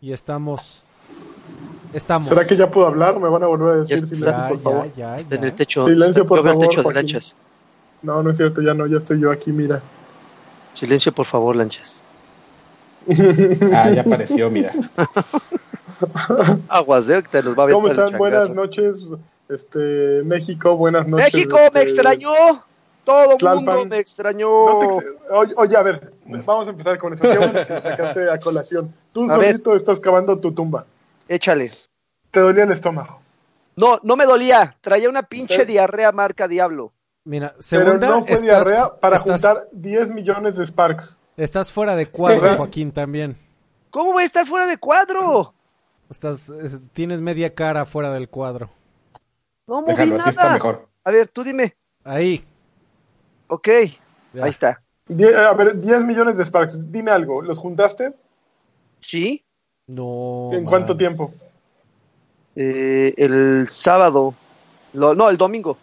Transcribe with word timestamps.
Y 0.00 0.12
estamos. 0.12 0.84
Estamos. 1.92 2.26
¿Será 2.26 2.46
que 2.46 2.56
ya 2.56 2.70
puedo 2.70 2.86
hablar? 2.86 3.18
¿Me 3.18 3.28
van 3.28 3.42
a 3.42 3.46
volver 3.46 3.74
a 3.74 3.76
decir 3.78 4.00
Ya 4.00 4.06
silencio, 4.06 4.42
Ya, 4.42 4.48
por 4.48 4.60
favor? 4.60 4.84
ya, 4.94 4.94
ya, 4.96 5.16
Está 5.16 5.34
en 5.36 5.44
el 5.44 5.52
techo. 5.52 5.82
Silencio, 5.82 6.26
por 6.26 6.42
favor, 6.44 6.68
techo 6.68 6.82
de 6.82 6.94
lanchas. 6.94 7.36
No, 8.02 8.22
no 8.22 8.30
es 8.30 8.36
cierto, 8.36 8.60
ya 8.62 8.74
no, 8.74 8.86
ya 8.86 8.98
estoy 8.98 9.20
yo 9.20 9.30
aquí, 9.32 9.50
mira. 9.50 9.80
Silencio, 10.74 11.12
por 11.12 11.26
favor, 11.26 11.56
lanchas. 11.56 12.00
Ah, 13.72 13.90
ya 13.90 14.02
apareció, 14.02 14.50
mira. 14.50 14.72
Aguas, 16.68 17.08
¿eh? 17.10 17.22
Te 17.30 17.42
los 17.42 17.58
va 17.58 17.64
a 17.64 17.70
¿Cómo 17.70 17.88
están? 17.88 18.16
Buenas 18.18 18.50
noches, 18.50 19.08
este, 19.48 20.22
México, 20.24 20.76
buenas 20.76 21.06
noches. 21.06 21.32
México, 21.34 21.58
este, 21.58 21.78
me 21.78 21.82
extrañó. 21.82 22.32
Todo 23.04 23.36
el 23.40 23.54
mundo 23.64 23.84
me 23.86 23.98
extrañó. 23.98 24.48
no 24.72 24.78
te 24.80 24.86
ex- 24.86 25.04
oye, 25.30 25.54
oye, 25.56 25.76
a 25.76 25.82
ver, 25.82 26.12
vamos 26.44 26.66
a 26.66 26.70
empezar 26.70 26.98
con 26.98 27.12
eso. 27.12 27.22
Qué 27.22 27.38
bueno 27.38 27.64
que 27.66 27.74
lo 27.74 27.82
sacaste 27.82 28.30
a 28.30 28.38
colación. 28.40 28.92
Tú 29.12 29.30
A 29.30 29.38
ver. 29.38 29.52
solito 29.52 29.76
estás 29.76 30.00
cavando 30.00 30.38
tu 30.40 30.52
tumba. 30.52 30.84
Échale. 31.28 31.70
Te 32.32 32.40
dolía 32.40 32.64
el 32.64 32.72
estómago. 32.72 33.20
No, 33.76 34.00
no 34.02 34.16
me 34.16 34.26
dolía. 34.26 34.76
Traía 34.80 35.08
una 35.08 35.22
pinche 35.22 35.64
diarrea 35.64 36.10
marca 36.10 36.48
Diablo. 36.48 36.92
Mira, 37.24 37.54
Pero 37.70 37.98
no 37.98 38.22
fue 38.22 38.34
estás, 38.34 38.42
diarrea 38.42 38.88
para 39.00 39.16
estás- 39.16 39.40
juntar 39.42 39.68
10 39.72 40.10
millones 40.10 40.56
de 40.56 40.66
Sparks. 40.66 41.18
Estás 41.36 41.70
fuera 41.70 41.94
de 41.94 42.08
cuadro. 42.08 42.54
Joaquín, 42.56 42.90
también. 42.92 43.36
¿Cómo 43.90 44.12
voy 44.12 44.24
a 44.24 44.26
estar 44.26 44.46
fuera 44.46 44.66
de 44.66 44.78
cuadro? 44.78 45.52
Estás, 46.10 46.48
es- 46.48 46.78
tienes 46.92 47.20
media 47.20 47.54
cara 47.54 47.84
fuera 47.84 48.12
del 48.12 48.28
cuadro. 48.28 48.70
No 49.66 49.80
moví 49.80 49.92
Déjalo, 49.92 50.16
así 50.16 50.30
está 50.30 50.42
nada. 50.42 50.54
mejor. 50.54 50.88
A 51.04 51.10
ver, 51.10 51.28
tú 51.28 51.42
dime. 51.42 51.74
Ahí. 52.04 52.44
Ok, 53.48 53.68
ya. 54.32 54.44
ahí 54.44 54.50
está. 54.50 54.82
Die- 55.08 55.34
a 55.36 55.52
ver, 55.54 55.80
10 55.80 56.04
millones 56.04 56.36
de 56.36 56.44
Sparks. 56.44 56.90
Dime 56.92 57.10
algo, 57.10 57.42
¿los 57.42 57.58
juntaste? 57.58 58.12
Sí, 59.00 59.44
No. 59.88 60.50
¿En 60.52 60.62
man. 60.64 60.70
cuánto 60.70 60.96
tiempo? 60.96 61.32
eh, 62.58 63.12
el 63.18 63.66
sábado. 63.68 64.34
Lo- 64.94 65.14
no, 65.14 65.28
el 65.28 65.36
domingo. 65.36 65.76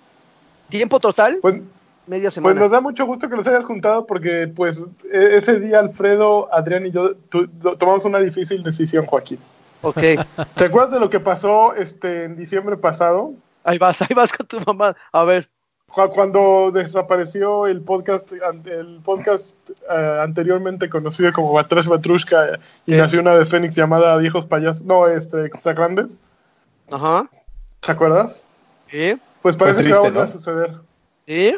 Tiempo 0.70 1.00
total, 1.00 1.38
Pues, 1.42 1.62
media 2.08 2.24
pues 2.24 2.34
semana. 2.34 2.60
nos 2.60 2.72
da 2.72 2.82
mucho 2.82 3.06
gusto 3.06 3.30
que 3.30 3.36
los 3.36 3.46
hayas 3.48 3.64
juntado 3.64 4.08
porque 4.08 4.52
pues 4.54 4.82
e- 5.12 5.36
ese 5.36 5.60
día 5.60 5.80
Alfredo, 5.80 6.52
Adrián 6.52 6.86
y 6.88 6.92
yo 6.92 7.14
tomamos 7.78 8.06
una 8.06 8.18
difícil 8.20 8.64
decisión, 8.64 9.06
Joaquín. 9.06 9.38
Ok, 9.84 9.98
¿Te 10.56 10.66
acuerdas 10.66 10.92
de 10.92 11.00
lo 11.00 11.10
que 11.10 11.20
pasó 11.20 11.76
este 11.76 12.24
en 12.24 12.36
diciembre 12.36 12.78
pasado? 12.78 13.34
ahí 13.64 13.78
vas, 13.78 14.02
ahí 14.02 14.16
vas 14.16 14.32
con 14.34 14.48
tu 14.48 14.60
mamá. 14.62 14.96
A 15.12 15.24
ver, 15.24 15.50
Cuando 15.88 16.72
desapareció 16.74 17.68
el 17.68 17.82
podcast, 17.82 18.32
el 18.32 19.00
podcast 19.04 19.56
eh, 19.90 20.20
anteriormente 20.22 20.90
conocido 20.90 21.32
como 21.34 21.54
Batrash 21.54 21.86
Batrushka 21.88 22.60
y 22.86 22.92
¿Qué? 22.94 22.98
nació 22.98 23.20
una 23.22 23.36
de 23.36 23.46
Fénix 23.46 23.76
llamada 23.76 24.18
Viejos 24.18 24.46
Payasos, 24.46 24.84
no, 24.86 25.08
este, 25.08 25.46
Extra 25.46 25.74
Grandes, 25.74 26.20
ajá. 26.92 27.30
¿te 27.82 27.92
acuerdas? 27.92 28.42
¿Sí? 28.90 29.16
Pues 29.42 29.58
parece 29.58 29.84
Fue 29.84 29.92
que 29.92 29.98
va 30.12 30.24
a 30.24 30.26
triste, 30.28 30.40
suceder. 30.40 30.72
¿Sí? 31.28 31.58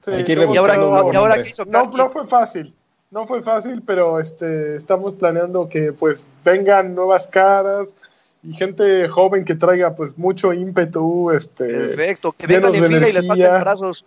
Sí, 0.00 0.24
que 0.24 0.32
¿Y 0.34 0.56
ahora, 0.56 0.76
y 0.76 0.78
ahora 0.78 1.12
nombre. 1.12 1.42
qué 1.42 1.48
hizo 1.50 1.64
No, 1.64 1.84
no 1.90 2.08
fue 2.10 2.26
fácil. 2.26 2.74
No 3.10 3.26
fue 3.26 3.40
fácil, 3.42 3.82
pero 3.82 4.20
este 4.20 4.76
estamos 4.76 5.14
planeando 5.14 5.68
que 5.68 5.92
pues 5.92 6.26
vengan 6.44 6.94
nuevas 6.94 7.26
caras 7.26 7.88
y 8.42 8.52
gente 8.54 9.08
joven 9.08 9.44
que 9.44 9.54
traiga 9.54 9.94
pues 9.94 10.16
mucho 10.18 10.52
ímpetu, 10.52 11.30
este 11.30 11.64
Perfecto, 11.66 12.32
que 12.32 12.46
vengan 12.46 12.74
en 12.74 12.82
de 12.82 12.88
fila 12.88 13.08
y 13.08 13.12
les 13.12 13.26
falten 13.26 13.60
brazos. 13.60 14.04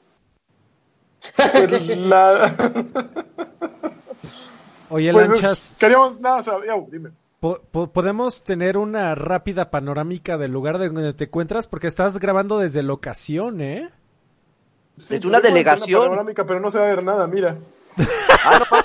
pues, 1.36 1.98
la- 1.98 2.54
Oye, 4.90 5.12
pues, 5.14 5.30
Lanchas, 5.30 5.74
queríamos 5.80 6.20
nada, 6.20 6.42
o 6.42 6.44
sea, 6.44 6.54
yo, 6.68 6.86
dime. 6.92 7.10
po- 7.40 7.60
po- 7.72 7.88
¿podemos 7.88 8.44
tener 8.44 8.78
una 8.78 9.16
rápida 9.16 9.72
panorámica 9.72 10.38
del 10.38 10.52
lugar 10.52 10.78
de 10.78 10.90
donde 10.90 11.14
te 11.14 11.24
encuentras? 11.24 11.66
Porque 11.66 11.88
estás 11.88 12.20
grabando 12.20 12.60
desde 12.60 12.84
locación, 12.84 13.62
¿eh? 13.62 13.90
Sí, 14.98 15.16
Es 15.16 15.26
una 15.26 15.40
delegación. 15.40 16.02
panorámica, 16.02 16.46
pero 16.46 16.60
no 16.60 16.70
se 16.70 16.78
va 16.78 16.84
a 16.86 16.88
ver 16.90 17.04
nada, 17.04 17.26
mira. 17.28 17.56
Ah, 18.46 18.84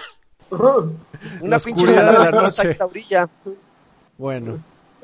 no 0.50 0.92
una 1.42 1.58
pinche 1.58 1.86
de 1.86 1.96
la 1.96 2.30
noche. 2.30 2.76
brilla. 2.90 3.28
Bueno, 4.18 4.58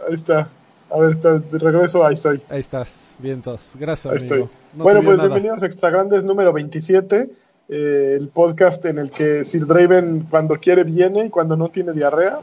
Ahí 0.08 0.14
está. 0.14 0.48
A 0.90 0.98
ver, 0.98 1.12
está, 1.12 1.38
de 1.38 1.58
regreso, 1.58 2.04
ahí 2.04 2.14
estoy. 2.14 2.42
ahí 2.50 2.60
estás. 2.60 3.14
Vientos. 3.18 3.72
Gracias, 3.78 4.12
Ahí 4.12 4.18
amigo. 4.18 4.34
estoy. 4.34 4.50
No 4.74 4.84
bueno, 4.84 5.02
pues 5.02 5.16
nada. 5.16 5.28
bienvenidos 5.28 5.62
a 5.62 5.66
Extra 5.66 5.90
Grandes 5.90 6.22
número 6.22 6.52
27, 6.52 7.30
eh, 7.68 8.16
el 8.18 8.28
podcast 8.28 8.84
en 8.84 8.98
el 8.98 9.10
que 9.10 9.42
Sir 9.44 9.66
Draven 9.66 10.26
cuando 10.28 10.56
quiere 10.58 10.84
viene 10.84 11.26
y 11.26 11.30
cuando 11.30 11.56
no 11.56 11.68
tiene 11.70 11.92
diarrea 11.92 12.40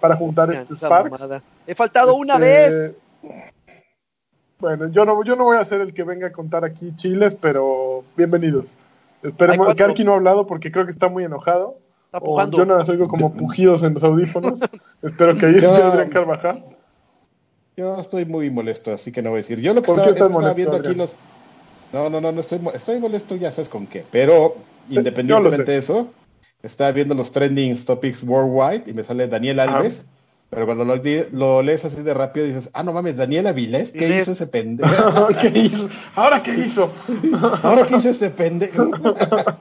para 0.00 0.16
juntar 0.16 0.66
Sparks. 0.74 1.10
mamada. 1.12 1.42
He 1.66 1.74
faltado 1.76 2.14
una 2.16 2.34
Este, 2.34 2.44
vez. 2.44 2.94
Bueno, 4.58 4.88
yo 4.88 5.04
no, 5.04 5.22
yo 5.24 5.36
no 5.36 5.44
voy 5.44 5.58
a 5.58 5.64
ser 5.64 5.80
el 5.80 5.92
que 5.94 6.02
venga 6.04 6.28
a 6.28 6.32
contar 6.32 6.64
aquí 6.64 6.94
chiles, 6.96 7.34
pero 7.34 8.04
bienvenidos. 8.16 8.66
Esperemos, 9.22 9.66
cuatro. 9.66 9.86
Karki 9.86 10.04
no 10.04 10.12
ha 10.12 10.16
hablado 10.16 10.46
porque 10.46 10.70
creo 10.72 10.84
que 10.84 10.90
está 10.90 11.08
muy 11.08 11.24
enojado. 11.24 11.78
Está 12.06 12.18
O 12.20 12.50
yo 12.50 12.66
nada 12.66 12.80
más 12.80 12.88
oigo 12.88 13.08
como 13.08 13.32
pujidos 13.36 13.82
en 13.82 13.94
los 13.94 14.04
audífonos. 14.04 14.60
Espero 15.02 15.36
que 15.36 15.46
ahí 15.46 15.54
esté 15.54 15.66
Yo- 15.66 15.84
Adrián 15.86 16.10
Carvajal. 16.10 16.64
Yo 17.76 17.98
estoy 17.98 18.26
muy 18.26 18.50
molesto, 18.50 18.92
así 18.92 19.10
que 19.12 19.22
no 19.22 19.30
voy 19.30 19.38
a 19.38 19.42
decir. 19.42 19.58
Yo 19.60 19.72
lo 19.72 19.80
que 19.80 19.86
¿Por 19.86 19.96
estaba, 19.96 20.10
estás 20.12 20.26
estaba 20.28 20.40
molesto, 20.42 20.56
viendo 20.70 20.88
aquí 20.88 20.96
los. 20.98 21.14
No, 21.92 22.10
no, 22.10 22.20
no, 22.20 22.32
no 22.32 22.40
estoy, 22.40 22.60
estoy 22.74 22.98
molesto, 23.00 23.34
ya 23.36 23.50
sabes 23.50 23.68
con 23.70 23.86
qué. 23.86 24.04
Pero 24.10 24.56
independientemente 24.90 25.72
de 25.72 25.78
eso, 25.78 26.08
estaba 26.62 26.92
viendo 26.92 27.14
los 27.14 27.32
trending 27.32 27.74
topics 27.82 28.22
worldwide 28.22 28.84
y 28.90 28.92
me 28.92 29.04
sale 29.04 29.26
Daniel 29.26 29.60
Alves. 29.60 30.04
Pero 30.54 30.66
cuando 30.66 30.84
lo, 30.84 31.62
lees 31.62 31.82
así 31.86 32.02
de 32.02 32.12
rápido 32.12 32.44
dices, 32.44 32.68
ah, 32.74 32.82
no 32.82 32.92
mames, 32.92 33.16
Daniel 33.16 33.46
Avilés, 33.46 33.90
¿qué 33.92 34.18
hizo 34.18 34.32
ese 34.32 34.46
pendejo? 34.48 35.28
¿Qué 35.40 35.48
hizo? 35.48 35.88
¿Ahora 36.14 36.42
qué 36.42 36.52
hizo? 36.52 36.92
¿Ahora 37.62 37.86
qué 37.86 37.96
hizo 37.96 38.10
ese 38.10 38.28
pendejo? 38.28 38.90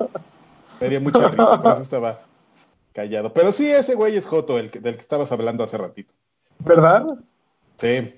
me 0.81 0.89
dio 0.89 0.99
mucha 0.99 1.29
risa, 1.29 1.61
por 1.61 1.71
eso 1.71 1.81
estaba 1.83 2.19
callado. 2.93 3.31
Pero 3.31 3.53
sí, 3.53 3.71
ese 3.71 3.95
güey 3.95 4.17
es 4.17 4.25
Joto, 4.25 4.59
el 4.59 4.69
que- 4.69 4.81
del 4.81 4.95
que 4.95 5.01
estabas 5.01 5.31
hablando 5.31 5.63
hace 5.63 5.77
ratito. 5.77 6.11
¿Verdad? 6.59 7.05
Sí. 7.77 8.13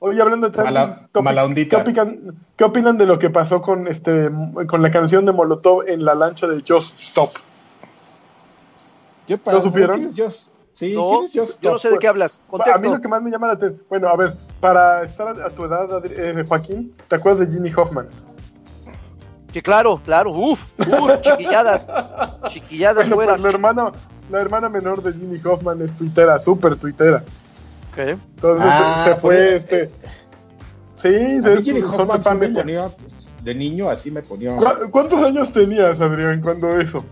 Oye, 0.00 0.20
hablando 0.20 0.50
de 0.50 0.62
Mala- 0.64 1.08
topics, 1.12 1.24
mala 1.24 1.54
¿qué, 1.54 1.76
opinan, 1.76 2.36
qué 2.56 2.64
opinan 2.64 2.98
de 2.98 3.06
lo 3.06 3.20
que 3.20 3.30
pasó 3.30 3.62
con 3.62 3.86
este 3.86 4.28
con 4.66 4.82
la 4.82 4.90
canción 4.90 5.24
de 5.26 5.30
Molotov 5.32 5.88
en 5.88 6.04
la 6.04 6.16
lancha 6.16 6.48
de 6.48 6.60
Just 6.66 6.98
Stop? 6.98 7.34
Yo, 9.28 9.36
¿Lo 9.46 9.60
supieron? 9.60 9.96
¿quién 9.98 10.08
es 10.10 10.16
Just? 10.16 10.53
Sí, 10.74 10.92
No, 10.94 11.20
¿quién 11.20 11.24
es 11.24 11.32
Just 11.50 11.62
yo 11.62 11.72
no 11.72 11.78
sé 11.78 11.88
de 11.90 11.98
qué 11.98 12.08
hablas. 12.08 12.42
A 12.52 12.78
mí 12.78 12.88
lo 12.88 13.00
que 13.00 13.08
más 13.08 13.22
me 13.22 13.30
llama 13.30 13.46
la 13.46 13.52
atención, 13.54 13.82
bueno, 13.88 14.08
a 14.08 14.16
ver, 14.16 14.34
para 14.60 15.02
estar 15.04 15.28
a, 15.40 15.46
a 15.46 15.50
tu 15.50 15.64
edad, 15.64 15.88
Adri- 15.88 16.14
eh, 16.18 16.44
Joaquín, 16.46 16.92
¿te 17.08 17.16
acuerdas 17.16 17.48
de 17.48 17.54
Ginny 17.56 17.72
Hoffman? 17.74 18.06
Que 19.52 19.62
claro, 19.62 20.00
claro. 20.04 20.32
Uf, 20.32 20.60
uf, 20.80 21.20
chiquilladas. 21.22 21.88
Chiquilladas 22.48 23.08
Bueno, 23.08 23.14
fuera. 23.14 23.32
pues 23.34 23.42
la 23.42 23.48
hermana, 23.50 23.92
la 24.30 24.40
hermana 24.40 24.68
menor 24.68 25.00
de 25.02 25.12
Ginny 25.12 25.40
Hoffman 25.44 25.80
es 25.82 25.96
tuitera, 25.96 26.38
súper 26.40 26.76
tuitera. 26.76 27.22
Ok. 27.92 27.98
Entonces 27.98 28.66
Ah, 28.74 28.94
se, 28.98 29.10
se 29.10 29.16
fue 29.16 29.36
ponía- 29.36 29.56
este. 29.56 29.90
Sí, 30.96 31.08
A 31.38 31.42
se, 31.42 31.62
Jimmy 31.62 31.80
son 31.82 31.90
de 31.90 31.96
Hoffman 32.02 32.08
sí 32.08 32.16
me 32.16 32.18
familia. 32.24 32.62
ponía, 32.62 32.90
de 33.44 33.54
niño 33.54 33.88
así 33.90 34.10
me 34.10 34.22
ponía. 34.22 34.56
¿Cu- 34.56 34.90
¿Cuántos 34.90 35.22
años 35.22 35.52
tenías, 35.52 36.00
Adrián, 36.00 36.40
cuando 36.40 36.76
eso? 36.80 37.04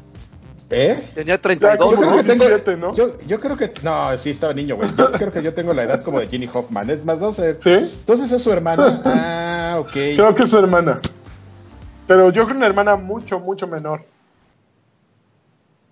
¿Eh? 0.75 1.10
Tenía 1.15 1.34
Ya, 1.37 1.43
32, 1.43 1.78
como 1.78 1.93
Yo 1.93 1.99
creo 1.99 2.10
¿no? 2.10 2.16
que 2.16 2.22
tengo, 2.25 2.44
17, 2.47 2.77
¿no? 2.78 2.94
yo, 2.94 3.19
yo 3.27 3.41
creo 3.41 3.56
que, 3.59 3.72
no, 3.83 4.16
sí 4.16 4.31
estaba 4.31 4.55
niño, 4.55 4.77
güey. 4.77 4.88
Yo 4.97 5.10
creo 5.12 5.33
que 5.33 5.43
yo 5.43 5.53
tengo 5.53 5.75
la 5.75 5.82
edad 5.82 6.02
como 6.02 6.19
de 6.19 6.29
Ginny 6.29 6.49
Hoffman. 6.52 6.88
Es 6.88 7.05
más, 7.05 7.19
no 7.19 7.32
sé. 7.32 7.61
¿Sí? 7.61 7.70
Entonces 7.70 8.32
es 8.32 8.43
su 8.43 8.50
hermana. 8.52 9.02
Ah, 9.05 9.76
ok. 9.79 9.91
Creo 9.93 10.35
que 10.35 10.44
es 10.44 10.50
su 10.50 10.58
hermana. 10.58 11.00
Pero 12.06 12.31
yo 12.31 12.44
creo 12.44 12.56
una 12.56 12.67
hermana 12.67 12.96
mucho, 12.96 13.38
mucho 13.38 13.67
menor. 13.67 14.05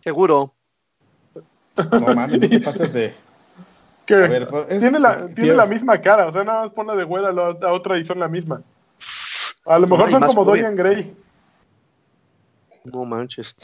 Seguro. 0.02 0.54
No 1.92 2.14
mames, 2.14 2.40
no 2.40 2.48
te 2.48 2.60
pases 2.60 2.92
de. 2.92 3.14
Que 4.06 4.14
A 4.14 4.18
ver, 4.28 4.48
pues, 4.48 4.64
es- 4.70 4.80
tiene, 4.80 4.98
la, 4.98 5.24
es- 5.26 5.34
tiene 5.34 5.54
la 5.54 5.66
misma 5.66 6.00
cara, 6.00 6.26
o 6.26 6.32
sea, 6.32 6.42
nada 6.42 6.62
más 6.64 6.72
pone 6.72 6.96
de 6.96 7.04
güera 7.04 7.28
a 7.28 7.72
otra 7.72 7.96
y 7.98 8.04
son 8.04 8.18
la 8.18 8.28
misma. 8.28 8.62
A 9.66 9.78
lo 9.78 9.86
mejor 9.86 10.06
Ay, 10.06 10.12
son 10.12 10.22
como. 10.24 10.44
Dorian 10.44 10.74
Gray. 10.74 11.14
No 12.84 13.04
manches. 13.04 13.54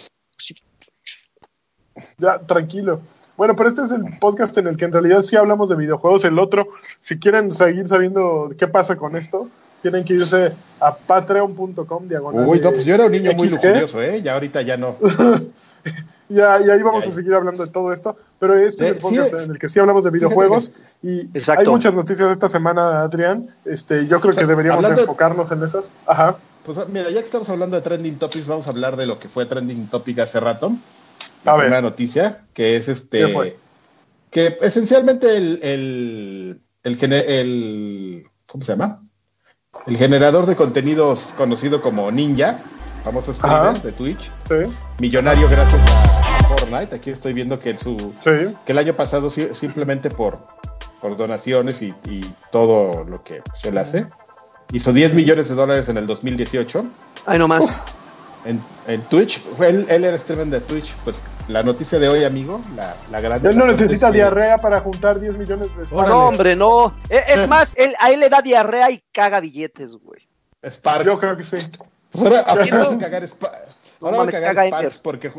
Ya, 2.19 2.39
tranquilo. 2.39 3.01
Bueno, 3.37 3.55
pero 3.55 3.69
este 3.69 3.83
es 3.83 3.93
el 3.93 4.03
podcast 4.19 4.57
en 4.57 4.67
el 4.67 4.77
que 4.77 4.87
en 4.87 4.93
realidad 4.93 5.21
sí 5.21 5.37
hablamos 5.37 5.69
de 5.69 5.77
videojuegos. 5.77 6.25
El 6.25 6.39
otro, 6.39 6.69
si 7.03 7.19
quieren 7.19 7.51
seguir 7.51 7.87
sabiendo 7.87 8.51
qué 8.59 8.67
pasa 8.67 8.97
con 8.97 9.17
esto, 9.17 9.49
tienen 9.83 10.05
que 10.05 10.15
irse 10.15 10.53
a 10.81 10.95
patreon.com 10.95 12.09
diagonal. 12.09 12.47
Uy, 12.47 12.61
no, 12.61 12.71
pues 12.71 12.87
yo 12.87 12.95
era 12.95 13.07
un 13.07 13.13
niño 13.13 13.33
muy 13.35 13.49
lujurioso, 13.49 14.01
¿eh? 14.01 14.23
Ya 14.23 14.35
ahorita 14.35 14.63
ya 14.63 14.77
no. 14.77 14.97
Ya, 16.29 16.61
y 16.61 16.69
ahí 16.69 16.83
vamos 16.83 17.05
Ya, 17.05 17.13
a 17.13 17.15
seguir 17.15 17.35
hablando 17.35 17.65
de 17.65 17.71
todo 17.71 17.93
esto, 17.93 18.17
pero 18.41 18.59
este 18.59 18.87
es 18.87 18.93
el 18.95 18.99
podcast 18.99 19.31
sí, 19.31 19.45
en 19.45 19.51
el 19.53 19.61
que 19.61 19.69
sí 19.69 19.79
hablamos 19.79 20.03
de 20.03 20.11
videojuegos 20.11 20.73
y 21.01 21.21
Exacto. 21.21 21.61
hay 21.61 21.67
muchas 21.69 21.95
noticias 21.95 22.29
esta 22.33 22.49
semana, 22.49 23.03
Adrián. 23.03 23.49
Este, 23.65 24.09
yo 24.09 24.21
creo 24.21 24.31
O 24.31 24.33
sea, 24.33 24.43
que 24.43 24.49
deberíamos 24.49 24.85
enfocarnos 24.91 25.53
en 25.53 25.63
esas. 25.63 25.93
Ajá. 26.05 26.37
Pues 26.65 26.89
mira, 26.89 27.11
ya 27.11 27.21
que 27.21 27.27
estamos 27.27 27.49
hablando 27.49 27.77
de 27.77 27.83
trending 27.83 28.19
topics, 28.19 28.49
vamos 28.49 28.67
a 28.67 28.71
hablar 28.71 28.97
de 28.97 29.07
lo 29.07 29.21
que 29.21 29.29
fue 29.29 29.47
trending 29.47 29.87
topic 29.87 30.19
hace 30.19 30.41
rato. 30.41 30.73
La 31.47 31.53
A 31.53 31.57
ver. 31.57 31.65
primera 31.67 31.81
noticia, 31.83 32.41
que 32.53 32.77
es 32.77 32.89
este. 32.89 33.27
¿Qué 33.27 33.33
fue? 33.33 33.57
Que 34.31 34.59
esencialmente 34.61 35.37
el, 35.37 35.61
el, 35.63 36.61
el, 36.83 38.25
¿Cómo 38.47 38.65
se 38.65 38.73
llama? 38.73 38.99
El 39.87 39.97
generador 39.97 40.47
de 40.47 40.57
contenidos 40.57 41.33
conocido 41.37 41.81
como 41.81 42.11
Ninja, 42.11 42.59
famoso 43.05 43.33
streamer 43.33 43.61
Ajá. 43.61 43.73
de 43.81 43.93
Twitch, 43.93 44.31
Sí, 44.49 44.55
millonario 44.99 45.49
gracias 45.49 45.81
a, 45.81 46.45
Fortnite. 46.49 46.95
Aquí 46.97 47.11
estoy 47.11 47.33
viendo 47.33 47.59
que 47.61 47.77
su 47.79 48.13
sí. 48.25 48.55
que 48.65 48.73
el 48.73 48.79
año 48.79 48.95
pasado 48.95 49.31
si- 49.31 49.55
simplemente 49.55 50.11
por, 50.11 50.39
por 51.01 51.17
donaciones 51.17 51.83
y, 51.83 51.95
y 52.09 52.21
todo 52.51 53.05
lo 53.05 53.23
que 53.23 53.43
se 53.55 53.71
le 53.71 53.81
hace, 53.81 54.07
hizo 54.73 54.93
10 54.93 55.15
millones 55.15 55.49
de 55.49 55.55
dólares 55.55 55.89
en 55.89 55.97
el 55.99 56.07
2018 56.07 56.85
Ay, 57.27 57.39
no 57.39 57.47
más. 57.49 57.83
En, 58.47 58.63
en 58.87 59.03
Twitch. 59.03 59.43
Él, 59.61 59.87
él 59.89 60.05
era 60.05 60.19
streamer 60.19 60.47
de 60.47 60.61
Twitch. 60.61 60.95
Pues 61.05 61.21
la 61.49 61.63
noticia 61.63 61.99
de 61.99 62.09
hoy, 62.09 62.25
amigo, 62.25 62.61
la, 62.75 62.95
la 63.11 63.21
gran... 63.21 63.45
Él 63.47 63.57
no 63.57 63.67
necesita 63.67 64.11
diarrea 64.11 64.59
para 64.59 64.81
juntar 64.81 65.21
10 65.21 65.37
millones 65.37 65.69
de 65.77 65.83
Órale. 65.95 66.15
No, 66.15 66.29
hombre, 66.29 66.57
no. 66.57 66.95
E- 67.09 67.23
Es 67.29 67.49
más, 67.49 67.75
él, 67.77 67.95
a 68.01 68.11
él 68.11 68.21
le 68.21 68.29
da 68.29 68.43
diarrea 68.43 68.91
y 68.91 69.03
caga 69.13 69.41
billetes, 69.41 69.93
güey. 69.97 70.21
Sparks. 70.69 71.07
Yo 71.07 71.19
creo 71.19 71.37
que 71.37 71.43
sí. 71.45 71.59
Pues 72.11 72.25
ahora, 72.25 72.41
a 72.47 72.99
cagar, 72.99 73.23
No 73.23 73.29
ahora 73.49 73.59
va 74.01 74.09
a 74.09 74.11
mames, 74.19 74.35
cagar 74.35 74.55
caga 74.55 74.69
Sparks 74.69 75.01
porque, 75.03 75.33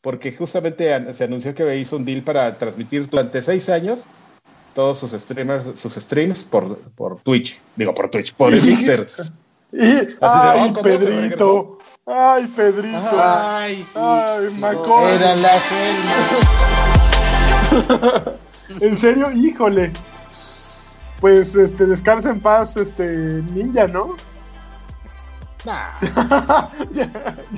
porque 0.00 0.32
justamente 0.32 1.12
se 1.14 1.24
anunció 1.24 1.54
que 1.54 1.76
hizo 1.76 1.96
un 1.96 2.04
deal 2.04 2.22
para 2.22 2.56
transmitir 2.56 3.08
durante 3.08 3.42
seis 3.42 3.68
años 3.68 4.00
todos 4.74 4.98
sus 4.98 5.10
streamers, 5.10 5.78
sus 5.78 5.94
streams 5.94 6.44
por, 6.44 6.78
por 6.92 7.20
Twitch. 7.22 7.58
Digo, 7.74 7.92
por 7.94 8.08
Twitch, 8.08 8.32
por 8.34 8.54
el 8.54 8.62
Mixer. 8.64 9.10
Y, 9.72 9.78
de, 9.78 10.16
ay, 10.20 10.70
oh, 10.70 10.72
¿cómo 10.72 10.88
se 10.88 10.98
Pedrito. 10.98 11.78
Ay, 12.06 12.46
Pedrito. 12.56 12.98
Ay, 13.22 13.86
Ay, 13.94 14.50
Macor. 14.58 15.10
era 15.10 15.34
la 15.36 15.58
selva. 17.70 18.32
En 18.80 18.96
serio, 18.96 19.30
híjole. 19.30 19.92
Pues 21.20 21.54
este, 21.56 21.84
descansa 21.86 22.30
en 22.30 22.40
paz, 22.40 22.76
este, 22.78 23.04
ninja, 23.52 23.86
¿no? 23.86 24.16
ya, 25.64 27.10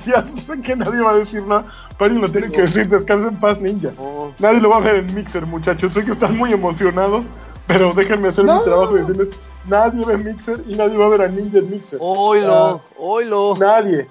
ya 0.05 0.23
sé 0.23 0.61
que 0.61 0.75
nadie 0.75 0.99
va 0.99 1.11
a 1.11 1.15
decir 1.15 1.41
nada, 1.47 1.63
pero 1.97 2.07
alguien 2.11 2.21
lo 2.21 2.29
tiene 2.29 2.51
que 2.51 2.63
decir, 2.63 2.89
descansa 2.89 3.29
en 3.29 3.39
paz, 3.39 3.61
ninja. 3.61 3.91
No. 3.97 4.33
Nadie 4.39 4.59
lo 4.59 4.69
va 4.71 4.77
a 4.77 4.81
ver 4.81 4.95
en 4.97 5.15
Mixer, 5.15 5.45
muchachos. 5.45 5.93
Sé 5.93 6.03
que 6.03 6.11
están 6.11 6.35
muy 6.37 6.51
emocionados, 6.51 7.23
pero 7.65 7.93
déjenme 7.93 8.27
hacer 8.27 8.43
No. 8.43 8.57
mi 8.59 8.65
trabajo 8.65 8.95
y 8.95 8.99
decirles, 8.99 9.29
nadie 9.65 10.05
ve 10.05 10.17
Mixer 10.17 10.61
y 10.67 10.75
nadie 10.75 10.97
va 10.97 11.05
a 11.05 11.09
ver 11.09 11.21
a 11.21 11.27
Ninja 11.29 11.59
en 11.59 11.69
Mixer. 11.69 11.97
Oilo, 12.01 12.81
oilo. 12.99 13.55
Nadie. 13.57 14.05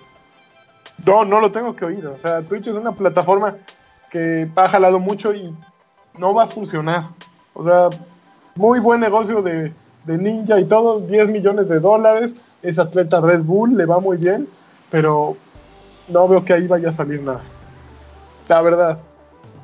No, 1.05 1.25
no 1.25 1.41
lo 1.41 1.51
tengo 1.53 1.75
que 1.75 1.85
oír. 1.85 2.07
O 2.07 2.19
sea, 2.19 2.43
Twitch 2.43 2.69
es 2.69 2.75
una 2.75 2.93
plataforma 2.93 3.57
que 4.11 4.49
ha 4.55 4.69
jalado 4.69 4.99
mucho 4.99 5.35
y 5.35 5.55
no 6.19 6.35
va 6.35 6.45
a 6.45 6.47
funcionar. 6.47 7.07
O 7.55 7.65
sea, 7.65 7.89
muy 8.55 8.79
buen 8.79 9.01
negocio 9.01 9.43
de, 9.43 9.73
Ninja 10.07 10.59
y 10.59 10.65
todo, 10.65 11.01
10 11.01 11.29
millones 11.31 11.69
de 11.69 11.81
dólares. 11.81 12.47
Es 12.63 12.79
atleta 12.79 13.21
Red 13.21 13.43
Bull, 13.43 13.77
le 13.77 13.87
va 13.87 13.99
muy 14.01 14.17
bien, 14.17 14.49
pero 14.91 15.37
no 16.09 16.29
veo 16.29 16.45
que 16.45 16.53
ahí 16.53 16.67
vaya 16.67 16.91
a 16.91 16.93
salir 16.93 17.23
nada. 17.23 17.43
La 18.49 18.61
verdad. 18.63 18.99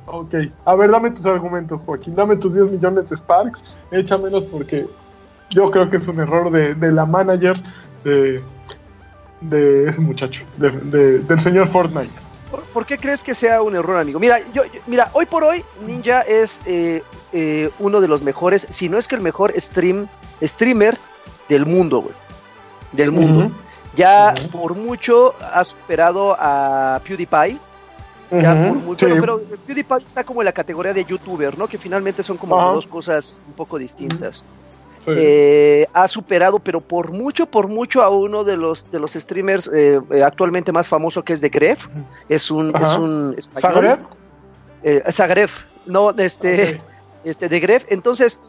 Ok. 0.07 0.33
A 0.65 0.75
ver, 0.75 0.89
dame 0.89 1.11
tus 1.11 1.25
argumentos, 1.25 1.79
Joaquín. 1.85 2.15
Dame 2.15 2.35
tus 2.35 2.55
10 2.55 2.71
millones 2.71 3.09
de 3.09 3.15
Sparks. 3.15 3.63
Échamelos 3.91 4.45
porque 4.45 4.87
yo 5.49 5.69
creo 5.69 5.89
que 5.89 5.97
es 5.97 6.07
un 6.07 6.19
error 6.19 6.51
de, 6.51 6.73
de 6.73 6.91
la 6.91 7.05
manager 7.05 7.61
de, 8.03 8.41
de 9.41 9.89
ese 9.89 10.01
muchacho, 10.01 10.43
de- 10.57 10.69
de- 10.71 11.19
del 11.19 11.39
señor 11.39 11.67
Fortnite. 11.67 12.13
¿Por, 12.51 12.61
por 12.63 12.85
qué 12.85 12.97
crees 12.97 13.23
que 13.23 13.35
sea 13.35 13.61
un 13.61 13.75
error, 13.75 13.97
amigo? 13.97 14.19
Mira, 14.19 14.39
yo, 14.53 14.65
yo- 14.65 14.81
mira, 14.87 15.09
hoy 15.13 15.25
por 15.25 15.43
hoy 15.43 15.63
Ninja 15.85 16.21
es 16.21 16.61
eh, 16.65 17.03
eh, 17.31 17.69
uno 17.79 18.01
de 18.01 18.07
los 18.07 18.21
mejores, 18.23 18.65
si 18.69 18.89
no 18.89 18.97
es 18.97 19.07
que 19.07 19.15
el 19.15 19.21
mejor 19.21 19.53
stream, 19.59 20.07
streamer 20.41 20.97
del 21.47 21.65
mundo, 21.65 21.99
güey. 22.01 22.15
Del 22.91 23.11
mundo. 23.11 23.51
Ya 23.95 24.33
por 24.51 24.75
mucho 24.75 25.35
ha 25.53 25.63
superado 25.63 26.35
a 26.39 26.99
PewDiePie. 27.07 27.57
Ya 28.31 28.51
por 28.51 28.77
Ujú, 28.77 28.85
mucho, 28.85 29.07
sí. 29.07 29.13
pero 29.19 29.41
PewDiePie 29.65 30.05
está 30.05 30.23
como 30.23 30.41
en 30.41 30.45
la 30.45 30.51
categoría 30.51 30.93
de 30.93 31.03
YouTuber, 31.03 31.57
¿no? 31.57 31.67
Que 31.67 31.77
finalmente 31.79 32.21
son 32.23 32.37
como 32.37 32.55
dos 32.73 32.85
cosas 32.87 33.35
un 33.47 33.53
poco 33.53 33.77
distintas. 33.79 34.43
Sí. 35.05 35.11
Eh, 35.15 35.87
ha 35.93 36.07
superado, 36.07 36.59
pero 36.59 36.81
por 36.81 37.11
mucho, 37.11 37.45
por 37.45 37.67
mucho, 37.67 38.03
a 38.03 38.09
uno 38.09 38.43
de 38.43 38.57
los 38.57 38.91
de 38.91 38.99
los 38.99 39.13
streamers 39.13 39.69
eh, 39.73 39.99
eh, 40.11 40.23
actualmente 40.23 40.71
más 40.71 40.87
famoso 40.87 41.23
que 41.23 41.33
es 41.33 41.41
de 41.41 41.49
Gref. 41.49 41.87
Es 42.27 42.51
un, 42.51 42.75
Ajá. 42.75 42.93
es 42.93 42.97
un 42.99 43.35
español. 43.37 43.73
¿Zagreb? 43.73 43.99
Eh, 44.83 45.03
Zagreb, 45.11 45.49
no, 45.85 46.11
este, 46.11 46.81
este, 47.23 47.49
de 47.49 47.59
Gref. 47.59 47.85
Entonces, 47.89 48.39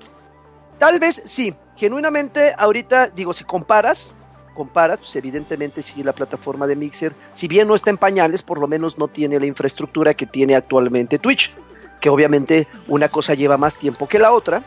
tal 0.78 0.98
vez 0.98 1.22
sí, 1.24 1.54
genuinamente, 1.76 2.54
ahorita, 2.56 3.08
digo, 3.08 3.32
si 3.32 3.44
comparas, 3.44 4.14
comparas, 4.54 4.98
pues 4.98 5.16
evidentemente 5.16 5.82
sí, 5.82 6.02
la 6.02 6.12
plataforma 6.12 6.66
de 6.66 6.76
Mixer, 6.76 7.14
si 7.32 7.48
bien 7.48 7.68
no 7.68 7.74
está 7.74 7.90
en 7.90 7.96
pañales, 7.96 8.42
por 8.42 8.58
lo 8.58 8.66
menos 8.66 8.98
no 8.98 9.08
tiene 9.08 9.40
la 9.40 9.46
infraestructura 9.46 10.14
que 10.14 10.26
tiene 10.26 10.54
actualmente 10.54 11.18
Twitch, 11.18 11.54
que 12.00 12.10
obviamente 12.10 12.66
una 12.88 13.08
cosa 13.08 13.34
lleva 13.34 13.56
más 13.56 13.76
tiempo 13.76 14.06
que 14.06 14.18
la 14.18 14.32
otra. 14.32 14.62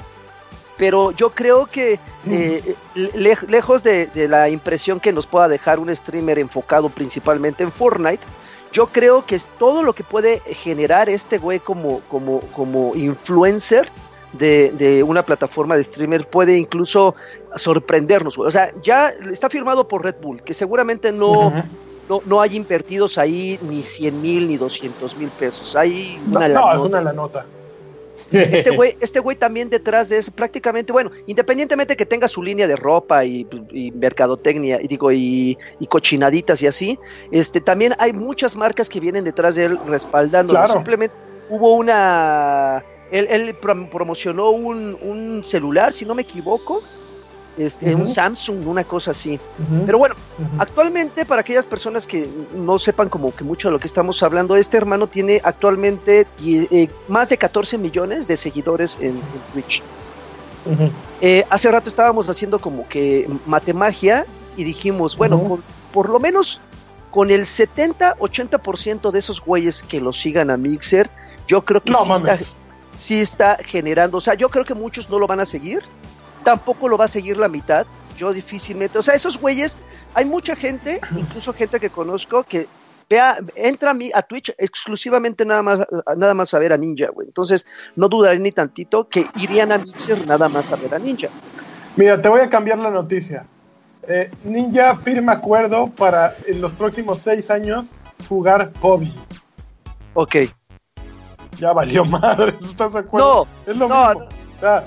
Pero 0.77 1.11
yo 1.11 1.29
creo 1.29 1.65
que 1.67 1.99
eh, 2.25 2.75
le- 2.95 3.37
lejos 3.47 3.83
de, 3.83 4.07
de 4.07 4.27
la 4.27 4.49
impresión 4.49 4.99
que 4.99 5.13
nos 5.13 5.27
pueda 5.27 5.47
dejar 5.47 5.79
un 5.79 5.95
streamer 5.95 6.39
enfocado 6.39 6.89
principalmente 6.89 7.63
en 7.63 7.71
Fortnite, 7.71 8.23
yo 8.71 8.87
creo 8.87 9.23
que 9.25 9.35
es 9.35 9.45
todo 9.59 9.83
lo 9.83 9.93
que 9.93 10.03
puede 10.03 10.39
generar 10.39 11.07
este 11.09 11.37
güey 11.37 11.59
como, 11.59 11.99
como, 12.09 12.39
como 12.55 12.95
influencer 12.95 13.87
de, 14.31 14.71
de 14.71 15.03
una 15.03 15.21
plataforma 15.21 15.75
de 15.77 15.83
streamer 15.83 16.27
puede 16.27 16.57
incluso 16.57 17.13
sorprendernos. 17.55 18.35
güey. 18.35 18.47
O 18.47 18.51
sea, 18.51 18.71
ya 18.81 19.09
está 19.31 19.47
firmado 19.49 19.87
por 19.87 20.03
Red 20.03 20.15
Bull, 20.21 20.41
que 20.41 20.55
seguramente 20.55 21.11
no, 21.11 21.53
no, 22.09 22.21
no 22.25 22.41
hay 22.41 22.55
invertidos 22.55 23.19
ahí 23.19 23.59
ni 23.61 23.83
100 23.83 24.21
mil 24.21 24.47
ni 24.47 24.57
200 24.57 25.15
mil 25.17 25.29
pesos. 25.29 25.75
Hay 25.75 26.19
No, 26.27 26.37
una 26.39 26.47
no, 26.47 26.73
es 26.73 26.81
una 26.81 26.99
la 27.01 27.13
nota. 27.13 27.45
Este 28.31 28.71
güey, 28.71 28.95
este 29.01 29.19
güey 29.19 29.37
también 29.37 29.69
detrás 29.69 30.09
de 30.09 30.17
eso, 30.17 30.31
prácticamente, 30.31 30.91
bueno, 30.91 31.11
independientemente 31.27 31.95
que 31.95 32.06
tenga 32.06 32.27
su 32.27 32.42
línea 32.42 32.68
de 32.68 32.75
ropa 32.75 33.25
y, 33.25 33.47
y 33.71 33.92
mercadotecnia, 33.92 34.80
y 34.81 34.87
digo, 34.87 35.11
y, 35.11 35.57
y 35.80 35.87
cochinaditas 35.87 36.61
y 36.61 36.68
así, 36.68 36.99
este 37.31 37.61
también 37.61 37.94
hay 37.99 38.13
muchas 38.13 38.56
marcas 38.56 38.89
que 38.89 38.99
vienen 38.99 39.23
detrás 39.23 39.56
de 39.56 39.65
él 39.65 39.80
respaldándolo. 39.87 40.59
Claro. 40.59 40.73
Simplemente 40.73 41.15
hubo 41.49 41.73
una. 41.75 42.83
Él, 43.11 43.27
él 43.30 43.56
prom- 43.59 43.89
promocionó 43.89 44.49
un, 44.49 44.97
un 45.01 45.44
celular, 45.44 45.92
si 45.94 46.06
no 46.06 46.15
me 46.15 46.23
equivoco. 46.23 46.81
Este, 47.57 47.94
un 47.94 48.07
Samsung, 48.07 48.68
una 48.68 48.83
cosa 48.83 49.12
así. 49.12 49.40
Pero 49.86 49.98
bueno. 50.00 50.16
Actualmente, 50.57 51.24
para 51.26 51.42
aquellas 51.42 51.66
personas 51.68 52.07
que 52.07 52.28
no 52.56 52.80
sepan 52.80 53.10
como 53.10 53.33
que 53.36 53.44
mucho 53.44 53.68
de 53.68 53.74
lo 53.74 53.80
que 53.80 53.86
estamos 53.88 54.24
hablando, 54.24 54.56
este 54.56 54.78
hermano 54.78 55.06
tiene 55.07 55.40
actualmente 55.44 56.26
eh, 56.44 56.88
más 57.07 57.30
de 57.30 57.38
14 57.38 57.78
millones 57.78 58.28
de 58.28 58.36
seguidores 58.38 58.98
en, 59.00 59.10
en 59.12 59.22
Twitch. 59.54 59.83
Eh, 61.22 61.45
hace 61.50 61.69
rato 61.69 61.90
estábamos 61.90 62.30
haciendo 62.30 62.57
como 62.60 62.88
que 62.88 63.30
matemagia 63.45 64.26
y 64.57 64.64
dijimos, 64.64 65.18
bueno, 65.18 65.40
con- 65.44 65.64
por 65.92 66.10
lo 66.10 66.19
menos 66.19 66.60
con 67.12 67.30
el 67.30 67.45
70-80% 67.45 69.12
de 69.12 69.19
esos 69.19 69.42
güeyes 69.42 69.83
que 69.83 70.00
lo 70.02 70.14
sigan 70.14 70.50
a 70.50 70.57
Mixer, 70.57 71.10
yo 71.48 71.64
creo 71.64 71.81
que 71.81 71.92
No 71.92 72.04
sí, 72.06 72.12
está, 72.14 72.24
mames. 72.31 72.48
sí 72.98 73.22
está 73.22 73.57
generando, 73.64 74.18
o 74.18 74.22
sea, 74.22 74.33
yo 74.33 74.50
creo 74.50 74.66
que 74.66 74.74
muchos 74.74 75.10
no 75.10 75.19
lo 75.19 75.28
van 75.28 75.40
a 75.40 75.45
seguir, 75.45 75.83
tampoco 76.44 76.88
lo 76.88 76.97
va 76.97 77.06
a 77.06 77.09
seguir 77.09 77.38
la 77.38 77.47
mitad, 77.47 77.85
yo 78.18 78.33
difícilmente, 78.33 78.97
o 78.97 79.02
sea, 79.02 79.16
esos 79.16 79.40
güeyes, 79.40 79.80
hay 80.14 80.26
mucha 80.26 80.56
gente, 80.56 81.02
incluso 81.16 81.54
gente 81.54 81.80
que 81.80 81.90
conozco, 81.90 82.44
que 82.44 82.68
vea, 83.09 83.38
entra 83.56 83.92
a, 83.92 83.94
mí, 83.94 84.12
a 84.14 84.21
Twitch 84.21 84.54
exclusivamente 84.57 85.45
nada 85.45 85.64
más, 85.64 85.83
nada 86.16 86.33
más 86.33 86.54
a 86.54 86.59
ver 86.59 86.73
a 86.73 86.78
Ninja, 86.78 87.09
güey, 87.09 87.28
entonces 87.28 87.66
no 87.95 88.07
dudaré 88.09 88.40
ni 88.40 88.52
tantito 88.52 89.07
que 89.07 89.26
irían 89.35 89.71
a 89.71 89.78
Mixer 89.78 90.26
nada 90.28 90.50
más 90.50 90.71
a 90.71 90.76
ver 90.76 90.94
a 90.94 91.00
Ninja. 91.00 91.30
Mira, 91.95 92.21
te 92.21 92.30
voy 92.30 92.42
a 92.42 92.50
cambiar 92.50 92.80
la 92.80 92.90
noticia. 92.90 93.45
Eh, 94.07 94.30
Ninja 94.44 94.95
firma 94.97 95.33
acuerdo 95.33 95.88
para 95.88 96.35
en 96.45 96.59
los 96.59 96.73
próximos 96.73 97.19
seis 97.19 97.50
años 97.50 97.85
jugar 98.28 98.71
PUBG. 98.73 99.12
Ok, 100.16 100.35
Ya 101.57 101.71
valió 101.71 102.04
madre, 102.06 102.54
¿estás 102.62 102.94
de 102.94 103.00
acuerdo? 103.00 103.47
no, 103.66 103.71
es 103.71 103.78
lo 103.78 103.88
no, 103.88 104.09
mismo. 104.09 104.26
O 104.57 104.59
sea, 104.59 104.83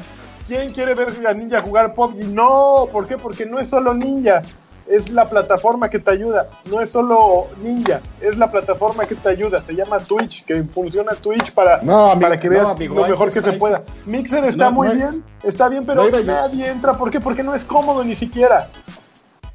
¿quién 0.47 0.73
quiere 0.73 0.95
ver 0.95 1.09
a 1.27 1.33
Ninja 1.33 1.61
jugar 1.61 1.95
PUBG? 1.95 2.33
No, 2.33 2.89
¿por 2.91 3.07
qué? 3.07 3.17
Porque 3.17 3.47
no 3.47 3.59
es 3.59 3.69
solo 3.69 3.95
Ninja, 3.95 4.43
es 4.89 5.11
la 5.11 5.25
plataforma 5.29 5.89
que 5.91 5.99
te 5.99 6.11
ayuda. 6.11 6.49
No 6.71 6.81
es 6.81 6.91
solo 6.91 7.47
Ninja, 7.63 8.01
es 8.21 8.37
la 8.39 8.51
plataforma 8.51 9.05
que 9.05 9.15
te 9.17 9.29
ayuda. 9.29 9.61
Se 9.63 9.75
llama 9.75 9.99
Twitch, 10.01 10.45
que 10.45 10.63
funciona 10.65 11.13
Twitch 11.15 11.53
para, 11.53 11.83
No, 11.83 12.11
amigo, 12.13 12.21
para 12.29 12.39
que 12.41 12.49
no, 12.49 12.55
veas 12.55 12.69
amigo, 12.71 12.95
lo 12.95 13.09
mejor 13.09 13.33
que 13.33 13.43
se 13.43 13.53
pueda. 13.55 13.83
Mixer 14.07 14.45
está 14.45 14.67
No, 14.67 14.73
muy 14.73 14.89
bien, 14.97 15.25
está 15.43 15.69
bien, 15.69 15.85
pero 15.85 16.09
nadie 16.25 16.69
entra. 16.71 16.97
¿Por 16.97 17.11
qué? 17.11 17.21
Porque 17.21 17.43
no 17.43 17.55
es 17.55 17.65
cómodo 17.65 18.05
ni 18.05 18.15
siquiera. 18.15 18.69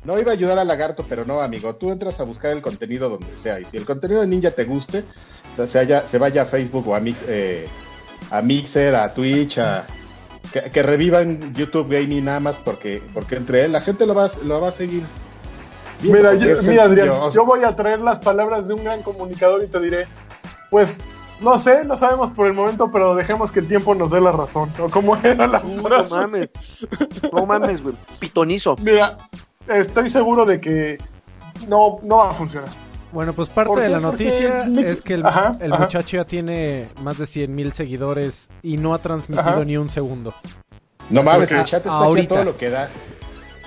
No 0.04 0.18
iba 0.20 0.32
a 0.32 0.34
ayudar 0.34 0.58
al 0.58 0.68
lagarto, 0.68 1.06
pero 1.08 1.26
no, 1.26 1.42
amigo. 1.42 1.76
Tú 1.76 1.92
entras 1.92 2.20
a 2.20 2.24
buscar 2.24 2.52
el 2.52 2.62
contenido 2.62 3.08
donde 3.08 3.28
sea. 3.42 3.60
Y 3.60 3.66
si 3.66 3.78
el 3.78 3.86
contenido 3.86 4.22
de 4.22 4.28
Ninja 4.28 4.50
te 4.50 4.66
guste, 4.66 5.04
o 5.58 5.68
sea, 5.68 5.84
ya- 5.84 6.08
se 6.08 6.18
vaya 6.18 6.42
a 6.42 6.46
Facebook 6.46 6.88
o 6.88 6.96
a, 6.96 7.00
Mi- 7.00 7.16
eh, 7.28 7.68
a 8.32 8.42
Mixer, 8.42 8.96
a 8.96 9.14
Twitch, 9.14 9.60
a, 9.60 9.86
que, 10.52 10.62
que 10.70 10.84
revivan 10.84 11.54
YouTube 11.54 11.88
Gaming 11.90 12.26
nada 12.26 12.40
más 12.40 12.58
porque, 12.58 13.02
porque 13.14 13.36
entre 13.36 13.64
él 13.66 13.72
la 13.72 13.82
gente 13.82 14.06
lo 14.06 14.14
va, 14.14 14.26
a- 14.26 14.32
lo 14.46 14.60
va 14.62 14.70
a 14.70 14.72
seguir. 14.72 15.04
Mira, 16.02 16.34
yo- 16.34 16.62
mira 16.64 16.84
Adrián, 16.86 17.32
yo 17.32 17.46
voy 17.46 17.64
a 17.64 17.76
traer 17.76 18.00
las 18.00 18.20
palabras 18.20 18.68
de 18.68 18.74
un 18.74 18.84
gran 18.84 19.04
comunicador 19.04 19.64
y 19.64 19.68
te 19.68 19.80
diré, 19.80 20.08
pues, 20.72 21.00
no 21.42 21.58
sé, 21.58 21.84
no 21.86 21.96
sabemos 21.96 22.32
por 22.32 22.48
el 22.48 22.54
momento, 22.54 22.90
pero 22.92 23.14
dejemos 23.16 23.52
que 23.52 23.60
el 23.60 23.68
tiempo 23.68 23.94
nos 23.96 24.10
dé 24.12 24.20
la 24.22 24.32
razón. 24.32 24.72
O 24.80 24.90
como 24.90 25.16
era 25.18 25.48
la 25.48 25.60
No 25.60 25.84
frase. 25.84 26.10
mames. 26.10 26.50
No 27.32 27.46
mames, 27.46 27.82
güey. 27.84 27.96
Pitonizo. 28.20 28.76
Mira, 28.82 29.18
estoy 29.68 30.10
seguro 30.10 30.46
de 30.46 30.60
que 30.60 30.98
no, 31.68 32.00
no 32.04 32.18
va 32.18 32.30
a 32.32 32.34
funcionar. 32.34 32.70
Bueno, 33.12 33.34
pues 33.34 33.50
parte 33.50 33.68
¿Por 33.70 33.80
de 33.82 33.90
la 33.90 34.00
noticia 34.00 34.66
es 34.66 35.02
que 35.02 35.16
el, 35.16 35.26
Ajá, 35.26 35.58
el 35.60 35.74
ajá. 35.74 35.84
muchacho 35.84 36.18
ya 36.18 36.24
tiene 36.26 36.88
más 37.04 37.18
de 37.18 37.26
100 37.26 37.54
mil 37.54 37.74
seguidores 37.74 38.50
y 38.62 38.78
no 38.78 38.94
ha 38.94 39.00
transmitido 39.00 39.50
Ajá. 39.50 39.66
ni 39.66 39.76
un 39.78 39.90
segundo. 39.90 40.34
No 41.10 41.22
mames, 41.24 41.52
el 41.52 41.66
chat 41.66 41.86
está 41.86 41.90
aquí 41.90 41.90
a 41.90 42.06
Ahorita. 42.06 42.36
todo 42.36 42.44
lo 42.46 42.58
que 42.58 42.70
da. 42.70 42.90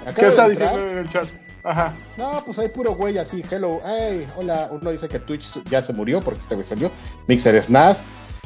Acaba 0.01 0.15
¿Qué 0.15 0.27
está 0.27 0.49
diciendo 0.49 0.79
en 0.91 0.99
el 0.99 1.09
chat? 1.11 1.25
Ajá. 1.63 1.93
No, 2.17 2.43
pues 2.45 2.59
hay 2.59 2.69
puro 2.69 2.95
güey 2.95 3.19
así, 3.19 3.43
hello, 3.51 3.81
hey, 3.85 4.27
hola. 4.37 4.69
Uno 4.71 4.91
dice 4.91 5.09
que 5.09 5.19
Twitch 5.19 5.63
ya 5.65 5.83
se 5.83 5.93
murió 5.93 6.21
porque 6.23 6.41
este 6.41 6.55
güey 6.55 6.67
salió. 6.67 6.91
Mixer 7.27 7.55
es 7.55 7.69
NAS, 7.71 7.99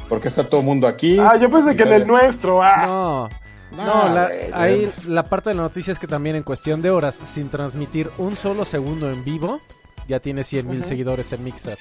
porque 0.09 0.27
está 0.27 0.43
todo 0.43 0.59
el 0.61 0.65
mundo 0.65 0.87
aquí. 0.87 1.17
Ah, 1.19 1.37
yo 1.37 1.49
pensé 1.49 1.75
que 1.75 1.83
en 1.83 1.93
el 1.93 2.07
nuestro. 2.07 2.61
Ah. 2.63 2.85
No, 2.85 3.29
No, 3.71 3.85
no, 4.07 4.13
la, 4.15 4.27
güey, 4.27 4.39
ahí 4.53 4.93
la 5.07 5.23
parte 5.23 5.49
de 5.49 5.55
la 5.55 5.61
noticia 5.63 5.91
es 5.91 5.99
que 5.99 6.07
también 6.07 6.35
en 6.35 6.43
cuestión 6.43 6.81
de 6.81 6.89
horas, 6.91 7.15
sin 7.15 7.49
transmitir 7.49 8.09
un 8.17 8.35
solo 8.35 8.65
segundo 8.65 9.11
en 9.11 9.23
vivo, 9.23 9.59
ya 10.09 10.19
tiene 10.19 10.43
100 10.43 10.67
mil 10.69 10.83
seguidores 10.83 11.31
en 11.31 11.43
Mixer. 11.43 11.77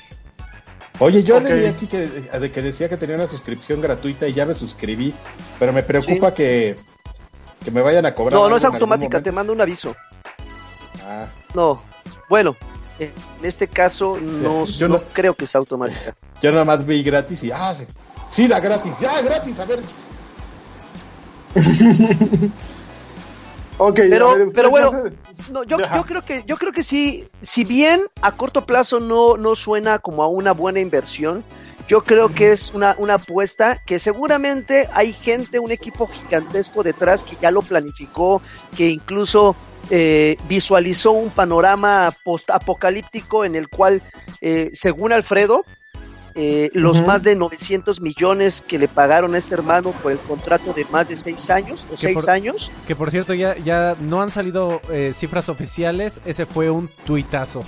Oye, 1.01 1.23
yo 1.23 1.39
Ok. 1.39 1.45
leí 1.45 1.67
aquí 1.67 1.87
que, 1.87 2.07
de 2.07 2.51
que 2.53 2.63
decía 2.63 2.89
que 2.89 2.97
tenía 2.97 3.17
una 3.17 3.27
suscripción 3.27 3.81
gratuita 3.81 4.29
y 4.29 4.35
ya 4.35 4.45
me 4.47 4.55
suscribí, 4.55 5.15
pero 5.59 5.73
me 5.73 5.83
preocupa 5.83 6.35
que, 6.35 6.77
que 7.65 7.71
me 7.71 7.81
vayan 7.83 8.05
a 8.07 8.15
cobrar. 8.15 8.35
No, 8.39 8.49
no 8.49 8.57
es 8.57 8.65
automática, 8.65 9.23
te 9.23 9.33
mando 9.33 9.53
un 9.53 9.61
aviso. 9.61 9.97
Ah, 11.05 11.27
No. 11.55 11.81
Bueno, 12.29 12.57
en 12.99 13.13
este 13.43 13.69
caso 13.69 14.19
no, 14.21 14.65
Yo 14.67 14.89
no 14.89 14.97
no- 14.99 15.03
creo 15.13 15.35
que 15.35 15.47
sea 15.47 15.61
automática. 15.61 16.15
yo 16.43 16.51
nada 16.53 16.65
más 16.65 16.85
vi 16.85 17.03
gratis 17.03 17.43
y, 17.45 17.51
ah, 17.53 17.73
sí, 17.75 17.85
sí, 18.31 18.47
da 18.49 18.61
gratis, 18.61 18.93
ya, 19.01 19.23
gratis, 19.23 19.59
a 19.61 19.65
ver. 19.65 19.79
Ok, 23.79 23.97
Pero- 24.11 24.51
ver, 24.51 24.69
bueno, 24.69 24.91
No, 25.51 25.63
yo 25.63 25.79
creo 26.05 26.23
que 26.23 26.43
yo 26.47 26.57
creo 26.57 26.73
que 26.73 26.83
sí, 26.83 27.29
si 27.43 27.65
bien 27.65 28.03
a 28.23 28.33
corto 28.33 28.67
plazo 28.67 28.99
no, 29.01 29.37
no 29.37 29.55
suena 29.55 30.01
como 30.01 30.23
a 30.23 30.29
una 30.29 30.53
buena 30.53 30.81
inversión, 30.81 31.45
yo 31.87 32.03
creo 32.03 32.35
que 32.35 32.53
es 32.53 32.75
una, 32.75 32.95
una 32.99 33.15
apuesta 33.15 33.81
que 33.87 33.99
seguramente 33.99 34.89
hay 34.93 35.13
gente, 35.13 35.59
un 35.59 35.71
equipo 35.71 36.07
gigantesco 36.09 36.83
detrás 36.83 37.25
que 37.25 37.37
ya 37.41 37.51
lo 37.51 37.63
planificó, 37.63 38.43
que 38.77 38.89
incluso 38.91 39.57
eh, 39.91 40.37
visualizó 40.49 41.13
un 41.13 41.31
panorama 41.31 42.13
post-apocalíptico 42.25 43.45
en 43.45 43.55
el 43.55 43.69
cual, 43.69 44.03
eh, 44.43 44.71
según 44.75 45.13
Alfredo, 45.13 45.65
eh, 46.41 46.71
los 46.73 47.05
más 47.05 47.25
de 47.25 47.35
900 47.35 48.01
millones 48.01 48.63
que 48.63 48.79
le 48.79 48.87
pagaron 48.87 49.35
a 49.35 49.39
este 49.39 49.55
hermano 49.55 49.91
por 49.91 50.13
el 50.13 50.19
contrato 50.19 50.73
de 50.73 50.85
más 50.93 51.09
de 51.09 51.17
seis 51.17 51.51
años 51.51 51.85
o 51.89 51.91
Que 51.93 51.97
seis 51.97 52.15
por- 52.15 52.31
años, 52.31 52.71
Que 52.87 52.95
por 52.95 53.11
cierto, 53.11 53.35
ya, 53.35 53.57
ya 53.57 53.97
no 53.99 54.23
han 54.23 54.31
salido 54.31 54.81
eh, 54.91 55.13
cifras 55.15 55.49
oficiales, 55.49 56.21
ese 56.25 56.47
fue 56.47 56.71
un 56.71 56.89
tuitazo. 57.05 57.63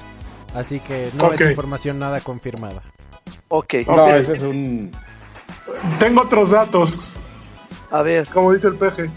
Así 0.55 0.79
que 0.79 1.11
no 1.19 1.33
es 1.33 1.41
información 1.41 1.99
nada 1.99 2.21
confirmada. 2.21 2.83
ok, 3.49 3.75
No, 3.89 4.09
ese 4.15 4.35
es 4.35 4.43
un. 4.43 4.93
Tengo 5.99 6.23
otros 6.23 6.51
datos, 6.51 6.97
a 7.91 8.03
ver. 8.03 8.27
como 8.29 8.53
dice 8.53 8.69
el 8.69 8.75
peje. 8.77 9.09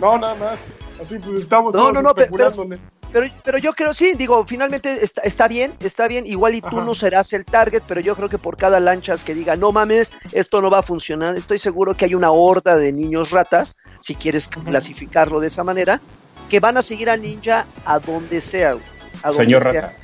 No, 0.00 0.16
nada 0.18 0.34
más. 0.36 0.60
Así 1.00 1.18
pues 1.18 1.38
estamos 1.38 1.72
No, 1.74 1.80
todos 1.80 1.92
no, 1.94 2.02
no, 2.02 2.14
pero- 2.14 2.24
especulándole. 2.26 2.78
Pero, 3.12 3.26
pero 3.44 3.58
yo 3.58 3.74
creo, 3.74 3.92
sí, 3.92 4.14
digo, 4.16 4.46
finalmente 4.46 5.04
está, 5.04 5.20
está 5.22 5.48
bien, 5.48 5.74
está 5.80 6.08
bien, 6.08 6.26
igual 6.26 6.54
y 6.54 6.62
tú 6.62 6.78
Ajá. 6.78 6.86
no 6.86 6.94
serás 6.94 7.32
el 7.34 7.44
target, 7.44 7.82
pero 7.86 8.00
yo 8.00 8.16
creo 8.16 8.28
que 8.28 8.38
por 8.38 8.56
cada 8.56 8.80
lanchas 8.80 9.22
que 9.22 9.34
diga, 9.34 9.54
no 9.54 9.70
mames, 9.70 10.12
esto 10.32 10.62
no 10.62 10.70
va 10.70 10.78
a 10.78 10.82
funcionar, 10.82 11.36
estoy 11.36 11.58
seguro 11.58 11.94
que 11.94 12.06
hay 12.06 12.14
una 12.14 12.30
horda 12.30 12.76
de 12.76 12.92
niños 12.92 13.30
ratas, 13.30 13.76
si 14.00 14.14
quieres 14.14 14.48
clasificarlo 14.48 15.40
de 15.40 15.48
esa 15.48 15.62
manera, 15.62 16.00
que 16.48 16.58
van 16.58 16.76
a 16.76 16.82
seguir 16.82 17.10
a 17.10 17.16
Ninja 17.16 17.66
a 17.84 17.98
donde 17.98 18.40
sea, 18.40 18.76
a 19.22 19.28
donde 19.28 19.44
Señor 19.44 19.62
sea. 19.62 19.72
Rata. 19.72 19.96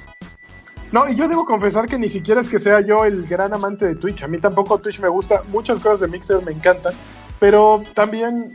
No, 0.90 1.08
y 1.08 1.14
yo 1.14 1.28
debo 1.28 1.44
confesar 1.44 1.86
que 1.86 1.98
ni 1.98 2.08
siquiera 2.08 2.40
es 2.40 2.48
que 2.48 2.58
sea 2.58 2.80
yo 2.80 3.04
el 3.04 3.26
gran 3.26 3.52
amante 3.52 3.84
de 3.84 3.94
Twitch. 3.94 4.22
A 4.22 4.28
mí 4.28 4.38
tampoco 4.38 4.78
Twitch 4.78 5.00
me 5.00 5.08
gusta. 5.08 5.42
Muchas 5.48 5.80
cosas 5.80 6.00
de 6.00 6.08
Mixer 6.08 6.42
me 6.42 6.52
encantan. 6.52 6.94
Pero 7.38 7.82
también 7.94 8.52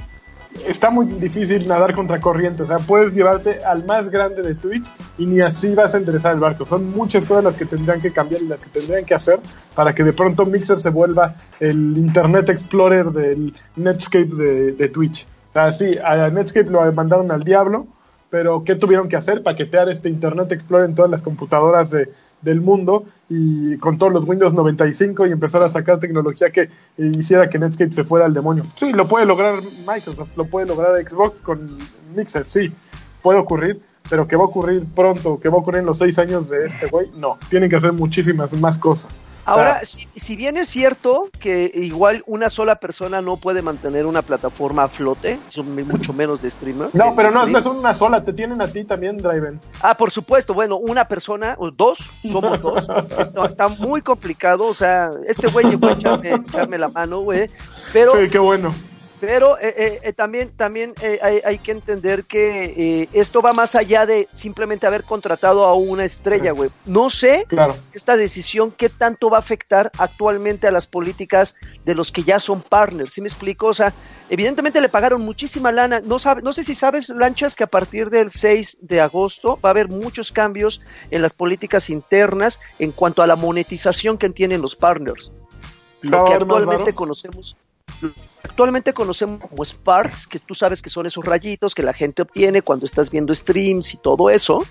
está 0.68 0.90
muy 0.90 1.06
difícil 1.06 1.68
nadar 1.68 1.94
contra 1.94 2.20
corriente. 2.20 2.64
O 2.64 2.66
sea, 2.66 2.78
puedes 2.78 3.14
llevarte 3.14 3.64
al 3.64 3.86
más 3.86 4.10
grande 4.10 4.42
de 4.42 4.56
Twitch 4.56 4.92
y 5.18 5.26
ni 5.26 5.42
así 5.42 5.76
vas 5.76 5.96
a 5.96 5.98
enderezar 5.98 6.34
el 6.34 6.40
barco. 6.40 6.66
Son 6.66 6.92
muchas 6.92 7.26
cosas 7.26 7.44
las 7.44 7.56
que 7.56 7.66
tendrían 7.66 8.02
que 8.02 8.12
cambiar 8.12 8.42
y 8.42 8.48
las 8.48 8.60
que 8.60 8.70
tendrían 8.70 9.06
que 9.06 9.14
hacer 9.14 9.40
para 9.76 9.94
que 9.94 10.04
de 10.04 10.14
pronto 10.14 10.46
Mixer 10.46 10.80
se 10.80 10.90
vuelva 10.90 11.36
el 11.60 11.98
Internet 11.98 12.50
Explorer 12.50 13.08
del 13.08 13.54
Netscape 13.76 14.36
de, 14.36 14.72
de 14.74 14.90
Twitch. 14.90 15.26
O 15.50 15.54
sea, 15.54 15.72
sí, 15.72 15.98
a 16.04 16.30
Netscape 16.30 16.70
lo 16.70 16.92
mandaron 16.94 17.32
al 17.32 17.44
diablo 17.44 17.88
pero 18.34 18.64
¿qué 18.64 18.74
tuvieron 18.74 19.10
que 19.10 19.16
hacer? 19.16 19.44
Paquetear 19.44 19.90
este 19.90 20.10
Internet 20.10 20.52
Explorer 20.52 20.90
en 20.90 20.96
todas 20.96 21.12
las 21.12 21.22
computadoras 21.22 21.92
de, 21.92 22.10
del 22.42 22.62
mundo 22.62 23.06
y 23.30 23.78
con 23.78 24.00
todos 24.00 24.12
los 24.12 24.28
Windows 24.28 24.56
95 24.56 25.28
y 25.28 25.32
empezar 25.32 25.62
a 25.62 25.70
sacar 25.70 26.00
tecnología 26.00 26.50
que 26.50 26.68
hiciera 26.98 27.48
que 27.48 27.60
Netscape 27.60 27.94
se 27.94 28.04
fuera 28.04 28.26
al 28.26 28.34
demonio. 28.34 28.66
Sí, 28.76 28.92
lo 28.92 29.08
puede 29.08 29.28
lograr 29.28 29.62
Microsoft, 29.88 30.30
lo 30.36 30.46
puede 30.46 30.66
lograr 30.66 30.98
Xbox 31.08 31.44
con 31.44 31.78
Mixer, 32.16 32.48
sí, 32.48 32.74
puede 33.22 33.38
ocurrir, 33.38 33.80
pero 34.10 34.28
que 34.28 34.36
va 34.36 34.42
a 34.42 34.48
ocurrir 34.48 34.84
pronto, 34.96 35.40
que 35.40 35.50
va 35.50 35.58
a 35.58 35.60
ocurrir 35.60 35.82
en 35.82 35.86
los 35.86 36.00
seis 36.00 36.18
años 36.18 36.50
de 36.50 36.66
este 36.66 36.88
güey, 36.88 37.12
no, 37.16 37.38
tienen 37.52 37.70
que 37.70 37.76
hacer 37.76 37.94
muchísimas 37.94 38.52
más 38.54 38.80
cosas. 38.80 39.12
Ahora, 39.46 39.80
Ah. 39.82 39.86
si, 39.86 40.08
si 40.16 40.36
bien 40.36 40.58
es 40.58 40.70
cierto 40.70 41.30
que 41.40 41.70
igual 41.74 42.24
una 42.28 42.50
sola 42.50 42.76
persona 42.78 43.22
no 43.22 43.38
puede 43.38 43.62
mantener 43.62 44.06
una 44.06 44.22
plataforma 44.22 44.84
a 44.84 44.88
flote, 44.88 45.38
son 45.50 45.76
mucho 45.88 46.14
menos 46.14 46.42
de 46.42 46.50
streamer. 46.52 46.90
No, 46.94 47.16
pero 47.16 47.32
no, 47.32 47.46
no 47.46 47.58
es 47.58 47.66
una 47.66 47.94
sola, 47.94 48.24
te 48.24 48.32
tienen 48.34 48.62
a 48.62 48.68
ti 48.68 48.84
también, 48.86 49.18
Driven. 49.18 49.60
Ah, 49.82 49.96
por 49.98 50.12
supuesto, 50.12 50.54
bueno, 50.54 50.78
una 50.78 51.08
persona, 51.08 51.56
o 51.58 51.72
dos, 51.72 52.00
somos 52.22 52.62
dos. 52.62 52.88
Esto 53.20 53.46
está 53.46 53.68
muy 53.68 54.02
complicado, 54.02 54.66
o 54.66 54.74
sea, 54.74 55.10
este 55.28 55.48
güey 55.48 55.66
llegó 55.68 55.88
a 55.88 55.92
echarme, 55.94 56.36
echarme 56.36 56.78
la 56.78 56.90
mano, 56.90 57.20
güey. 57.22 57.50
Pero, 57.92 58.12
Sí, 58.14 58.30
qué 58.30 58.40
bueno. 58.40 58.74
Pero 59.26 59.58
eh, 59.58 59.74
eh, 59.78 60.00
eh, 60.04 60.12
también, 60.12 60.50
también 60.50 60.94
eh, 61.02 61.18
hay, 61.22 61.40
hay 61.46 61.58
que 61.58 61.72
entender 61.72 62.26
que 62.26 63.04
eh, 63.04 63.10
esto 63.14 63.42
va 63.42 63.54
más 63.54 63.74
allá 63.74 64.06
de 64.06 64.28
simplemente 64.34 64.86
haber 64.86 65.06
contratado 65.06 65.64
a 65.64 65.76
una 65.76 66.04
estrella, 66.04 66.52
güey. 66.52 66.72
No 66.86 67.10
sé 67.10 67.46
Claro. 67.48 67.74
esta 67.94 68.18
decisión 68.18 68.70
qué 68.72 68.90
tanto 68.90 69.30
va 69.30 69.38
a 69.38 69.40
afectar 69.40 69.94
actualmente 69.98 70.68
a 70.68 70.72
las 70.72 70.88
políticas 70.88 71.56
de 71.86 71.96
los 71.96 72.12
que 72.12 72.24
ya 72.24 72.38
son 72.38 72.62
partners, 72.62 73.14
¿sí 73.14 73.22
me 73.22 73.30
explico? 73.30 73.68
O 73.68 73.74
sea, 73.74 73.94
evidentemente 74.30 74.82
le 74.82 74.90
pagaron 74.90 75.22
muchísima 75.22 75.72
lana, 75.72 76.02
no, 76.02 76.20
sabe, 76.20 76.42
no 76.42 76.52
sé 76.52 76.66
si 76.66 76.76
sabes, 76.76 77.08
Lanchas, 77.08 77.56
que 77.56 77.64
a 77.64 77.68
partir 77.68 78.10
del 78.10 78.30
6 78.30 78.80
de 78.82 79.00
agosto 79.00 79.58
va 79.64 79.70
a 79.70 79.72
haber 79.72 79.88
muchos 79.88 80.34
cambios 80.34 80.82
en 81.12 81.22
las 81.22 81.32
políticas 81.32 81.90
internas 81.90 82.60
en 82.78 82.92
cuanto 82.92 83.22
a 83.24 83.28
la 83.28 83.38
monetización 83.38 84.18
que 84.18 84.30
tienen 84.32 84.62
los 84.62 84.76
partners. 84.76 85.32
Lo 86.02 86.18
¿Va 86.18 86.24
a 86.24 86.26
que 86.26 86.34
actualmente 86.34 86.92
conocemos 86.92 87.56
actualmente 88.44 88.94
conocemos 88.94 89.40
como 89.40 89.64
Sparks, 89.66 90.28
que 90.28 90.40
tú 90.40 90.54
sabes 90.54 90.82
que 90.82 90.90
son 90.90 91.06
esos 91.06 91.24
rayitos 91.26 91.74
que 91.76 91.84
la 91.84 91.94
gente 91.94 92.22
obtiene 92.22 92.62
cuando 92.62 92.86
estás 92.86 93.10
viendo 93.12 93.34
streams 93.34 93.94
y 93.94 93.98
todo 93.98 94.30
eso, 94.30 94.64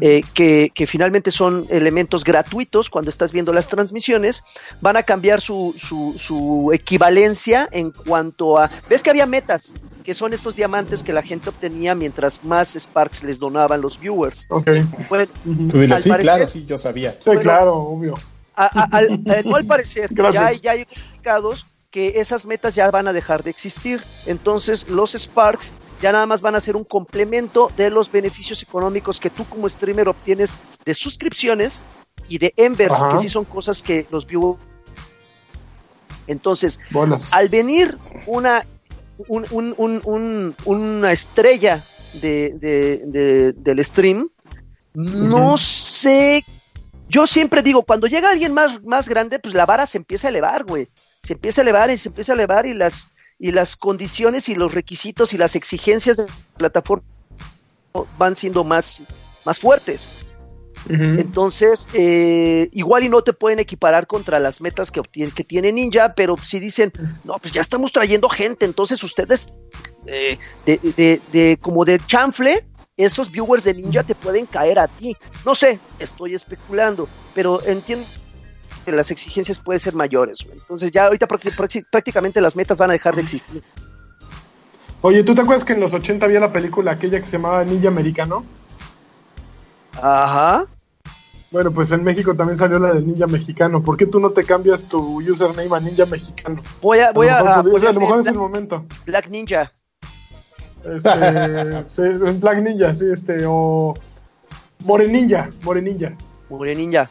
eh, 0.00 0.22
que, 0.34 0.70
que 0.74 0.86
finalmente 0.86 1.30
son 1.32 1.66
elementos 1.68 2.22
gratuitos 2.22 2.88
cuando 2.90 3.10
estás 3.10 3.32
viendo 3.32 3.52
las 3.52 3.66
transmisiones, 3.66 4.44
van 4.80 4.96
a 4.96 5.02
cambiar 5.02 5.40
su, 5.40 5.74
su, 5.76 6.14
su 6.18 6.70
equivalencia 6.72 7.68
en 7.72 7.90
cuanto 7.90 8.58
a... 8.58 8.70
¿Ves 8.88 9.02
que 9.02 9.10
había 9.10 9.26
metas? 9.26 9.74
Que 10.04 10.14
son 10.14 10.34
estos 10.34 10.54
diamantes 10.54 11.02
que 11.02 11.12
la 11.12 11.22
gente 11.22 11.48
obtenía 11.48 11.94
mientras 11.96 12.44
más 12.44 12.76
Sparks 12.76 13.24
les 13.24 13.38
donaban 13.40 13.80
los 13.80 13.98
viewers. 13.98 14.46
Ok. 14.50 14.68
Bueno. 15.08 15.26
Tú 15.44 15.80
sí, 15.80 15.86
parecer- 15.88 16.20
claro, 16.20 16.46
sí, 16.46 16.64
yo 16.66 16.78
sabía. 16.78 17.12
Sí, 17.12 17.18
Bueno. 17.26 17.40
claro, 17.40 17.74
obvio. 17.76 18.14
a- 18.54 18.66
a- 18.82 18.96
al, 18.98 19.06
eh, 19.14 19.42
no 19.44 19.56
al 19.56 19.64
parecer, 19.64 20.10
ya 20.32 20.46
hay, 20.46 20.58
ya 20.60 20.72
hay 20.72 20.84
comunicados 20.84 21.66
que 21.92 22.18
esas 22.20 22.46
metas 22.46 22.74
ya 22.74 22.90
van 22.90 23.06
a 23.06 23.12
dejar 23.12 23.44
de 23.44 23.50
existir. 23.50 24.02
Entonces 24.26 24.88
los 24.88 25.12
Sparks 25.12 25.74
ya 26.00 26.10
nada 26.10 26.26
más 26.26 26.40
van 26.40 26.56
a 26.56 26.60
ser 26.60 26.74
un 26.74 26.82
complemento 26.84 27.70
de 27.76 27.90
los 27.90 28.10
beneficios 28.10 28.60
económicos 28.62 29.20
que 29.20 29.30
tú 29.30 29.44
como 29.44 29.68
streamer 29.68 30.08
obtienes 30.08 30.56
de 30.84 30.94
suscripciones 30.94 31.84
y 32.28 32.38
de 32.38 32.54
Embers, 32.56 32.94
Ajá. 32.96 33.10
que 33.12 33.18
sí 33.18 33.28
son 33.28 33.44
cosas 33.44 33.82
que 33.82 34.06
los 34.10 34.26
viewers... 34.26 34.58
Entonces, 36.26 36.80
Bolas. 36.90 37.32
al 37.32 37.48
venir 37.48 37.98
una, 38.26 38.64
un- 39.28 39.46
un- 39.50 39.74
un- 39.76 40.00
un- 40.04 40.54
una 40.64 41.12
estrella 41.12 41.84
de, 42.14 42.54
de- 42.58 43.02
de- 43.06 43.52
del 43.52 43.84
stream, 43.84 44.28
no 44.94 45.58
sé. 45.58 46.44
Yo 47.08 47.26
siempre 47.26 47.62
digo, 47.62 47.82
cuando 47.82 48.06
llega 48.06 48.30
alguien 48.30 48.54
más, 48.54 48.82
más 48.84 49.08
grande, 49.08 49.38
pues 49.38 49.52
la 49.54 49.66
vara 49.66 49.86
se 49.86 49.98
empieza 49.98 50.28
a 50.28 50.30
elevar, 50.30 50.64
güey. 50.64 50.88
Se 51.22 51.34
empieza 51.34 51.60
a 51.60 51.62
elevar 51.62 51.90
y 51.90 51.96
se 51.96 52.08
empieza 52.08 52.32
a 52.32 52.34
elevar 52.34 52.66
y 52.66 52.74
las, 52.74 53.10
y 53.38 53.52
las 53.52 53.76
condiciones 53.76 54.48
y 54.48 54.54
los 54.54 54.72
requisitos 54.72 55.32
y 55.32 55.38
las 55.38 55.54
exigencias 55.56 56.16
de 56.16 56.24
la 56.26 56.32
plataforma 56.58 57.04
van 58.18 58.36
siendo 58.36 58.64
más, 58.64 59.02
más 59.44 59.58
fuertes. 59.58 60.08
Entonces, 61.20 61.86
eh, 61.94 62.68
igual 62.72 63.04
y 63.04 63.08
no 63.08 63.22
te 63.22 63.32
pueden 63.32 63.60
equiparar 63.60 64.08
contra 64.08 64.40
las 64.40 64.60
metas 64.60 64.90
que, 64.90 65.00
obtien- 65.00 65.32
que 65.32 65.44
tiene 65.44 65.70
Ninja, 65.70 66.12
pero 66.16 66.36
si 66.36 66.58
dicen, 66.58 66.92
no, 67.24 67.38
pues 67.38 67.52
ya 67.54 67.60
estamos 67.60 67.92
trayendo 67.92 68.28
gente, 68.28 68.64
entonces 68.64 69.02
ustedes, 69.04 69.52
eh, 70.06 70.38
de, 70.66 70.78
de- 70.96 71.20
de- 71.30 71.56
como 71.60 71.84
de 71.84 72.00
chanfle, 72.04 72.64
esos 72.96 73.30
viewers 73.30 73.62
de 73.62 73.74
Ninja 73.74 74.02
te 74.02 74.16
pueden 74.16 74.44
caer 74.46 74.80
a 74.80 74.88
ti. 74.88 75.16
No 75.44 75.54
sé, 75.54 75.78
estoy 76.00 76.34
especulando, 76.34 77.08
pero 77.32 77.62
entiendo 77.64 78.04
las 78.90 79.12
exigencias 79.12 79.60
pueden 79.60 79.78
ser 79.78 79.94
mayores. 79.94 80.38
güey. 80.44 80.58
Entonces 80.58 80.90
ya 80.90 81.04
ahorita 81.06 81.28
prácti- 81.28 81.54
prácti- 81.54 81.86
prácticamente 81.88 82.40
las 82.40 82.56
metas 82.56 82.76
van 82.76 82.90
a 82.90 82.94
dejar 82.94 83.14
de 83.14 83.22
existir. 83.22 83.62
Oye, 85.02 85.22
¿tú 85.22 85.34
te 85.34 85.42
acuerdas 85.42 85.64
que 85.64 85.74
en 85.74 85.80
los 85.80 85.94
80 85.94 86.26
había 86.26 86.40
la 86.40 86.52
película 86.52 86.92
aquella 86.92 87.20
que 87.20 87.26
se 87.26 87.32
llamaba 87.32 87.62
Ninja 87.64 87.88
Americano? 87.88 88.44
Ajá. 90.00 90.66
Bueno, 91.50 91.70
pues 91.70 91.92
en 91.92 92.02
México 92.02 92.34
también 92.34 92.56
salió 92.58 92.78
la 92.78 92.94
del 92.94 93.06
Ninja 93.06 93.26
Mexicano. 93.26 93.82
¿Por 93.82 93.96
qué 93.96 94.06
tú 94.06 94.18
no 94.20 94.30
te 94.30 94.42
cambias 94.42 94.84
tu 94.84 95.20
username 95.20 95.76
a 95.76 95.80
Ninja 95.80 96.06
Mexicano? 96.06 96.62
Voy 96.80 97.00
a, 97.00 97.12
voy 97.12 97.28
a, 97.28 97.38
a, 97.38 97.40
lo 97.40 97.44
mejor, 97.64 97.86
a 97.86 97.92
lo 97.92 98.20
es 98.20 98.26
el 98.26 98.34
momento. 98.34 98.84
Black 99.04 99.28
Ninja. 99.28 99.70
Este, 100.84 101.10
sí, 101.88 102.02
Black 102.40 102.58
Ninja, 102.62 102.94
sí, 102.94 103.04
este, 103.12 103.44
o 103.46 103.94
Moreninja, 104.84 105.50
Moreninja. 105.62 106.16
More 106.48 106.74
Ninja. 106.74 107.10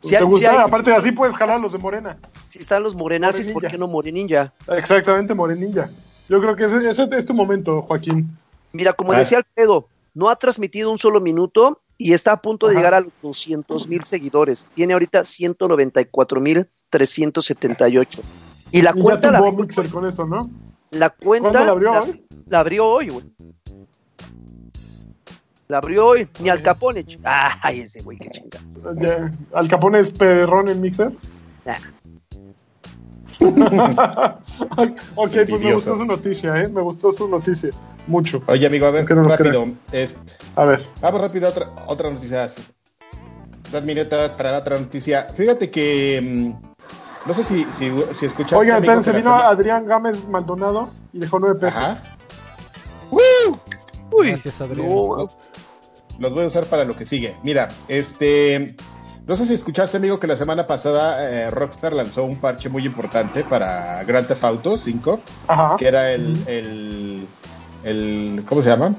Si 0.00 0.10
¿Te 0.10 0.18
si 0.18 0.24
gusta? 0.24 0.50
hay- 0.52 0.58
Aparte, 0.58 0.92
así 0.94 1.12
puedes 1.12 1.34
jalar 1.36 1.60
los 1.60 1.72
de 1.72 1.78
Morena. 1.78 2.18
Si 2.48 2.58
están 2.58 2.82
los 2.82 2.94
morenazis, 2.94 3.48
¿por 3.48 3.66
qué 3.66 3.76
no 3.78 3.86
Moreninja? 3.86 4.52
Exactamente, 4.68 5.34
Moreninja. 5.34 5.90
Yo 6.28 6.40
creo 6.40 6.56
que 6.56 6.64
ese, 6.64 6.88
ese 6.88 7.08
es 7.16 7.26
tu 7.26 7.34
momento, 7.34 7.82
Joaquín. 7.82 8.28
Mira, 8.72 8.92
como 8.92 9.12
Ah. 9.12 9.18
decía 9.18 9.38
Alfredo, 9.38 9.88
no 10.14 10.28
ha 10.28 10.36
transmitido 10.36 10.90
un 10.90 10.98
solo 10.98 11.20
minuto 11.20 11.80
y 11.98 12.12
está 12.12 12.32
a 12.32 12.42
punto 12.42 12.66
de 12.66 12.72
Ajá. 12.72 12.78
llegar 12.80 12.94
a 12.94 13.00
los 13.00 13.12
200 13.22 13.88
mil 13.88 14.04
seguidores. 14.04 14.66
Tiene 14.74 14.92
ahorita 14.92 15.24
194 15.24 16.40
mil 16.40 16.66
378. 16.90 18.20
Y 18.72 18.82
la 18.82 18.90
Y 18.90 18.94
ya 18.96 19.02
cuenta 19.02 19.30
la, 19.30 19.40
Mixer 19.52 19.88
con 19.88 20.06
eso, 20.06 20.26
¿no? 20.26 20.50
la 20.90 21.10
cuenta 21.10 21.48
¿Cuándo 21.50 21.64
la 21.66 21.72
abrió 21.72 21.92
la, 21.92 22.00
hoy? 22.02 22.26
la 22.48 22.60
abrió 22.60 22.86
hoy, 22.86 23.08
güey. 23.08 23.24
La 25.68 25.78
abrió 25.78 26.06
hoy, 26.06 26.28
ni 26.40 26.48
al 26.48 26.62
Capone. 26.62 27.04
ch- 27.04 27.18
Ay, 27.24 27.80
ese 27.80 28.02
güey, 28.02 28.18
qué 28.18 28.30
chinga. 28.30 28.58
Al 29.52 29.68
Capone 29.68 29.98
es 30.00 30.10
perrón 30.10 30.68
en 30.68 30.80
Mixer. 30.80 31.12
Nah. 31.64 31.74
ok, 35.14 35.30
pues 35.48 35.60
me 35.60 35.74
gustó 35.74 35.96
su 35.96 36.04
noticia, 36.04 36.56
¿eh? 36.62 36.68
Me 36.68 36.80
gustó 36.80 37.12
su 37.12 37.28
noticia. 37.28 37.70
Mucho. 38.06 38.42
Oye, 38.46 38.66
amigo, 38.66 38.86
a 38.86 38.90
ver, 38.92 39.10
no 39.14 39.28
rápido. 39.28 39.66
este, 39.92 40.18
A 40.54 40.64
ver. 40.64 40.82
Vamos 41.00 41.20
rápido 41.20 41.46
a 41.46 41.50
otra, 41.50 41.70
otra 41.86 42.10
noticia. 42.10 42.48
Dos 43.72 43.82
minutos 43.84 44.30
para 44.32 44.52
la 44.52 44.58
otra 44.58 44.78
noticia. 44.78 45.26
Fíjate 45.36 45.70
que. 45.70 46.20
mm, 46.22 47.28
no 47.28 47.34
sé 47.34 47.42
si, 47.42 47.64
si, 47.76 47.90
si 48.14 48.26
escuchaste. 48.26 48.64
La 48.64 48.78
vino 49.12 49.34
Adrián 49.34 49.84
Gámez 49.86 50.28
Maldonado 50.28 50.88
y 51.12 51.18
dejó 51.18 51.38
nueve 51.40 51.58
pesos. 51.58 51.82
Ajá. 51.82 52.15
Uy, 54.12 54.28
Gracias, 54.30 54.60
Adrián. 54.60 54.88
no, 54.88 55.28
Los 56.18 56.32
voy 56.32 56.44
a 56.44 56.46
usar 56.46 56.64
para 56.66 56.84
lo 56.84 56.96
que 56.96 57.04
sigue. 57.04 57.36
Mira, 57.42 57.68
este. 57.88 58.74
No 59.26 59.34
sé 59.34 59.44
si 59.44 59.54
escuchaste, 59.54 59.96
amigo, 59.96 60.20
que 60.20 60.28
la 60.28 60.36
semana 60.36 60.68
pasada 60.68 61.28
eh, 61.28 61.50
Rockstar 61.50 61.92
lanzó 61.92 62.24
un 62.24 62.36
parche 62.36 62.68
muy 62.68 62.86
importante 62.86 63.42
para 63.42 64.04
Grand 64.04 64.24
Theft 64.28 64.44
Auto 64.44 64.76
5, 64.78 65.20
Ajá. 65.48 65.76
que 65.76 65.88
era 65.88 66.12
el, 66.12 66.38
el, 66.46 67.26
el- 67.82 68.44
¿cómo 68.48 68.62
se 68.62 68.68
llama? 68.68 68.94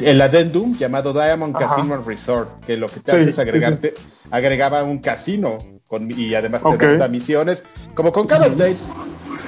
El 0.00 0.20
addendum 0.20 0.76
llamado 0.76 1.12
Diamond 1.12 1.54
Ajá. 1.56 1.76
Casino 1.76 2.02
Resort, 2.02 2.64
que 2.64 2.76
lo 2.76 2.88
que 2.88 2.98
te 2.98 3.12
Sí, 3.12 3.16
hace 3.18 3.28
es 3.30 3.34
sí, 3.36 3.40
agregarte, 3.40 3.94
agregaba 4.32 4.82
un 4.82 4.98
casino 4.98 5.58
con, 5.86 6.10
y 6.10 6.34
además 6.34 6.62
te 6.76 6.96
da 6.98 7.06
misiones, 7.06 7.62
como 7.94 8.10
con 8.10 8.26
cada 8.26 8.48
update, 8.48 8.78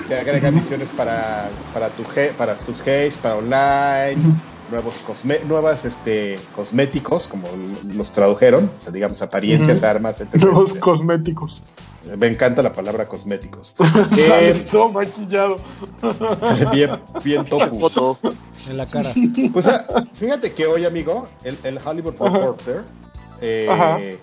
te 0.06 0.16
agrega 0.16 0.52
misiones 0.52 0.88
para, 0.96 1.48
para, 1.74 1.88
tu, 1.88 2.04
para 2.38 2.54
tus 2.54 2.86
hays, 2.86 3.16
para 3.16 3.34
online, 3.36 4.22
nuevos 4.72 5.04
cosme 5.06 5.38
nuevas 5.46 5.84
este 5.84 6.38
cosméticos, 6.56 7.28
como 7.28 7.46
los 7.94 8.10
tradujeron, 8.12 8.68
o 8.76 8.82
sea, 8.82 8.90
digamos 8.92 9.22
apariencias, 9.22 9.82
armas, 9.84 10.20
etc. 10.20 10.34
Nuevos 10.42 10.74
cosméticos. 10.74 11.62
Me 12.18 12.26
encanta 12.26 12.62
la 12.62 12.72
palabra 12.72 13.06
cosméticos. 13.06 13.74
Eh, 14.18 14.64
todo 14.68 14.90
maquillado. 14.90 15.54
bien, 16.72 16.90
bien 17.22 17.44
topus. 17.44 17.78
foto. 17.78 18.18
En 18.68 18.76
la 18.76 18.86
cara. 18.86 19.12
Pues 19.52 19.66
ah, 19.68 19.86
fíjate 20.14 20.52
que 20.52 20.66
hoy, 20.66 20.84
amigo, 20.84 21.28
el, 21.44 21.56
el 21.62 21.78
Hollywood 21.78 22.14
Reporter 22.18 22.82
eh, 23.40 24.18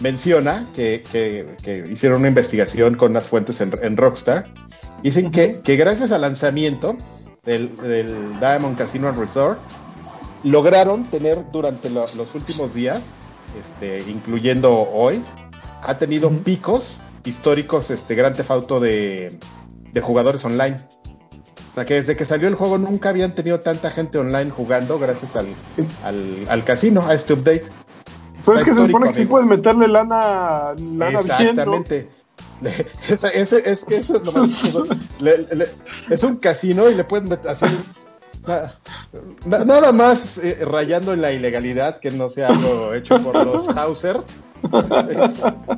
menciona 0.00 0.66
que, 0.74 1.04
que- 1.12 1.54
que 1.62 1.86
hicieron 1.92 2.18
una 2.20 2.28
investigación 2.28 2.96
con 2.96 3.12
unas 3.12 3.24
fuentes 3.28 3.60
en, 3.60 3.72
en 3.82 3.96
Rockstar. 3.96 4.46
Dicen 5.02 5.30
que, 5.30 5.60
que 5.62 5.76
gracias 5.76 6.10
al 6.12 6.22
lanzamiento 6.22 6.96
del, 7.44 7.76
del 7.78 8.40
Diamond 8.40 8.76
Casino 8.78 9.08
and 9.08 9.18
Resort, 9.18 9.58
lograron 10.44 11.04
tener 11.04 11.44
durante 11.52 11.90
lo- 11.90 12.06
los 12.14 12.34
últimos 12.34 12.74
días, 12.74 13.02
este, 13.60 14.10
incluyendo 14.10 14.72
hoy, 14.80 15.22
ha 15.82 15.98
tenido 15.98 16.30
picos 16.30 17.00
históricos 17.24 17.90
este 17.90 18.14
Gran 18.14 18.34
Theft 18.34 18.50
Auto 18.50 18.80
de, 18.80 19.38
de 19.92 20.00
jugadores 20.00 20.44
online. 20.44 20.76
O 21.70 21.74
sea 21.74 21.84
que 21.86 21.94
desde 21.94 22.16
que 22.16 22.24
salió 22.24 22.48
el 22.48 22.54
juego 22.54 22.76
nunca 22.78 23.08
habían 23.08 23.34
tenido 23.34 23.60
tanta 23.60 23.90
gente 23.90 24.18
online 24.18 24.50
jugando 24.50 24.98
gracias 24.98 25.36
al, 25.36 25.46
al, 26.04 26.46
al 26.48 26.64
casino, 26.64 27.06
a 27.06 27.14
este 27.14 27.32
update. 27.32 27.64
Pero 28.44 28.58
es 28.58 28.64
que 28.64 28.74
se 28.74 28.84
supone 28.86 29.08
que 29.08 29.14
sí 29.14 29.24
puedes 29.24 29.46
meterle 29.48 29.88
lana, 29.88 30.74
lana 30.76 31.20
bien, 31.22 31.56
¿no? 31.56 31.76
Exactamente. 31.76 32.08
Es 33.08 33.84
que 33.84 33.96
eso 33.96 34.16
es 34.18 34.26
lo 34.26 34.32
más 34.32 34.48
chistoso. 34.50 34.94
Le- 35.20 35.38
le- 35.54 35.68
es 36.10 36.22
un 36.22 36.36
casino 36.36 36.88
y 36.90 36.94
le 36.94 37.02
pueden 37.04 37.28
meter 37.28 37.50
así 37.50 37.66
na- 38.46 38.74
na- 39.46 39.64
nada 39.64 39.92
más 39.92 40.38
eh, 40.38 40.58
rayando 40.64 41.12
en 41.12 41.22
la 41.22 41.32
ilegalidad 41.32 41.98
que 42.00 42.10
no 42.10 42.28
sea 42.30 42.48
algo 42.48 42.94
hecho 42.94 43.20
por 43.22 43.34
los 43.46 43.68
Hauser. 43.76 44.20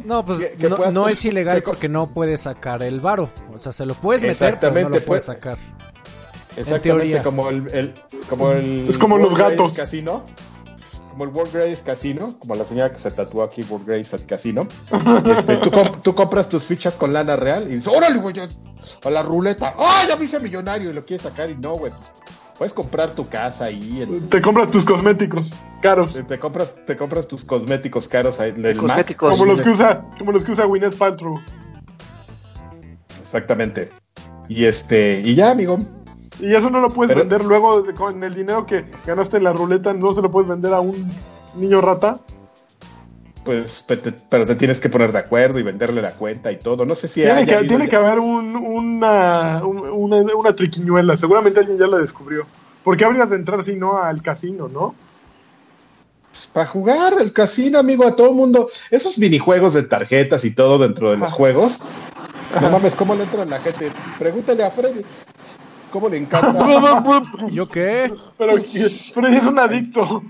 No, 0.05 0.25
pues 0.25 0.39
Que- 0.41 0.51
que 0.53 0.69
no, 0.69 0.77
puedas 0.77 0.93
no 0.95 1.03
con- 1.05 1.11
es 1.13 1.25
ilegal 1.25 1.57
que 1.57 1.63
porque 1.63 1.89
no 1.89 2.07
puedes 2.09 2.43
sacar 2.43 2.83
el 2.83 3.01
varo. 3.01 3.31
O 3.55 3.59
sea, 3.59 3.73
se 3.73 3.87
lo 3.87 3.95
puedes 3.95 4.23
meter, 4.23 4.37
pero 4.39 4.73
no 4.73 4.79
Exactamente, 4.79 4.99
lo 5.01 5.05
puedes 5.07 5.25
sacar. 5.25 5.57
Exactamente 6.57 6.81
teoría. 6.89 7.23
como 7.23 7.49
el, 7.49 7.67
el- 7.75 7.95
como 8.29 8.53
el 8.53 8.87
Es 8.89 8.99
como 8.99 9.19
los 9.19 9.35
Grace 9.35 9.53
gatos. 9.57 9.75
Casino. 9.75 10.23
Como 11.11 11.25
el 11.25 11.31
World 11.31 11.53
Grace 11.53 11.81
Casino, 11.85 12.35
como 12.41 12.57
la 12.57 12.65
señora 12.65 12.91
que 12.91 12.99
se 12.99 13.09
tatuó 13.09 13.45
aquí 13.45 13.63
World 13.63 13.87
Grace 13.87 14.17
al 14.17 14.27
casino. 14.27 14.67
Este, 15.25 15.57
tú, 15.59 15.71
comp- 15.71 16.03
tú 16.03 16.13
compras 16.15 16.49
tus 16.49 16.65
fichas 16.65 16.95
con 16.95 17.13
lana 17.13 17.37
real 17.37 17.71
y 17.71 17.77
dices, 17.77 17.87
órale, 17.87 18.19
güey, 18.19 18.35
a 19.05 19.11
la 19.11 19.23
ruleta. 19.23 19.75
¡Ah, 19.79 20.03
ya 20.09 20.17
me 20.17 20.25
hice 20.25 20.41
millonario! 20.41 20.91
Y 20.91 20.93
lo 20.93 21.05
quieres 21.05 21.23
sacar 21.23 21.49
y 21.51 21.55
no, 21.57 21.75
güey. 21.75 21.93
pues, 21.93 22.13
puedes 22.59 22.73
comprar 22.73 23.13
tu 23.15 23.29
casa 23.29 23.65
ahí. 23.67 24.03
en- 24.03 24.29
Te 24.29 24.41
compras 24.41 24.71
tus 24.71 24.85
cosméticos 24.85 25.53
caros. 25.83 26.15
te, 26.29 26.39
compras, 26.39 26.75
te 26.87 26.97
compras 26.97 27.27
tus 27.29 27.45
cosméticos 27.45 28.09
caros 28.09 28.41
ahí 28.41 28.53
Mac. 28.53 28.77
cosméticos. 28.77 29.31
Como 29.39 29.45
los 29.45 29.61
que 29.63 29.71
usa, 29.71 30.05
como 30.19 30.33
los 30.33 30.45
que 30.45 30.53
usa 30.53 30.65
Gwyneth 30.65 30.97
Paltrow. 30.97 31.39
Exactamente. 33.23 33.91
Y 34.49 34.65
este, 34.67 35.21
y 35.21 35.35
ya, 35.35 35.51
amigo. 35.51 35.79
Y 36.41 36.55
eso 36.55 36.69
no 36.71 36.81
lo 36.81 36.91
puedes 36.91 37.11
Pero- 37.15 37.21
vender 37.29 37.45
luego 37.47 37.83
de- 37.83 37.95
con 37.95 38.23
el 38.25 38.35
dinero 38.35 38.67
que 38.67 38.85
ganaste 39.07 39.37
en 39.39 39.45
la 39.45 39.53
ruleta, 39.53 39.93
no 39.93 40.13
se 40.13 40.23
lo 40.23 40.31
puedes 40.31 40.49
vender 40.49 40.73
a 40.75 40.81
un 40.81 41.11
niño 41.57 41.81
rata. 41.81 42.19
Pues, 43.45 43.85
te- 43.87 43.97
pero 43.97 44.47
te 44.47 44.55
tienes 44.55 44.81
que 44.81 44.89
poner 44.89 45.13
de 45.13 45.19
acuerdo 45.19 45.59
y 45.59 45.63
venderle 45.63 46.01
la 46.01 46.13
cuenta 46.13 46.51
y 46.51 46.57
todo. 46.57 46.87
No 46.87 46.95
sé 46.95 47.09
si 47.09 47.21
Tiene 47.23 47.45
que, 47.47 47.65
tiene 47.65 47.89
que 47.89 47.97
haber 47.97 48.19
un- 48.19 48.57
una, 48.57 49.63
un- 49.65 49.87
una, 49.89 50.17
una 50.35 50.57
triquiñuela. 50.57 51.17
Seguramente 51.17 51.61
alguien 51.61 51.79
ya 51.79 51.87
la 51.87 51.99
descubrió. 51.99 52.47
¿Por 52.83 52.97
qué 52.97 53.05
habrías 53.05 53.31
de 53.31 53.37
entrar 53.37 53.63
si 53.63 53.75
no 53.77 54.03
al 54.03 54.23
casino, 54.23 54.69
no? 54.69 54.95
Para 56.53 56.67
jugar 56.67 57.15
el 57.21 57.33
casino, 57.33 57.79
amigo, 57.79 58.07
a 58.07 58.17
todo 58.17 58.33
mundo. 58.33 58.69
Esos 58.91 59.19
minijuegos 59.19 59.75
de 59.75 59.83
tarjetas 59.83 60.45
y 60.45 60.51
todo 60.53 60.79
dentro 60.79 61.11
de 61.11 61.17
los 61.19 61.29
Ajá. 61.29 61.37
juegos 61.37 61.81
No 62.61 62.71
mames, 62.71 62.95
¿cómo 62.95 63.15
le 63.15 63.25
entra 63.25 63.43
a 63.43 63.47
la 63.47 63.59
gente? 63.59 63.91
Pregúntale 64.19 64.65
a 64.65 64.71
Freddy. 64.71 65.03
¿Cómo 65.91 66.09
le 66.09 66.17
encanta 66.19 67.13
¿Yo 67.51 67.67
qué? 67.69 68.13
Pero 68.39 68.57
Freddy 68.57 69.37
es 69.37 69.47
un 69.47 69.59
adicto. 69.59 70.23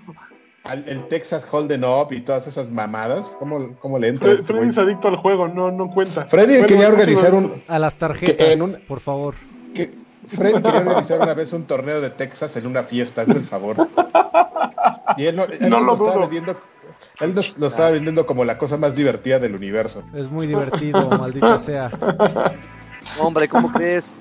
Al- 0.65 0.89
el 0.89 1.07
Texas 1.09 1.47
Hold'em 1.51 1.85
Up 1.85 2.13
y 2.13 2.21
todas 2.23 2.47
esas 2.47 2.71
mamadas? 2.71 3.25
¿Cómo, 3.39 3.75
cómo 3.81 3.99
le 3.99 4.09
entra? 4.09 4.33
este 4.33 4.45
Freddy 4.45 4.69
es 4.69 4.79
adicto 4.79 5.09
al 5.09 5.17
juego, 5.17 5.47
no, 5.49 5.71
no 5.71 5.91
cuenta. 5.91 6.25
Freddy 6.27 6.55
Bueno, 6.55 6.67
quería 6.67 6.89
organizar 6.89 7.35
un, 7.35 7.63
A 7.69 7.79
las 7.79 7.97
tarjetas, 7.97 8.37
Que 8.37 8.53
en 8.53 8.63
un- 8.63 8.77
por 8.89 9.01
favor. 9.01 9.35
que 9.75 9.93
Freddy 10.29 10.63
quería 10.63 10.81
organizar 10.81 11.21
una 11.21 11.35
vez 11.35 11.53
un 11.53 11.65
torneo 11.65 12.01
de 12.01 12.11
Texas 12.11 12.57
en 12.57 12.67
una 12.67 12.83
fiesta, 12.83 13.23
hazme 13.23 13.35
el 13.35 13.45
favor. 13.47 13.77
Y 15.17 15.27
él 15.27 15.37
no, 15.37 15.45
él 15.45 15.69
No 15.69 15.81
lo 15.81 15.93
estaba 15.93 16.13
dudo. 16.13 16.21
vendiendo, 16.23 16.57
él 17.21 17.35
nos- 17.35 17.59
lo 17.59 17.67
estaba 17.67 17.91
vendiendo 17.91 18.25
como 18.27 18.45
la 18.45 18.57
cosa 18.59 18.77
más 18.79 18.95
divertida 18.97 19.39
del 19.39 19.55
universo. 19.55 20.03
Es 20.15 20.31
muy 20.31 20.47
divertido, 20.47 21.09
maldita 21.19 21.59
sea. 21.59 21.91
Hombre, 23.21 23.49
¿cómo 23.49 23.71
crees? 23.71 24.15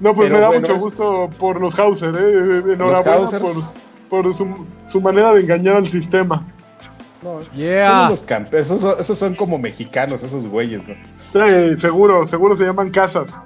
No, 0.00 0.14
pues 0.14 0.28
Pero 0.28 0.34
me 0.36 0.40
da 0.40 0.46
bueno, 0.48 0.60
mucho 0.62 0.74
es- 0.74 0.80
gusto 0.80 1.30
por 1.38 1.60
los 1.60 1.78
Hauser, 1.78 2.14
eh. 2.16 2.72
Enhorabuena 2.72 3.12
Hausers. 3.16 3.42
por, 3.42 3.54
por 4.08 4.32
su, 4.34 4.66
su 4.86 5.00
manera 5.00 5.32
de 5.34 5.40
engañar 5.42 5.76
al 5.76 5.86
sistema. 5.86 6.46
No, 7.22 7.42
son 7.42 7.52
Yeah. 7.54 8.06
unos 8.08 8.24
campe- 8.26 8.54
esos, 8.58 8.80
son- 8.80 8.94
esos 9.00 9.18
son 9.18 9.34
como 9.34 9.58
mexicanos, 9.58 10.22
esos 10.22 10.46
güeyes, 10.46 10.82
¿no? 10.86 10.94
Sí, 11.32 11.80
seguro, 11.80 12.24
seguro 12.24 12.54
se 12.54 12.64
llaman 12.64 12.90
casas. 12.90 13.40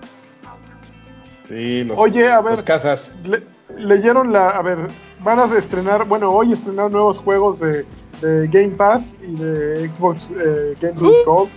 Sí, 1.49 1.85
los, 1.85 1.99
Oye, 1.99 2.29
a 2.31 2.41
ver, 2.41 2.53
los 2.53 2.63
casas. 2.63 3.11
le- 3.25 3.43
leyeron 3.77 4.33
la. 4.33 4.51
A 4.51 4.63
ver, 4.63 4.79
van 5.21 5.39
a 5.41 5.45
estrenar. 5.45 6.05
Bueno, 6.07 6.31
hoy 6.31 6.53
estrenaron 6.53 6.93
nuevos 6.93 7.19
juegos 7.19 7.61
de, 7.61 7.85
de 8.21 8.47
Game 8.49 8.77
Pass 8.77 9.17
y 9.23 9.35
de 9.37 9.91
Xbox 9.93 10.31
eh, 10.31 10.77
Game 10.81 10.95
with 11.01 11.17
Uh. 11.27 11.31
Gold. 11.31 11.51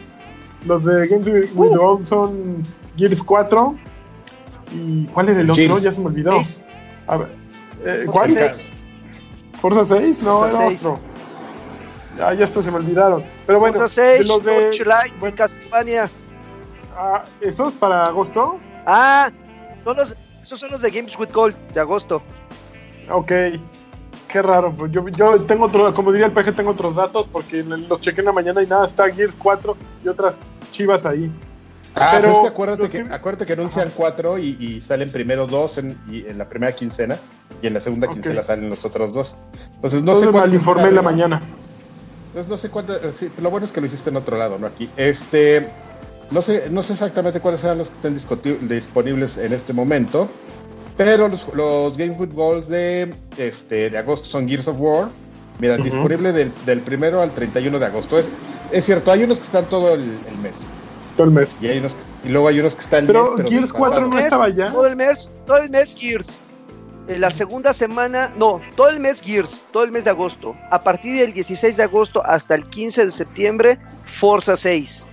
Los 0.65 0.86
de 0.86 1.08
Game 1.08 1.30
with 1.54 1.76
Gold 1.76 2.06
son 2.06 2.63
Gears 2.98 3.22
4. 3.24 3.76
¿Y 4.74 5.06
cuál 5.08 5.30
era 5.30 5.41
el 5.41 5.50
otro? 5.52 5.63
Gears. 5.63 5.84
Ya 5.84 5.91
se 5.91 6.02
me 6.02 6.08
olvidó. 6.08 6.41
A 7.08 7.18
ver, 7.18 7.28
eh, 7.86 8.06
¿cuál? 8.12 8.30
seis. 8.30 8.74
¿Forza 9.62 9.86
6? 9.86 10.22
No, 10.22 10.39
Forza 10.39 10.65
era 10.68 10.76
otro. 10.76 11.00
Ya, 12.18 12.34
ya 12.34 12.44
hasta 12.46 12.62
se 12.62 12.72
me 12.72 12.78
olvidaron. 12.78 13.24
Pero 13.46 13.60
bueno, 13.60 13.78
Forza 13.78 13.94
6, 13.94 14.20
de 14.20 14.26
los 14.26 14.44
de. 14.44 14.62
Torchlight, 14.65 15.20
bueno, 15.20 15.36
Castlevania. 15.36 16.10
ah, 16.98 17.24
¿Esos 17.41 17.74
para 17.74 18.06
agosto? 18.06 18.58
Ah, 18.86 19.30
son 19.84 19.98
los, 19.98 20.15
esos 20.41 20.60
son 20.60 20.72
los 20.72 20.82
de 20.82 20.91
Games 20.91 21.18
with 21.18 21.32
Gold 21.34 21.56
de 21.74 21.80
agosto. 21.80 22.22
Ok. 23.12 23.32
Qué 24.28 24.41
raro. 24.41 24.74
pues 24.76 24.91
Yo, 24.91 25.08
yo 25.10 25.41
tengo 25.46 25.65
otro, 25.65 25.94
como 25.94 26.12
diría 26.12 26.28
el 26.28 26.34
PG, 26.34 26.56
tengo 26.56 26.72
otros 26.72 26.96
datos 26.96 27.28
porque 27.32 27.63
los 27.63 28.02
chequé 28.02 28.22
en 28.22 28.26
la 28.26 28.32
mañana 28.34 28.62
y 28.62 28.68
nada, 28.68 28.86
está 28.86 29.10
Gears 29.10 29.36
4 29.36 29.78
y 30.04 30.08
otras 30.08 30.38
chivas 30.72 31.06
ahí. 31.06 31.32
Ah, 31.97 32.10
Pero 32.12 32.21
pero 32.23 32.31
es 32.34 32.39
que 32.41 32.47
acuérdate, 32.47 32.89
que, 32.89 33.03
que- 33.03 33.13
acuérdate 33.13 33.45
que 33.45 33.53
anuncian 33.53 33.91
cuatro 33.95 34.38
y, 34.38 34.58
y 34.60 34.81
salen 34.81 35.10
primero 35.10 35.47
dos 35.47 35.77
en, 35.77 35.97
y 36.12 36.25
en 36.27 36.38
la 36.38 36.47
primera 36.49 36.71
quincena 36.73 37.17
y 37.62 37.67
en 37.67 37.73
la 37.73 37.79
segunda 37.79 38.08
quincena 38.10 38.43
salen 38.43 38.69
los 38.69 38.84
otros 38.84 39.13
dos. 39.13 39.36
Entonces 39.75 40.01
no 40.03 40.12
Entonces 40.12 40.25
sé 40.27 40.31
cuántos 40.31 40.53
informé 40.53 40.89
en 40.89 40.95
la 40.95 41.01
mañana. 41.01 41.41
Entonces 42.27 42.49
no 42.49 42.58
sé 42.58 42.69
cuánto, 42.69 42.95
eh, 42.97 43.13
sí, 43.17 43.29
lo 43.41 43.49
bueno 43.49 43.65
es 43.65 43.71
que 43.71 43.79
lo 43.79 43.88
hiciste 43.88 44.10
en 44.10 44.17
otro 44.17 44.38
lado, 44.38 44.60
no 44.60 44.67
aquí. 44.67 44.89
Este, 44.97 45.67
no 46.31 46.41
sé, 46.41 46.65
no 46.69 46.84
sé 46.84 46.93
exactamente 46.93 47.39
cuáles 47.39 47.62
serán 47.62 47.77
los 47.77 47.89
que 47.89 47.95
estén 47.95 48.67
disponibles 48.67 49.38
en 49.38 49.53
este 49.53 49.71
momento, 49.71 50.27
pero 50.97 51.29
los, 51.29 51.45
los 51.53 51.95
Game 51.97 52.12
with 52.19 52.34
Goals 52.34 52.67
de, 52.67 53.15
este, 53.38 53.89
de 53.89 53.97
agosto 53.97 54.27
son 54.27 54.49
Gears 54.49 54.67
of 54.67 54.75
War. 54.79 55.08
Mira, 55.60 55.77
disponible 55.77 56.34
del, 56.34 56.51
del 56.65 56.81
primero 56.81 57.21
al 57.21 57.31
31 57.31 57.79
de 57.79 57.86
agosto. 57.86 58.19
Es, 58.19 58.25
es 58.73 58.84
cierto, 58.86 59.13
hay 59.13 59.23
unos 59.23 59.38
que 59.38 59.45
están 59.45 59.63
todo 59.65 59.93
el, 59.93 60.01
el 60.01 60.38
mes. 60.39 60.51
Todo 61.15 61.28
el 61.28 61.34
mes. 61.34 61.58
Y, 61.62 61.67
hay 61.67 61.80
unos, 61.80 61.95
y 62.23 62.30
luego 62.30 62.47
hay 62.47 62.60
unos 62.60 62.75
que 62.75 62.82
están 62.82 63.08
Pero 63.08 63.38
mes, 63.38 63.49
Gears 63.49 63.73
4 63.73 64.08
no 64.08 64.19
estaba 64.19 64.49
ya. 64.49 64.71
Todo 64.71 64.88
el 64.88 64.95
mes, 64.95 65.32
todo 65.45 65.58
el 65.58 65.69
mes 65.69 65.95
Gears. 65.97 66.43
En 67.08 67.21
la 67.21 67.30
segunda 67.30 67.71
semana, 67.71 68.34
no, 68.36 68.62
todo 68.75 68.89
el 68.89 68.99
mes 68.99 69.21
Gears, 69.21 69.63
todo 69.71 69.84
el 69.84 69.91
mes 69.91 70.06
de 70.06 70.10
agosto. 70.10 70.56
A 70.71 70.84
partir 70.84 71.19
del 71.19 71.34
16 71.34 71.78
de 71.78 71.84
agosto 71.84 72.25
hasta 72.25 72.56
el 72.56 72.67
15 72.67 73.06
de 73.06 73.12
septiembre, 73.12 73.80
Forza 74.06 74.58
6. 74.58 75.08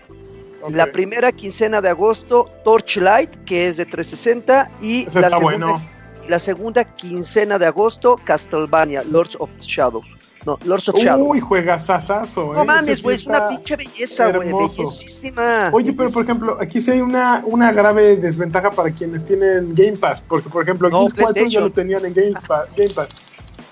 Ok. 0.63 0.71
La 0.71 0.91
primera 0.91 1.33
quincena 1.33 1.81
de 1.81 1.91
agosto, 1.91 2.51
Torchlight, 2.65 3.31
que 3.45 3.69
es 3.69 3.77
de 3.77 3.85
360. 3.85 4.71
Y 4.81 5.07
Ese 5.07 5.21
la 5.21 5.29
segunda, 5.29 5.67
bueno. 5.67 5.89
la 6.29 6.39
segunda 6.39 6.85
quincena 6.85 7.59
de 7.59 7.67
agosto, 7.67 8.17
Castlevania, 8.25 9.03
Lords 9.05 9.37
of 9.39 9.51
Shadows. 9.59 10.22
No, 10.45 10.59
Lords 10.65 10.89
of 10.89 10.97
Shadows. 10.97 11.29
Uy, 11.31 11.41
juegazazazo. 11.41 12.53
no 12.53 12.63
eh. 12.63 12.67
mames, 12.67 12.99
sí 12.99 13.03
güey, 13.03 13.17
es 13.17 13.27
una 13.27 13.47
pinche 13.49 13.77
belleza, 13.77 14.31
güey, 14.33 14.53
bellísima. 14.53 15.71
Oye, 15.73 15.93
pero 15.93 16.11
por 16.11 16.25
ejemplo, 16.25 16.59
aquí 16.61 16.81
sí 16.81 16.91
hay 16.91 17.01
una, 17.01 17.43
una 17.47 17.73
grave 17.73 18.17
desventaja 18.17 18.71
para 18.71 18.91
quienes 18.91 19.25
tienen 19.25 19.75
Game 19.75 19.97
Pass. 19.97 20.23
Porque, 20.23 20.49
por 20.49 20.63
ejemplo, 20.65 20.91
No, 20.91 21.01
Gears 21.09 21.15
4 21.15 21.47
ya 21.47 21.61
lo 21.61 21.71
tenían 21.71 22.05
en 22.05 22.15
Game, 22.15 22.35
Pa- 22.47 22.67
Game 22.77 22.91
Pass. 22.95 23.23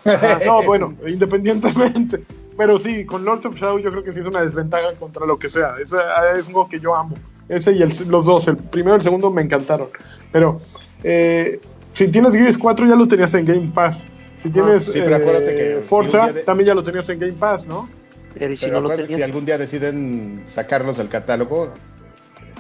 Ajá, 0.05 0.41
no, 0.47 0.63
bueno, 0.63 0.95
independientemente. 1.07 2.25
Pero 2.57 2.79
sí, 2.79 3.05
con 3.05 3.25
Lords 3.25 3.47
of 3.47 3.57
Shadow 3.57 3.79
yo 3.79 3.91
creo 3.91 4.05
que 4.05 4.13
sí 4.13 4.21
es 4.21 4.27
una 4.27 4.43
desventaja 4.43 4.93
contra 4.99 5.27
lo 5.27 5.39
que 5.39 5.49
sea. 5.49 5.75
Ese, 5.83 5.97
ah, 5.97 6.37
es 6.37 6.47
un 6.47 6.53
juego 6.53 6.69
que 6.69 6.79
yo 6.79 6.95
amo. 6.95 7.17
Ese 7.49 7.73
y 7.73 7.83
el- 7.83 7.93
los 8.09 8.27
dos, 8.27 8.47
el 8.49 8.57
primero 8.59 8.97
y 8.97 8.99
el 8.99 9.03
segundo 9.03 9.31
me 9.31 9.43
encantaron. 9.43 9.89
Pero 10.31 10.61
eh, 11.03 11.61
si 11.95 12.09
tienes 12.09 12.35
Gears 12.35 12.59
4 12.59 12.87
ya 12.87 12.95
lo 12.95 13.09
tenías 13.09 13.35
en 13.35 13.45
Game 13.45 13.71
Pass. 13.75 14.07
Si 14.41 14.51
tienes 14.51 14.85
sí, 14.87 14.93
pero 14.95 15.11
eh, 15.11 15.15
acuérdate 15.17 15.55
que 15.55 15.77
si 15.83 15.87
Forza, 15.89 16.33
de- 16.33 16.43
también 16.43 16.69
ya 16.69 16.75
lo 16.75 16.83
tenías 16.83 17.09
en 17.11 17.19
Game 17.19 17.33
Pass, 17.35 17.67
¿no? 17.67 17.89
Pero 18.35 18.53
¿y 18.53 18.57
si 18.57 18.67
Pero 18.67 18.77
no 18.77 18.81
lo 18.81 18.87
acuérdate, 18.89 19.07
si 19.09 19.13
tenías. 19.15 19.29
algún 19.29 19.45
día 19.45 19.59
deciden 19.59 20.43
sacarlos 20.47 20.97
del 20.99 21.09
catálogo, 21.09 21.71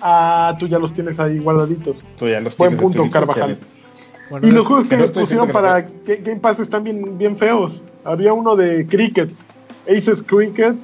Ah, 0.02 0.56
tú 0.58 0.66
ya 0.66 0.78
los 0.78 0.92
tienes 0.94 1.20
ahí 1.20 1.38
guardaditos. 1.38 2.06
tú 2.18 2.26
ya 2.28 2.40
los 2.40 2.56
Buen 2.56 2.76
punto, 2.76 3.04
Carvajal. 3.10 3.58
Y 4.42 4.50
los 4.50 4.64
juegos 4.66 4.84
que 4.86 4.96
les 4.96 5.10
pusieron 5.10 5.50
para 5.50 5.84
que 5.86 6.16
Game 6.16 6.40
Pass 6.40 6.60
están 6.60 6.84
bien, 6.84 7.18
bien 7.18 7.36
feos. 7.36 7.82
Había 8.04 8.32
uno 8.32 8.56
de 8.56 8.86
Cricket, 8.86 9.30
Aces 9.88 10.22
Cricket, 10.22 10.76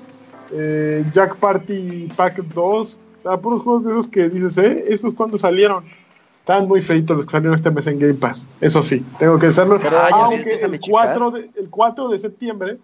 eh, 0.52 1.04
Jack 1.12 1.36
Party 1.36 2.08
Pack 2.16 2.38
2. 2.54 3.00
O 3.18 3.20
sea, 3.20 3.36
puros 3.38 3.62
juegos 3.62 3.84
de 3.84 3.92
esos 3.92 4.08
que 4.08 4.28
dices, 4.28 4.58
¿eh? 4.58 4.84
¿Esos 4.88 5.14
cuando 5.14 5.38
salieron? 5.38 5.84
Estaban 6.46 6.68
muy 6.68 6.80
feitos 6.80 7.16
los 7.16 7.26
que 7.26 7.32
salieron 7.32 7.56
este 7.56 7.72
mes 7.72 7.88
en 7.88 7.98
Game 7.98 8.14
Pass. 8.14 8.48
Eso 8.60 8.80
sí, 8.80 9.04
tengo 9.18 9.36
que 9.36 9.48
decirlo. 9.48 9.80
Pero, 9.82 9.98
Aunque 9.98 10.60
el 10.62 10.78
4, 10.78 11.30
de, 11.32 11.50
el 11.56 11.68
4 11.68 12.08
de 12.08 12.18
septiembre 12.20 12.78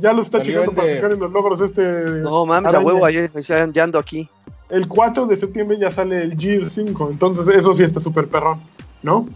ya 0.00 0.12
lo 0.12 0.20
está 0.20 0.42
checando 0.42 0.72
para 0.72 0.90
sacar 0.90 1.12
en 1.12 1.20
los 1.20 1.30
logros 1.30 1.60
este. 1.60 1.80
No 2.22 2.44
mames, 2.44 2.74
a 2.74 2.80
huevo, 2.80 3.08
ya 3.08 3.30
ya 3.40 3.84
ando 3.84 4.00
aquí. 4.00 4.28
El 4.68 4.88
4 4.88 5.26
de 5.26 5.36
septiembre 5.36 5.78
ya 5.78 5.90
sale 5.90 6.24
el 6.24 6.36
Gear 6.36 6.68
5. 6.68 7.10
Entonces, 7.12 7.46
eso 7.54 7.72
sí 7.72 7.84
está 7.84 8.00
súper 8.00 8.26
perrón, 8.26 8.58
¿no? 9.04 9.28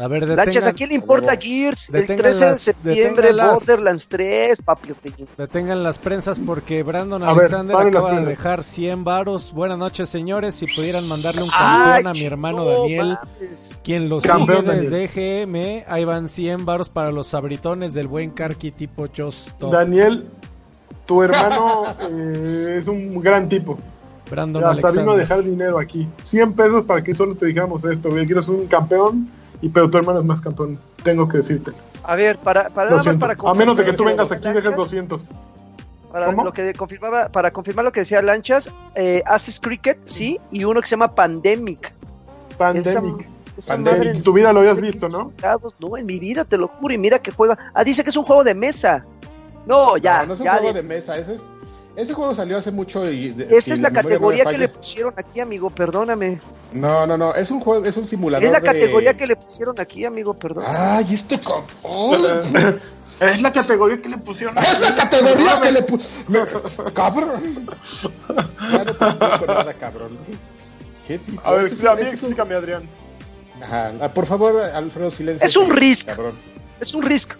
A 0.00 0.08
ver, 0.08 0.26
Lanchas, 0.28 0.38
¿a 0.38 0.44
detengan, 0.46 0.74
quién 0.74 0.88
le 0.88 0.94
importa. 0.94 1.36
Gears? 1.36 1.88
El 1.88 1.92
Detengan 2.00 2.22
13 2.22 2.44
de 2.44 2.50
las- 2.52 2.60
septiembre, 2.60 3.22
detengan 3.28 3.36
las- 3.36 3.54
Borderlands 3.66 4.08
3, 4.08 4.62
papi. 4.62 4.88
detengan 5.36 5.82
las 5.82 5.98
prensas 5.98 6.38
porque 6.44 6.82
Brandon 6.82 7.22
A 7.22 7.26
ver, 7.32 7.40
Alexander 7.40 7.76
las 7.76 7.86
acaba 7.86 8.20
de 8.20 8.26
dejar 8.26 8.64
100 8.64 9.04
varos. 9.04 9.52
Buenas 9.52 9.78
noches, 9.78 10.08
señores. 10.08 10.54
Si 10.54 10.66
pudieran 10.66 11.06
mandarle 11.08 11.42
un 11.42 11.50
Ay, 11.52 12.02
campeón 12.02 12.06
a 12.06 12.12
mi 12.12 12.24
hermano 12.24 12.64
no 12.64 12.70
Daniel, 12.82 13.18
mames. 13.40 13.78
quien 13.84 14.08
lo 14.08 14.20
Campeón, 14.20 14.66
sigue 14.66 14.78
desde 14.78 15.06
GM, 15.08 15.84
ahí 15.88 16.04
van 16.04 16.28
100 16.28 16.64
varos 16.64 16.88
para 16.90 17.12
los 17.12 17.26
sabritones 17.26 17.92
del 17.94 18.06
buen 18.08 18.30
Karki 18.30 18.70
tipo 18.72 19.06
Josto. 19.14 19.68
Daniel, 19.70 20.26
tu 21.06 21.22
hermano 21.22 21.84
eh, 22.10 22.76
es 22.78 22.88
un 22.88 23.20
gran 23.20 23.48
tipo. 23.48 23.78
Brandon 24.30 24.62
Hasta 24.64 24.90
vino 24.92 25.10
a 25.10 25.14
Alexander. 25.14 25.18
dejar 25.18 25.42
dinero 25.42 25.78
aquí. 25.80 26.06
100 26.22 26.52
pesos 26.52 26.84
para 26.84 27.02
que 27.02 27.12
solo 27.12 27.34
te 27.34 27.46
dijéramos 27.46 27.84
esto. 27.84 28.10
güey, 28.10 28.24
que 28.26 28.32
eres 28.34 28.46
un 28.48 28.66
campeón, 28.68 29.28
y 29.62 29.68
pero 29.68 29.90
tu 29.90 29.98
hermano 29.98 30.20
es 30.20 30.24
más 30.24 30.40
campeón. 30.40 30.78
Tengo 31.02 31.28
que 31.28 31.38
decirte. 31.38 31.72
A 32.04 32.14
ver, 32.16 32.38
para, 32.38 32.68
para 32.70 32.90
nada 32.90 33.02
más 33.02 33.16
para 33.16 33.36
A 33.44 33.54
menos 33.54 33.76
de 33.76 33.84
que 33.84 33.92
tú 33.92 34.04
vengas 34.04 34.30
aquí 34.32 34.42
y 34.48 34.52
dejes 34.52 34.64
Lanchas, 34.64 34.76
200. 34.76 35.22
Para 36.10 36.26
¿Cómo? 36.26 36.44
lo 36.44 36.52
que 36.52 36.72
confirmaba, 36.74 37.28
para 37.28 37.52
confirmar 37.52 37.84
lo 37.84 37.92
que 37.92 38.00
decía 38.00 38.20
Lanchas, 38.22 38.70
eh, 38.96 39.22
Haces 39.26 39.60
Cricket, 39.60 39.98
sí, 40.06 40.40
y 40.50 40.64
uno 40.64 40.80
que 40.80 40.86
se 40.86 40.92
llama 40.92 41.14
Pandemic. 41.14 41.92
Pandemic. 42.58 43.28
Esa 43.56 43.74
Pandemic. 43.74 43.98
madre 43.98 44.10
En 44.16 44.22
tu 44.22 44.32
vida 44.32 44.52
lo 44.52 44.60
habías 44.60 44.76
no 44.76 44.80
sé 44.80 44.86
visto, 44.86 45.08
¿no? 45.08 45.32
No, 45.78 45.96
en 45.96 46.06
mi 46.06 46.18
vida, 46.18 46.44
te 46.44 46.56
lo 46.58 46.68
juro, 46.68 46.94
y 46.94 46.98
mira 46.98 47.18
que 47.20 47.30
juega. 47.30 47.56
Ah, 47.74 47.84
dice 47.84 48.02
que 48.02 48.10
es 48.10 48.16
un 48.16 48.24
juego 48.24 48.42
de 48.44 48.54
mesa. 48.54 49.04
No, 49.66 49.96
ya, 49.98 50.20
No, 50.20 50.26
no 50.26 50.32
es 50.34 50.40
un 50.40 50.44
ya. 50.46 50.52
juego 50.54 50.68
de- 50.72 50.82
de 50.82 50.88
mesa, 50.88 51.16
ese, 51.16 51.38
ese 52.00 52.14
juego 52.14 52.34
salió 52.34 52.58
hace 52.58 52.70
mucho 52.70 53.04
y... 53.10 53.30
de- 53.30 53.56
Esa 53.56 53.74
es 53.74 53.80
la 53.80 53.90
categoría 53.90 54.44
que 54.44 54.58
le 54.58 54.68
pusieron 54.68 55.14
aquí, 55.16 55.40
amigo, 55.40 55.70
perdóname. 55.70 56.40
No, 56.72 57.06
no, 57.06 57.16
no, 57.18 57.34
es 57.34 57.50
un 57.50 57.60
juego, 57.60 57.84
es 57.84 57.96
un 57.96 58.06
simulador 58.06 58.44
Es 58.46 58.52
la 58.52 58.60
de- 58.60 58.66
categoría 58.66 59.14
que 59.14 59.26
le 59.26 59.36
pusieron 59.36 59.78
aquí, 59.80 60.04
amigo, 60.04 60.34
perdón. 60.34 60.64
Ay, 60.66 61.06
este 61.12 61.38
cabrón. 61.38 62.80
Es 63.20 63.42
la 63.42 63.52
categoría 63.52 64.00
que 64.00 64.08
le 64.08 64.16
pusieron. 64.16 64.56
Es 64.56 64.80
la 64.80 64.94
categoría 64.94 65.60
que 65.60 65.72
le 65.72 65.82
puse. 65.82 66.08
Cabrón. 66.94 67.66
Ya 68.72 68.84
no 68.84 68.94
te 68.94 69.46
nada, 69.46 69.74
cabrón. 69.74 70.16
¿Qué 71.06 71.18
tipo? 71.18 71.42
A 71.44 71.52
ver, 71.52 71.66
es- 71.66 71.84
a 71.84 71.94
mí 71.96 72.00
un- 72.00 72.06
explícame, 72.08 72.54
Adrián. 72.54 72.84
Ajá. 73.62 73.92
Ah, 74.00 74.08
Por 74.08 74.24
favor, 74.24 74.62
Alfredo, 74.62 75.10
silencio. 75.10 75.46
Es 75.46 75.54
un 75.54 75.68
Risk. 75.68 76.06
Cabrón. 76.06 76.34
Es 76.80 76.94
un 76.94 77.02
Risk. 77.02 77.34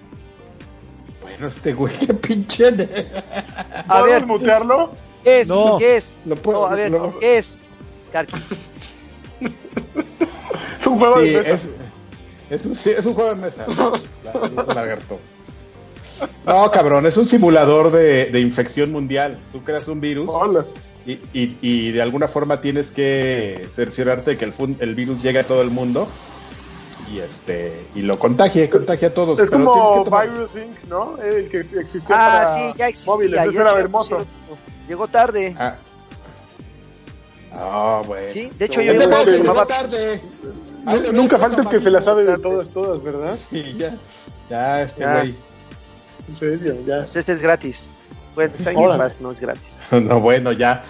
Bueno, 1.40 1.54
este 1.56 1.72
güey, 1.72 1.94
qué 1.96 2.12
pinche. 2.12 2.70
de- 2.70 3.06
A 3.88 4.00
¿Podemos 4.00 4.06
ver, 4.10 4.26
mutearlo? 4.26 4.90
¿Qué 5.24 5.40
es? 5.40 5.48
No. 5.48 5.78
¿Qué 5.78 5.96
es? 5.96 6.18
Lo 6.26 6.36
puedo- 6.36 6.66
No, 6.66 6.66
a 6.66 6.74
ver, 6.74 6.90
lo- 6.90 7.18
¿qué 7.18 7.38
es? 7.38 7.58
Karki. 8.12 8.34
Es 10.78 10.86
un 10.86 10.98
juego 10.98 11.20
Sí, 11.20 11.28
de 11.28 11.38
mesa. 11.38 11.50
es, 11.54 11.68
es 12.50 12.66
un, 12.66 12.74
sí, 12.74 12.90
es 12.90 13.06
un 13.06 13.14
juego 13.14 13.30
de 13.30 13.36
mesa. 13.36 13.66
la- 14.24 14.48
la- 14.64 14.74
lagarto. 14.74 15.18
No, 16.46 16.70
cabrón, 16.70 17.06
es 17.06 17.16
un 17.16 17.26
simulador 17.26 17.90
de, 17.90 18.26
de 18.26 18.40
infección 18.40 18.92
mundial. 18.92 19.38
Tú 19.52 19.62
creas 19.64 19.88
un 19.88 20.00
virus 20.00 20.30
y, 21.06 21.12
y- 21.32 21.56
y 21.62 21.92
de 21.92 22.02
alguna 22.02 22.28
forma 22.28 22.60
tienes 22.60 22.90
que 22.90 23.66
cerciorarte 23.74 24.32
de 24.32 24.36
que 24.36 24.44
el, 24.44 24.52
fun- 24.52 24.76
el 24.80 24.94
virus 24.94 25.22
llegue 25.22 25.38
a 25.38 25.46
todo 25.46 25.62
el 25.62 25.70
mundo 25.70 26.06
y 27.10 27.18
este 27.20 27.86
y 27.94 28.02
lo 28.02 28.18
contagie, 28.18 28.68
contagie 28.70 29.08
a 29.08 29.14
todos. 29.14 29.38
Es 29.38 29.50
pero 29.50 29.64
como 29.64 30.04
que 30.04 30.10
tomar- 30.10 30.30
Virus 30.30 30.56
Inc., 30.56 30.84
¿no? 30.88 31.16
El 31.22 31.48
que 31.48 31.58
existía 31.60 32.14
Ah, 32.16 32.30
para 32.42 32.54
sí, 32.54 32.74
ya 32.78 32.88
existía. 32.88 33.12
móviles. 33.14 33.44
Ese 33.46 33.60
era 33.60 33.72
hermoso. 33.78 34.24
Llegó 34.88 35.08
tarde. 35.08 35.54
Ah, 35.58 35.74
Ah, 37.52 38.02
bueno. 38.06 38.30
Sí, 38.30 38.50
de 38.56 38.64
hecho 38.66 38.80
yo 38.80 38.92
llegó 38.92 39.24
llamaba 39.24 39.66
tarde. 39.66 40.20
Ay, 40.86 41.02
Nunca 41.12 41.36
no, 41.36 41.42
falta 41.42 41.62
el 41.62 41.68
que 41.68 41.80
se 41.80 41.90
la 41.90 42.00
sabe 42.00 42.24
de 42.24 42.38
todas, 42.38 42.70
todas, 42.70 43.02
¿verdad? 43.02 43.36
Sí, 43.50 43.74
ya. 43.76 43.96
Ya, 44.48 44.82
este 44.82 45.04
güey. 45.04 45.34
En 46.28 46.36
serio, 46.36 46.76
ya. 46.86 47.00
Pues 47.02 47.16
este 47.16 47.32
es 47.32 47.42
gratis. 47.42 47.90
Bueno, 48.34 48.54
está 48.56 48.70
en 48.70 48.98
Pass, 48.98 49.20
no 49.20 49.32
es 49.32 49.40
gratis. 49.40 49.80
No, 49.90 50.20
bueno, 50.20 50.52
ya. 50.52 50.84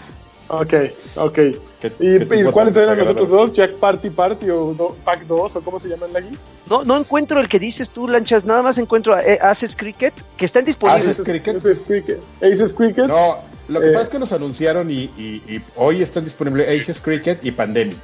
Ok, 0.53 0.75
ok. 1.17 1.35
¿Qué- 1.81 1.93
¿Y, 1.99 2.19
qué 2.19 2.25
y 2.25 2.39
tipo 2.39 2.53
cuáles 2.53 2.77
eran 2.77 2.99
los 2.99 3.09
otros 3.09 3.31
dos? 3.31 3.53
¿Jack 3.53 3.73
Party 3.75 4.11
Party 4.11 4.51
o 4.51 4.75
do- 4.75 4.97
Pack 5.05 5.23
2 5.27 5.57
o 5.57 5.61
cómo 5.63 5.81
se 5.81 5.89
llaman 5.89 6.11
aquí? 6.17 6.37
No, 6.69 6.85
no 6.85 6.97
encuentro 6.99 7.41
el 7.41 7.49
que 7.49 7.59
dices 7.59 7.91
tú, 7.91 8.07
Lanchas. 8.07 8.45
Nada 8.45 8.61
más 8.63 8.77
encuentro 8.79 9.15
a 9.15 9.23
eh, 9.23 9.39
Aces 9.41 9.75
Cricket, 9.77 10.13
que 10.37 10.45
están 10.45 10.65
disponibles. 10.65 11.09
Aces 11.09 11.27
Cricket. 11.27 11.57
Ese 11.57 11.73
es 11.73 11.81
Cricket. 11.81 12.19
Aces 12.43 12.75
Cricket. 12.75 13.07
No, 13.07 13.37
lo 13.69 13.81
que 13.81 13.89
Eh. 13.89 13.93
pasa 13.93 14.05
es 14.05 14.09
que 14.11 14.19
los 14.19 14.33
anunciaron 14.33 14.91
y, 14.91 15.05
y- 15.17 15.43
y 15.49 15.63
hoy 15.77 16.03
están 16.03 16.25
disponibles 16.25 16.69
Aces 16.83 17.01
Cricket 17.01 17.43
y 17.45 17.51
Pandemic. 17.53 17.97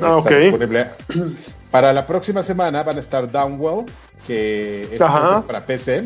Ah, 0.00 0.16
ok. 0.16 0.30
Disponible. 0.30 0.86
Para 1.70 1.92
la 1.92 2.06
próxima 2.06 2.42
semana 2.42 2.82
van 2.82 2.96
a 2.96 3.00
estar 3.00 3.30
Downwell, 3.30 3.84
que 4.26 4.84
es 4.92 4.98
para 4.98 5.66
PC. 5.66 6.04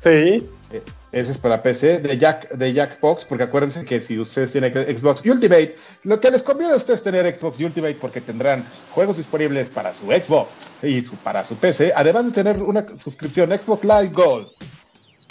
Sí. 0.00 0.10
Eh, 0.10 0.82
Ese 1.12 1.30
es 1.32 1.36
para 1.38 1.62
PC, 1.62 1.98
de 1.98 2.16
Jack, 2.16 2.50
de 2.52 2.72
Jackbox, 2.72 3.26
porque 3.26 3.44
acuérdense 3.44 3.84
que 3.84 4.00
si 4.00 4.18
ustedes 4.18 4.50
tienen 4.50 4.72
Xbox 4.72 5.20
Ultimate, 5.26 5.76
lo 6.04 6.18
que 6.18 6.30
les 6.30 6.42
conviene 6.42 6.72
a 6.72 6.76
ustedes 6.76 7.00
es 7.00 7.04
tener 7.04 7.30
Xbox 7.36 7.60
Ultimate 7.60 7.96
porque 8.00 8.22
tendrán 8.22 8.64
juegos 8.92 9.18
disponibles 9.18 9.68
para 9.68 9.92
su 9.92 10.06
Xbox 10.06 10.52
y 10.82 11.02
su- 11.02 11.16
para 11.16 11.44
su 11.44 11.56
PC, 11.56 11.92
además 11.94 12.24
de 12.26 12.32
tener 12.32 12.62
una 12.62 12.86
suscripción 12.96 13.50
Xbox 13.50 13.84
Live 13.84 14.10
Gold. 14.14 14.48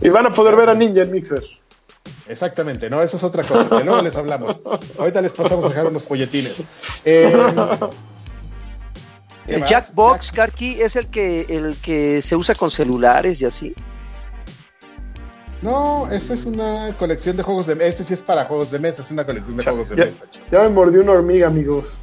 Y 0.01 0.09
van 0.09 0.27
a 0.27 0.31
poder 0.31 0.55
ver 0.55 0.69
a 0.69 0.75
Ninja 0.75 1.01
en 1.01 1.11
Mixer. 1.11 1.43
Exactamente, 2.27 2.87
no, 2.89 3.01
eso 3.01 3.17
es 3.17 3.23
otra 3.23 3.43
cosa, 3.43 3.67
que 3.77 3.83
luego 3.83 4.01
les 4.03 4.15
hablamos. 4.15 4.57
Ahorita 4.99 5.19
les 5.21 5.31
pasamos 5.31 5.65
a 5.65 5.69
dejar 5.69 5.87
unos 5.87 6.03
folletines. 6.03 6.61
Eh, 7.05 7.33
¿qué 9.47 9.55
El? 9.55 9.65
Jackbox, 9.65 10.31
Karki, 10.31 10.79
es 10.81 10.95
el 10.95 11.07
que, 11.07 11.47
el 11.49 11.75
que 11.81 12.21
se 12.21 12.35
usa 12.35 12.53
con 12.55 12.69
celulares 12.69 13.41
y 13.41 13.45
así. 13.45 13.73
No, 15.61 16.09
esta 16.11 16.33
es 16.33 16.45
una 16.45 16.95
colección 16.97 17.37
de 17.37 17.43
juegos 17.43 17.67
de 17.67 17.75
mesa. 17.75 17.89
Este 17.89 18.03
sí 18.03 18.13
es 18.15 18.19
para 18.19 18.45
juegos 18.45 18.71
de 18.71 18.79
mesa, 18.79 19.01
es 19.03 19.11
una 19.11 19.25
colección 19.25 19.57
de 19.57 19.63
juegos 19.63 19.89
de 19.89 19.95
Ya, 19.95 20.05
mesa. 20.05 20.17
ya 20.51 20.59
me 20.63 20.69
mordió 20.69 21.01
una 21.01 21.11
hormiga, 21.11 21.47
amigos. 21.47 21.97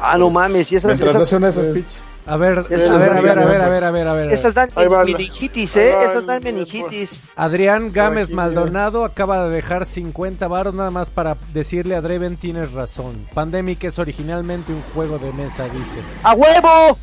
Ah, 0.00 0.18
no 0.18 0.30
mames, 0.30 0.70
y 0.72 0.76
esas, 0.76 0.90
Mientras 1.00 1.14
no 1.14 1.22
esas, 1.22 1.56
esas 1.56 1.64
eh, 1.64 1.72
pitch. 1.74 1.98
A 2.26 2.36
ver, 2.36 2.66
Esas 2.68 2.90
a 2.90 2.98
ver, 2.98 3.08
a 3.08 3.20
ver, 3.22 3.38
a 3.38 3.44
ver, 3.46 3.62
a 3.62 3.64
¿no? 3.64 3.70
ver, 3.72 3.84
a 3.84 3.90
ver, 3.90 4.08
a 4.08 4.12
ver. 4.12 4.30
esas 4.32 4.52
dan 4.52 4.68
meningitis, 4.76 5.76
¿eh? 5.78 5.94
va 5.96 6.04
Esas 6.04 6.16
el- 6.16 6.26
dan 6.26 6.42
meningitis. 6.42 7.22
Adrián 7.36 7.90
Gámez 7.90 8.24
aquí, 8.24 8.34
Maldonado 8.34 9.06
acaba 9.06 9.48
de 9.48 9.56
dejar 9.56 9.86
50 9.86 10.46
varos 10.46 10.74
nada 10.74 10.90
más 10.90 11.08
para 11.08 11.38
decirle 11.54 11.96
a 11.96 12.02
Draven 12.02 12.36
tienes 12.36 12.72
razón. 12.72 13.26
Pandemic 13.32 13.82
es 13.84 13.98
originalmente 13.98 14.72
un 14.74 14.82
juego 14.94 15.18
de 15.18 15.32
mesa, 15.32 15.64
dice. 15.70 16.00
¡A 16.22 16.34
huevo! 16.34 16.98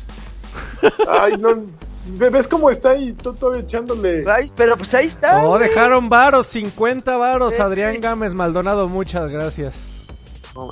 Ay, 1.08 1.36
no. 1.38 1.64
¿Ves 2.08 2.46
cómo 2.48 2.70
está 2.70 2.90
ahí? 2.90 3.12
Tú 3.14 3.34
todavía 3.34 3.62
echándole. 3.62 4.22
Ay, 4.30 4.50
pero 4.56 4.76
pues 4.76 4.94
ahí 4.94 5.06
está. 5.06 5.42
No, 5.42 5.48
güey. 5.48 5.62
dejaron 5.68 6.08
varos, 6.08 6.46
50 6.48 7.16
varos. 7.16 7.54
Sí, 7.54 7.60
Adrián 7.62 7.94
sí. 7.96 8.00
Gámez 8.00 8.32
Maldonado, 8.34 8.88
muchas 8.88 9.30
gracias. 9.30 9.74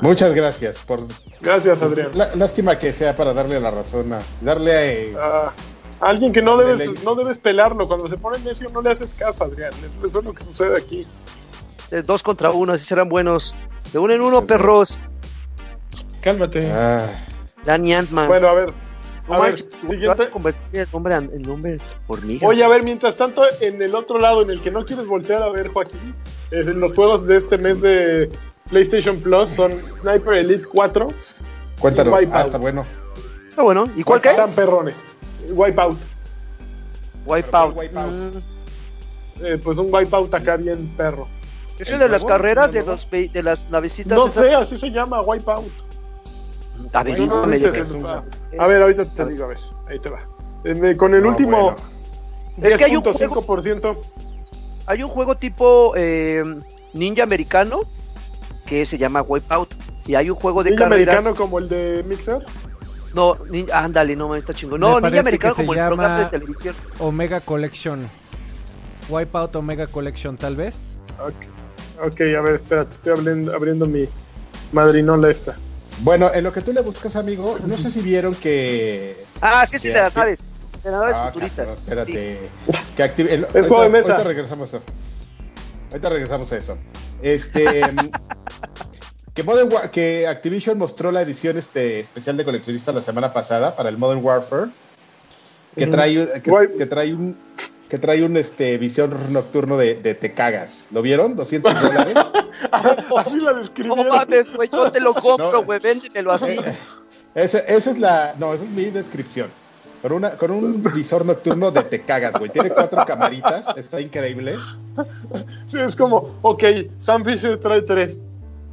Muchas 0.01 0.33
gracias 0.35 0.79
por 0.79 1.01
Gracias, 1.43 1.83
Adrián. 1.83 2.09
Lá- 2.15 2.31
lástima 2.37 2.79
que 2.79 2.91
sea 2.93 3.15
para 3.15 3.35
darle 3.35 3.61
la 3.61 3.71
razón 3.71 4.15
a 4.15 4.19
darle 4.41 5.11
eh, 5.11 5.17
Ah, 5.21 5.53
alguien 6.01 6.33
que 6.33 6.41
no 6.41 6.57
debes, 6.57 7.03
no 7.05 7.15
debes 7.15 7.37
pelarlo. 7.37 7.87
Cuando 7.87 8.09
se 8.09 8.17
pone 8.17 8.39
necio, 8.39 8.69
no 8.71 8.81
le 8.81 8.93
haces 8.93 9.15
caso, 9.15 9.45
Adrián. 9.45 9.73
Eso 10.03 10.19
es 10.21 10.25
lo 10.25 10.33
que 10.33 10.43
sucede 10.45 10.79
aquí. 10.79 11.07
Dos 12.07 12.23
contra 12.23 12.51
uno, 12.51 12.73
así 12.73 12.85
serán 12.87 13.09
buenos. 13.11 13.55
De 13.93 13.99
uno 13.99 14.15
en 14.15 14.23
uno, 14.23 14.47
perros. 14.47 14.97
Cálmate. 16.23 16.71
ah, 16.73 17.25
Danny 17.65 17.93
Antman. 17.95 18.27
Bueno, 18.29 18.49
a 18.49 18.55
ver. 18.55 18.73
No 19.29 19.35
a 19.35 19.41
ver, 19.41 19.65
vas 20.07 20.21
a 20.21 20.31
convertir 20.31 20.81
el 20.81 20.89
nombre, 20.93 21.15
en- 21.15 21.31
el 21.33 21.43
nombre 21.43 21.79
hormiga. 22.07 22.47
Oye, 22.47 22.63
a 22.65 22.69
ver, 22.69 22.83
mientras 22.83 23.17
tanto, 23.17 23.43
en 23.61 23.81
el 23.83 23.95
otro 23.95 24.19
lado, 24.19 24.43
en 24.43 24.51
el 24.51 24.61
que 24.61 24.71
no 24.71 24.85
quieres 24.85 25.07
voltear 25.07 25.43
a 25.43 25.49
ver, 25.51 25.69
Joaquín, 25.69 26.15
en 26.51 26.79
los 26.81 26.93
juegos 26.95 27.27
de 27.27 27.39
este 27.39 27.57
mes 27.59 27.81
de 27.81 28.31
PlayStation 28.69 29.19
Plus 29.21 29.49
son 29.51 29.73
Sniper 30.01 30.35
Elite 30.35 30.67
4. 30.67 31.09
cuéntanos. 31.79 32.15
Ah, 32.33 32.43
está 32.43 32.59
bueno. 32.59 32.85
Ah, 33.57 33.63
bueno. 33.63 33.85
¿Y 33.97 34.03
cuál 34.05 34.21
qué? 34.21 34.31
Están 34.31 34.53
perrones. 34.53 35.01
Wipeout. 35.51 35.99
Wipeout. 37.27 37.77
Wipeout. 37.77 38.13
Mm, 38.13 38.39
Eh, 39.43 39.59
pues 39.63 39.77
un 39.79 39.93
Wipeout 39.93 40.33
acá 40.35 40.57
bien 40.57 40.87
perro. 40.97 41.27
¿Es 41.79 41.89
¿El 41.91 41.99
de 41.99 42.09
las 42.09 42.25
carreras 42.25 42.69
¿El 42.69 42.75
de, 42.75 42.85
los, 42.87 43.11
de 43.11 43.43
las 43.43 43.69
navecitas? 43.69 44.17
No 44.17 44.27
esas? 44.29 44.45
sé, 44.45 44.55
así 44.55 44.77
se 44.79 44.91
llama 44.91 45.21
Wipeout. 45.23 45.65
A 46.93 47.03
ver, 47.03 47.19
No, 47.21 47.27
no, 47.27 47.47
dígame, 47.53 47.57
dices. 47.83 48.05
A 48.59 48.67
ver, 48.69 48.83
ahorita 48.83 49.05
te 49.05 49.27
digo, 49.27 49.45
a 49.45 49.49
ver. 49.49 49.59
Ahí 49.89 49.99
te 49.99 50.09
va. 50.11 50.21
Eh, 50.65 50.75
me- 50.75 50.97
con 50.97 51.15
el 51.15 51.23
No, 51.23 51.29
último 51.31 51.63
bueno. 51.63 51.77
Es 52.63 52.75
que 52.77 52.85
hay 52.85 52.97
un 52.97 53.03
10.5%. 53.03 53.97
Hay 54.87 55.03
un 55.03 55.09
juego 55.09 55.37
tipo 55.37 55.93
eh, 55.97 56.43
ninja 56.93 57.23
americano 57.23 57.81
que 58.67 58.87
se 58.87 58.99
llama 58.99 59.23
Wipeout. 59.23 59.75
Y 60.07 60.15
hay 60.15 60.29
un 60.31 60.37
juego 60.37 60.63
de 60.63 60.71
Ninja 60.71 60.85
carreras. 60.89 61.15
americano 61.17 61.37
como 61.37 61.59
el 61.59 61.69
de 61.69 62.05
Mixer. 62.07 62.45
No, 63.15 63.37
nin- 63.37 63.71
ándale, 63.73 64.15
no, 64.17 64.35
está 64.35 64.53
chingón. 64.53 64.81
Me 64.81 64.87
No, 64.87 65.01
ninja 65.01 65.21
americano 65.21 65.55
como 65.55 65.73
el 65.73 65.79
programa 65.87 66.19
de 66.19 66.27
televisión. 66.27 66.75
Omega 66.99 67.41
Collection. 67.41 68.11
Wipeout 69.09 69.55
Omega 69.57 69.87
Collection, 69.87 70.37
tal 70.37 70.57
vez. 70.57 70.97
Ok, 71.21 72.07
ok, 72.07 72.21
a 72.37 72.41
ver, 72.43 72.55
espérate, 72.55 72.95
estoy 72.95 73.13
abriendo, 73.13 73.55
abriendo 73.55 73.87
mi 73.87 74.09
madrinola 74.73 75.31
esta. 75.31 75.55
Bueno, 76.01 76.31
en 76.35 76.45
lo 76.45 76.53
que 76.53 76.61
tú 76.61 76.73
le 76.73 76.81
buscas, 76.83 77.17
amigo, 77.17 77.59
no 77.65 77.77
sé 77.79 77.91
si 77.91 78.01
vieron 78.01 78.35
que. 78.35 79.25
Ah, 79.41 79.65
sí, 79.67 79.79
sí, 79.79 79.91
naves. 79.91 80.45
De 80.83 80.91
las 80.91 81.01
naves 81.01 81.17
Ah, 81.19 81.27
futuristas. 81.33 81.71
espérate. 81.73 82.39
Que 82.97 83.03
active- 83.03 83.33
el- 83.33 83.45
Es 83.55 83.67
juego 83.67 83.83
de 83.83 83.89
ahorita- 83.89 83.91
mesa. 83.91 84.13
Ahorita 84.13 84.29
regresamos 84.29 84.75
a 84.75 84.81
Ahorita 85.91 86.09
regresamos 86.09 86.53
a 86.53 86.57
eso. 86.57 86.79
Este. 87.23 87.83
que, 89.35 89.43
Modern 89.43 89.73
War- 89.73 89.91
que 89.91 90.27
Activision 90.27 90.79
mostró 90.79 91.11
la 91.13 91.23
edición 91.23 91.57
este, 91.59 92.01
especial 92.01 92.37
de 92.37 92.45
coleccionista 92.45 92.93
la 92.93 93.03
semana 93.03 93.33
pasada 93.33 93.77
para 93.77 93.89
el 93.89 93.99
Modern 93.99 94.25
Warfare. 94.25 94.71
Que 95.77 95.85
Ujú. 95.85 95.93
trae, 95.93 96.43
que 96.77 96.87
trae 96.87 97.15
un. 97.15 97.37
Que 97.89 97.99
trae 97.99 98.25
un 98.25 98.37
este, 98.37 98.77
visión 98.79 99.15
nocturno 99.33 99.77
de, 99.77 99.95
de 99.95 100.15
te 100.15 100.33
cagas. 100.33 100.87
¿Lo 100.91 101.03
vieron? 101.03 101.37
200 101.37 101.81
dólares. 101.81 102.15
Así 103.17 103.39
la 103.41 103.53
No 103.53 103.59
describieron. 103.59 104.09
mames, 104.09 104.53
güey, 104.55 104.69
yo 104.71 104.91
te 104.91 105.01
lo 105.01 105.15
compro, 105.15 105.53
No. 105.53 105.63
güey, 105.65 105.81
véndemelo 105.81 106.33
así. 106.33 106.53
Eh, 106.53 106.75
esa, 107.35 107.59
esa 107.61 107.91
es 107.91 107.99
la. 107.99 108.35
No, 108.39 108.55
esa 108.55 108.65
es 108.65 108.71
mi 108.71 108.85
descripción. 108.87 109.49
Con, 110.03 110.13
una, 110.13 110.31
con 110.33 110.51
un 110.51 110.83
visor 110.83 111.25
nocturno 111.25 111.71
de 111.71 111.83
te 111.85 112.03
cagas, 112.03 112.33
güey. 112.39 112.51
Tiene 112.51 112.71
cuatro 112.71 113.05
camaritas, 113.07 113.67
está 113.77 114.01
increíble. 114.01 114.55
Sí, 115.67 115.79
es 115.81 115.97
como, 115.97 116.35
ok, 116.43 116.63
Sam 116.99 117.25
Fisher 117.25 117.59
trae 117.59 117.81
tres. 117.83 118.19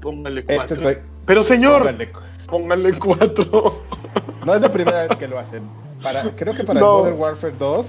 Póngale 0.01 0.41
Este 0.41 0.55
cuatro. 0.55 0.77
trae- 0.81 1.01
Pero 1.25 1.43
señor, 1.43 1.83
póngale- 1.83 2.09
póngale 2.47 2.99
cuatro. 2.99 3.81
No 4.45 4.53
es 4.55 4.61
la 4.61 4.71
primera 4.71 5.03
vez 5.03 5.15
que 5.17 5.27
lo 5.27 5.39
hacen. 5.39 5.63
Para, 6.03 6.23
creo 6.35 6.53
que 6.53 6.63
para 6.63 6.79
No. 6.79 6.97
el 6.97 7.13
Modern 7.13 7.19
Warfare 7.19 7.53
2 7.59 7.85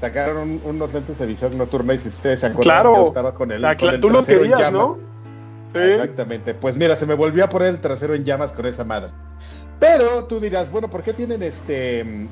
sacaron 0.00 0.36
un- 0.38 0.60
unos 0.64 0.92
lentes 0.92 1.16
de 1.18 1.26
visión 1.26 1.56
nocturna 1.56 1.94
y 1.94 1.98
si 1.98 2.08
ustedes 2.08 2.40
se 2.40 2.46
acuerdan, 2.46 2.62
Claro. 2.62 2.96
yo 2.96 3.04
estaba 3.06 3.32
con 3.34 3.52
el, 3.52 3.58
O 3.58 3.60
sea, 3.60 3.76
con 3.76 3.88
cla- 3.88 3.94
el 3.94 4.00
tú 4.00 4.10
lo 4.10 4.24
querías, 4.24 4.58
llamas. 4.58 4.72
¿no? 4.72 4.98
Sí. 5.72 5.78
Exactamente. 5.78 6.54
Pues 6.54 6.76
mira, 6.76 6.96
se 6.96 7.06
me 7.06 7.14
volvió 7.14 7.44
a 7.44 7.48
poner 7.48 7.68
el 7.68 7.78
trasero 7.80 8.14
en 8.14 8.24
llamas 8.24 8.52
con 8.52 8.66
esa 8.66 8.84
madre. 8.84 9.10
Pero 9.78 10.24
tú 10.24 10.38
dirás, 10.40 10.70
bueno, 10.70 10.88
¿por 10.88 11.02
qué 11.02 11.12
tienen 11.12 11.42
este... 11.42 12.04
mm, 12.04 12.26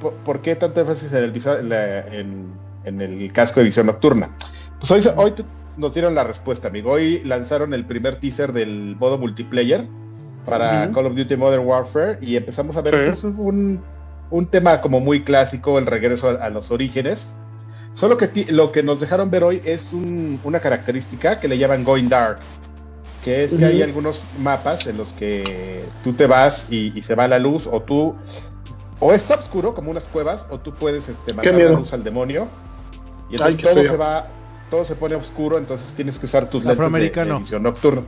¿Por, 0.00 0.12
por 0.14 0.40
qué 0.40 0.56
tanto 0.56 0.80
énfasis 0.80 1.12
en 1.12 1.24
el, 1.24 1.32
visor- 1.32 1.60
en, 1.60 1.68
la- 1.68 2.00
en- 2.08 2.48
en 2.84 3.00
el 3.00 3.32
casco 3.32 3.60
de 3.60 3.64
visión 3.66 3.86
nocturna? 3.86 4.30
Pues 4.80 4.90
hoy, 4.90 5.02
hoy 5.16 5.32
nos 5.76 5.94
dieron 5.94 6.14
la 6.14 6.24
respuesta, 6.24 6.68
amigo. 6.68 6.90
Hoy 6.92 7.22
lanzaron 7.24 7.72
el 7.74 7.84
primer 7.84 8.18
teaser 8.18 8.52
del 8.52 8.96
modo 8.98 9.16
multiplayer 9.18 9.86
para. 10.44 10.90
Call 10.92 11.06
of 11.06 11.14
Duty 11.16 11.36
Modern 11.36 11.64
Warfare 11.64 12.18
y 12.20 12.36
empezamos 12.36 12.76
a 12.76 12.82
ver 12.82 12.94
Sí. 12.94 13.20
pues, 13.22 13.24
un, 13.38 13.80
un 14.30 14.46
tema 14.46 14.80
como 14.82 15.00
muy 15.00 15.22
clásico, 15.22 15.78
el 15.78 15.86
regreso 15.86 16.28
a, 16.28 16.44
a 16.44 16.50
los 16.50 16.70
orígenes. 16.70 17.26
Solo 17.94 18.16
que 18.16 18.28
ti- 18.28 18.46
lo 18.50 18.72
que 18.72 18.82
nos 18.82 19.00
dejaron 19.00 19.30
ver 19.30 19.44
hoy 19.44 19.62
es 19.64 19.92
un- 19.92 20.40
una 20.44 20.60
característica 20.60 21.38
que 21.40 21.48
le 21.48 21.58
llaman 21.58 21.84
Going 21.84 22.08
Dark. 22.08 22.38
que 23.24 23.44
es 23.44 23.54
que 23.54 23.64
hay 23.64 23.80
algunos 23.80 24.20
mapas 24.38 24.86
en 24.86 24.98
los 24.98 25.12
que 25.14 25.82
tú 26.04 26.12
te 26.12 26.26
vas 26.26 26.70
y, 26.70 27.00
se 27.00 27.14
va 27.14 27.26
la 27.26 27.38
luz, 27.38 27.66
o 27.66 27.80
tú, 27.80 28.14
o 29.00 29.14
está 29.14 29.36
oscuro, 29.36 29.74
como 29.74 29.90
unas 29.90 30.08
cuevas, 30.08 30.46
o 30.50 30.58
tú 30.58 30.74
puedes 30.74 31.08
este, 31.08 31.32
mandar 31.32 31.54
la 31.54 31.70
luz 31.78 31.92
al 31.94 32.04
demonio, 32.04 32.48
y 33.30 33.36
entonces 33.36 33.56
todo 33.62 33.82
se 33.92 33.96
va, 33.96 34.26
todo 34.70 34.84
se 34.84 34.94
pone 34.94 35.14
oscuro, 35.14 35.56
entonces 35.56 35.94
tienes 35.94 36.18
que 36.18 36.26
usar 36.26 36.50
tus 36.50 36.62
lentes 36.64 36.76
de, 36.76 36.82
de 37.36 37.40
visión 37.40 37.62
nocturna. 37.62 38.02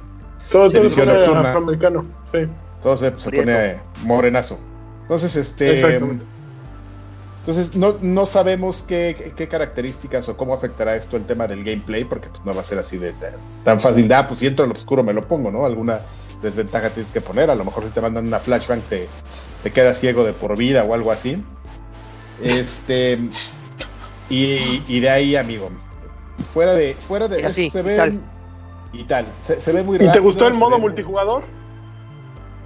Todo, 0.52 0.68
todo 0.68 0.88
se 0.90 1.00
pone 1.00 1.12
afroamericano, 1.48 2.04
sí. 2.30 2.38
Todo 2.82 2.98
se, 2.98 3.10
pone 3.12 3.76
morenazo. 4.04 4.58
Entonces, 5.00 5.34
este... 5.34 5.70
Entonces, 7.46 7.76
no, 7.76 7.94
no 8.00 8.26
sabemos 8.26 8.84
qué, 8.88 9.32
qué, 9.36 9.46
características 9.46 10.28
o 10.28 10.36
cómo 10.36 10.52
afectará 10.52 10.96
esto 10.96 11.16
el 11.16 11.26
tema 11.26 11.46
del 11.46 11.62
gameplay, 11.62 12.02
porque 12.02 12.28
pues, 12.28 12.44
no 12.44 12.52
va 12.52 12.62
a 12.62 12.64
ser 12.64 12.80
así 12.80 12.98
de, 12.98 13.14
tan 13.62 13.78
fácil. 13.78 14.12
Ah, 14.12 14.26
pues 14.26 14.40
si 14.40 14.48
entro 14.48 14.64
al 14.64 14.72
oscuro 14.72 15.04
me 15.04 15.12
lo 15.12 15.24
pongo, 15.24 15.52
¿no? 15.52 15.64
Alguna 15.64 16.00
desventaja 16.42 16.90
tienes 16.90 17.12
que 17.12 17.20
poner. 17.20 17.48
A 17.48 17.54
lo 17.54 17.64
mejor 17.64 17.84
si 17.84 17.90
te 17.90 18.00
mandan 18.00 18.26
una 18.26 18.40
flashbang 18.40 18.80
te, 18.90 19.06
te 19.62 19.70
quedas 19.70 20.00
ciego 20.00 20.24
de 20.24 20.32
por 20.32 20.56
vida 20.56 20.82
o 20.82 20.92
algo 20.92 21.12
así. 21.12 21.40
Este. 22.42 23.16
Y, 24.28 24.82
y 24.88 24.98
de 24.98 25.08
ahí, 25.08 25.36
amigo. 25.36 25.70
Fuera 26.52 26.74
de. 26.74 26.96
Fuera 26.96 27.28
de. 27.28 27.46
Así, 27.46 27.70
se 27.70 27.80
ve. 27.80 28.18
Y 28.92 29.04
tal. 29.04 29.24
Se, 29.44 29.72
ve 29.72 29.84
muy 29.84 29.98
rápido. 29.98 30.10
¿Y 30.10 30.12
te 30.14 30.18
gustó 30.18 30.48
el 30.48 30.54
modo 30.54 30.80
multijugador? 30.80 31.44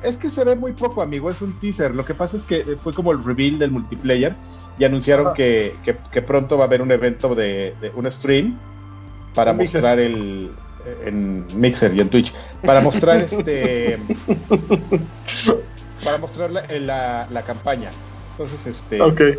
Es 0.02 0.16
que 0.16 0.30
se 0.30 0.42
ve 0.42 0.56
muy 0.56 0.72
poco, 0.72 1.02
amigo. 1.02 1.28
Es 1.28 1.42
un 1.42 1.52
teaser. 1.60 1.94
Lo 1.94 2.06
que 2.06 2.14
pasa 2.14 2.38
es 2.38 2.44
que 2.44 2.64
fue 2.82 2.94
como 2.94 3.12
el 3.12 3.22
reveal 3.22 3.58
del 3.58 3.72
multiplayer 3.72 4.34
y 4.78 4.84
anunciaron 4.84 5.34
que, 5.34 5.74
que, 5.84 6.22
pronto 6.22 6.56
va 6.56 6.64
a 6.64 6.66
haber 6.66 6.82
un 6.82 6.90
evento 6.90 7.34
de, 7.34 7.74
un 7.94 8.10
stream 8.10 8.58
para 9.34 9.52
mostrar 9.52 9.98
el 9.98 10.50
en 11.04 11.44
Mixer 11.60 11.94
y 11.94 12.00
en 12.00 12.08
Twitch 12.08 12.32
para 12.64 12.80
mostrar 12.80 13.20
este 13.30 13.98
para 16.02 16.16
mostrar 16.18 16.50
la, 16.50 17.26
la, 17.30 17.42
campaña. 17.42 17.90
Entonces 18.32 18.66
este 18.66 19.02
okay. 19.02 19.34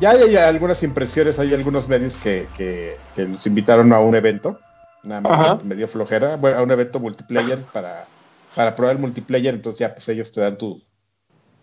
ya 0.00 0.10
hay, 0.10 0.36
algunas 0.36 0.82
impresiones 0.84 1.40
hay 1.40 1.52
algunos 1.52 1.88
medios 1.88 2.14
que, 2.16 2.46
que, 2.56 2.96
nos 3.26 3.46
invitaron 3.46 3.92
a 3.92 3.98
un 3.98 4.14
evento 4.14 4.60
nada 5.02 5.20
más 5.20 5.64
me 5.64 5.74
dio 5.74 5.88
flojera 5.88 6.36
bueno, 6.36 6.58
a 6.58 6.62
un 6.62 6.70
evento 6.70 7.00
multiplayer 7.00 7.58
para 7.72 8.06
para 8.54 8.76
probar 8.76 8.94
el 8.94 9.00
multiplayer 9.00 9.54
entonces 9.54 9.80
ya 9.80 9.92
pues 9.92 10.08
ellos 10.08 10.30
te 10.30 10.40
dan 10.40 10.56
tu, 10.56 10.80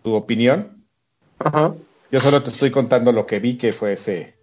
tu 0.03 0.13
opinión. 0.13 0.85
Ajá. 1.39 1.73
Yo 2.11 2.19
solo 2.19 2.41
te 2.41 2.49
estoy 2.49 2.71
contando 2.71 3.11
lo 3.11 3.25
que 3.25 3.39
vi 3.39 3.57
que 3.57 3.71
fue 3.71 3.93
ese, 3.93 4.33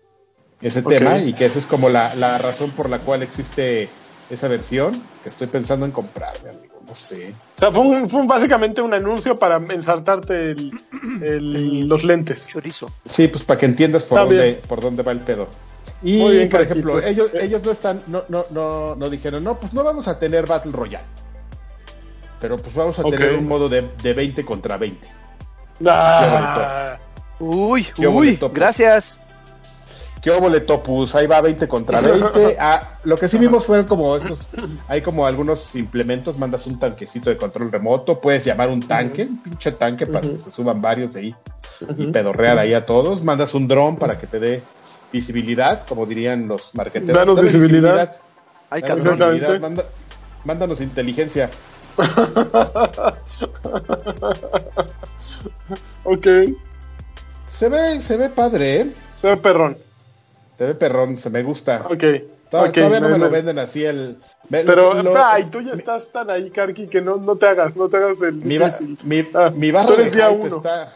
ese 0.61 0.83
tema 0.83 1.19
y 1.19 1.33
que 1.33 1.47
esa 1.47 1.59
es 1.59 1.65
como 1.65 1.89
la, 1.89 2.15
la, 2.15 2.39
razón 2.39 2.71
por 2.71 2.89
la 2.89 3.01
cual 3.01 3.23
existe 3.23 3.89
esa 4.31 4.49
versión 4.49 5.03
que 5.23 5.29
estoy 5.29 5.49
pensando 5.49 5.85
en 5.85 5.93
comprarme, 5.93 6.51
amigo. 6.51 6.77
No 6.87 6.95
sé. 6.95 7.35
O 7.57 7.59
sea, 7.59 7.73
fue, 7.73 8.09
fue 8.09 8.27
básicamente 8.27 8.81
un 8.81 8.95
anuncio 8.95 9.37
para 9.37 9.57
ensartarte 9.57 10.53
el, 10.53 11.89
los 11.89 12.05
lentes. 12.05 12.47
Chorizo. 12.47 12.89
Sí, 13.05 13.27
pues 13.27 13.43
para 13.43 13.59
que 13.59 13.67
entiendas 13.67 14.05
por, 14.05 14.21
dónde, 14.21 14.61
por 14.69 14.81
dónde 14.81 15.03
va 15.03 15.11
el 15.11 15.21
pedo. 15.21 15.49
Y, 16.03 16.47
por 16.47 16.61
ejemplo, 16.61 17.03
ellos, 17.03 17.35
ellos 17.35 17.63
no 17.65 17.73
están, 17.73 18.03
no, 18.07 18.23
no, 18.29 18.45
no, 18.51 18.95
no 18.95 19.11
dijeron, 19.11 19.43
no, 19.43 19.59
pues 19.59 19.73
no 19.73 19.83
vamos 19.83 20.07
a 20.07 20.19
tener 20.19 20.47
Battle 20.47 20.71
Royale. 20.71 21.07
Pero 22.41 22.57
pues 22.57 22.75
vamos 22.75 22.99
a 22.99 23.03
tener 23.03 23.35
un 23.35 23.49
modo 23.49 23.69
de, 23.69 23.83
de 24.03 24.13
20 24.13 24.45
contra 24.45 24.77
20. 24.77 25.09
Ah, 25.87 26.99
Uy, 27.39 27.87
uy, 27.99 28.39
gracias. 28.53 29.19
¿Qué? 30.27 30.33
Ahí 31.15 31.29
va 31.29 31.41
20 31.41 31.69
contra 31.69 32.01
20. 32.41 32.57
Ah, 32.59 32.99
lo 33.05 33.17
que 33.17 33.29
sí 33.29 33.39
vimos 33.39 33.65
fueron 33.65 33.87
como 33.87 34.17
estos, 34.17 34.49
hay 34.89 35.01
como 35.01 35.25
algunos 35.25 35.77
implementos, 35.77 36.37
mandas 36.37 36.67
un 36.67 36.81
tanquecito 36.81 37.31
de 37.31 37.37
control 37.37 37.71
remoto, 37.71 38.19
puedes 38.19 38.45
llamar 38.45 38.71
un 38.71 38.81
tanque, 38.81 39.23
un 39.23 39.41
pinche 39.41 39.71
tanque 39.71 40.05
para 40.05 40.23
que 40.23 40.37
se 40.37 40.51
suban 40.51 40.83
varios 40.83 41.15
de 41.15 41.21
ahí 41.21 41.33
y 41.97 42.09
pedorrear 42.09 42.59
ahí 42.59 42.75
a 42.75 42.85
todos, 42.85 43.23
mandas 43.23 43.55
un 43.55 43.69
dron 43.69 43.95
para 43.97 44.19
que 44.19 44.27
te 44.27 44.41
dé 44.41 44.65
visibilidad, 45.13 45.87
como 45.87 46.07
dirían 46.07 46.49
los 46.49 46.75
marqueteros. 46.75 47.17
Danos 47.17 47.41
visibilidad. 47.41 48.17
visibilidad. 48.73 49.85
mándanos 50.45 50.81
inteligencia. 50.81 51.51
ok. 56.05 56.27
Se 57.59 57.71
ve, 57.71 58.03
se 58.03 58.17
ve 58.19 58.29
padre, 58.29 58.81
¿eh? 58.81 58.87
Se 59.21 59.29
ve 59.29 59.37
perrón. 59.39 59.77
Se 60.59 60.67
ve 60.67 60.75
perrón, 60.75 61.17
se 61.17 61.31
me 61.31 61.43
gusta. 61.43 61.87
Ok. 61.91 62.05
todavía 62.51 63.01
no 63.01 63.09
me, 63.09 63.19
lo 63.19 63.31
venden 63.31 63.59
así 63.59 63.83
el. 63.83 64.19
Pero, 64.51 64.93
ay, 65.25 65.47
tú 65.47 65.63
ya 65.63 65.73
estás 65.73 66.13
tan 66.13 66.29
ahí, 66.29 66.51
Karki, 66.51 66.87
que 66.87 67.01
no, 67.01 67.17
no 67.17 67.37
te 67.37 67.47
hagas, 67.47 67.75
no 67.75 67.89
te 67.89 67.97
hagas 67.97 68.21
el. 68.21 68.35
Mi, 68.35 68.59
mi, 69.05 69.27
ah, 69.35 69.51
mi 69.55 69.71
barro 69.71 69.97
de 69.97 70.09
está, 70.09 70.93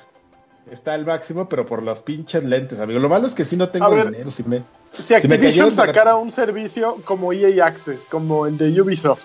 está 0.71 0.93
al 0.93 1.07
máximo, 1.07 1.49
pero 1.49 1.65
por 1.65 1.83
los 1.83 2.03
pinches 2.03 2.45
lentes, 2.45 2.79
amigo. 2.79 3.01
Lo 3.01 3.09
malo 3.09 3.27
es 3.27 3.35
que 3.35 3.47
si 3.47 3.57
no 3.57 3.71
tengo 3.71 3.91
dinero. 3.95 4.31
Si, 4.31 4.43
me, 4.45 4.63
si 4.93 5.15
Activision 5.15 5.73
sacara 5.73 6.17
un 6.17 6.31
servicio 6.31 6.99
como 7.07 7.33
EA 7.33 7.65
Access, 7.65 8.05
como 8.05 8.47
el 8.47 8.59
de 8.59 8.81
Ubisoft, 8.83 9.25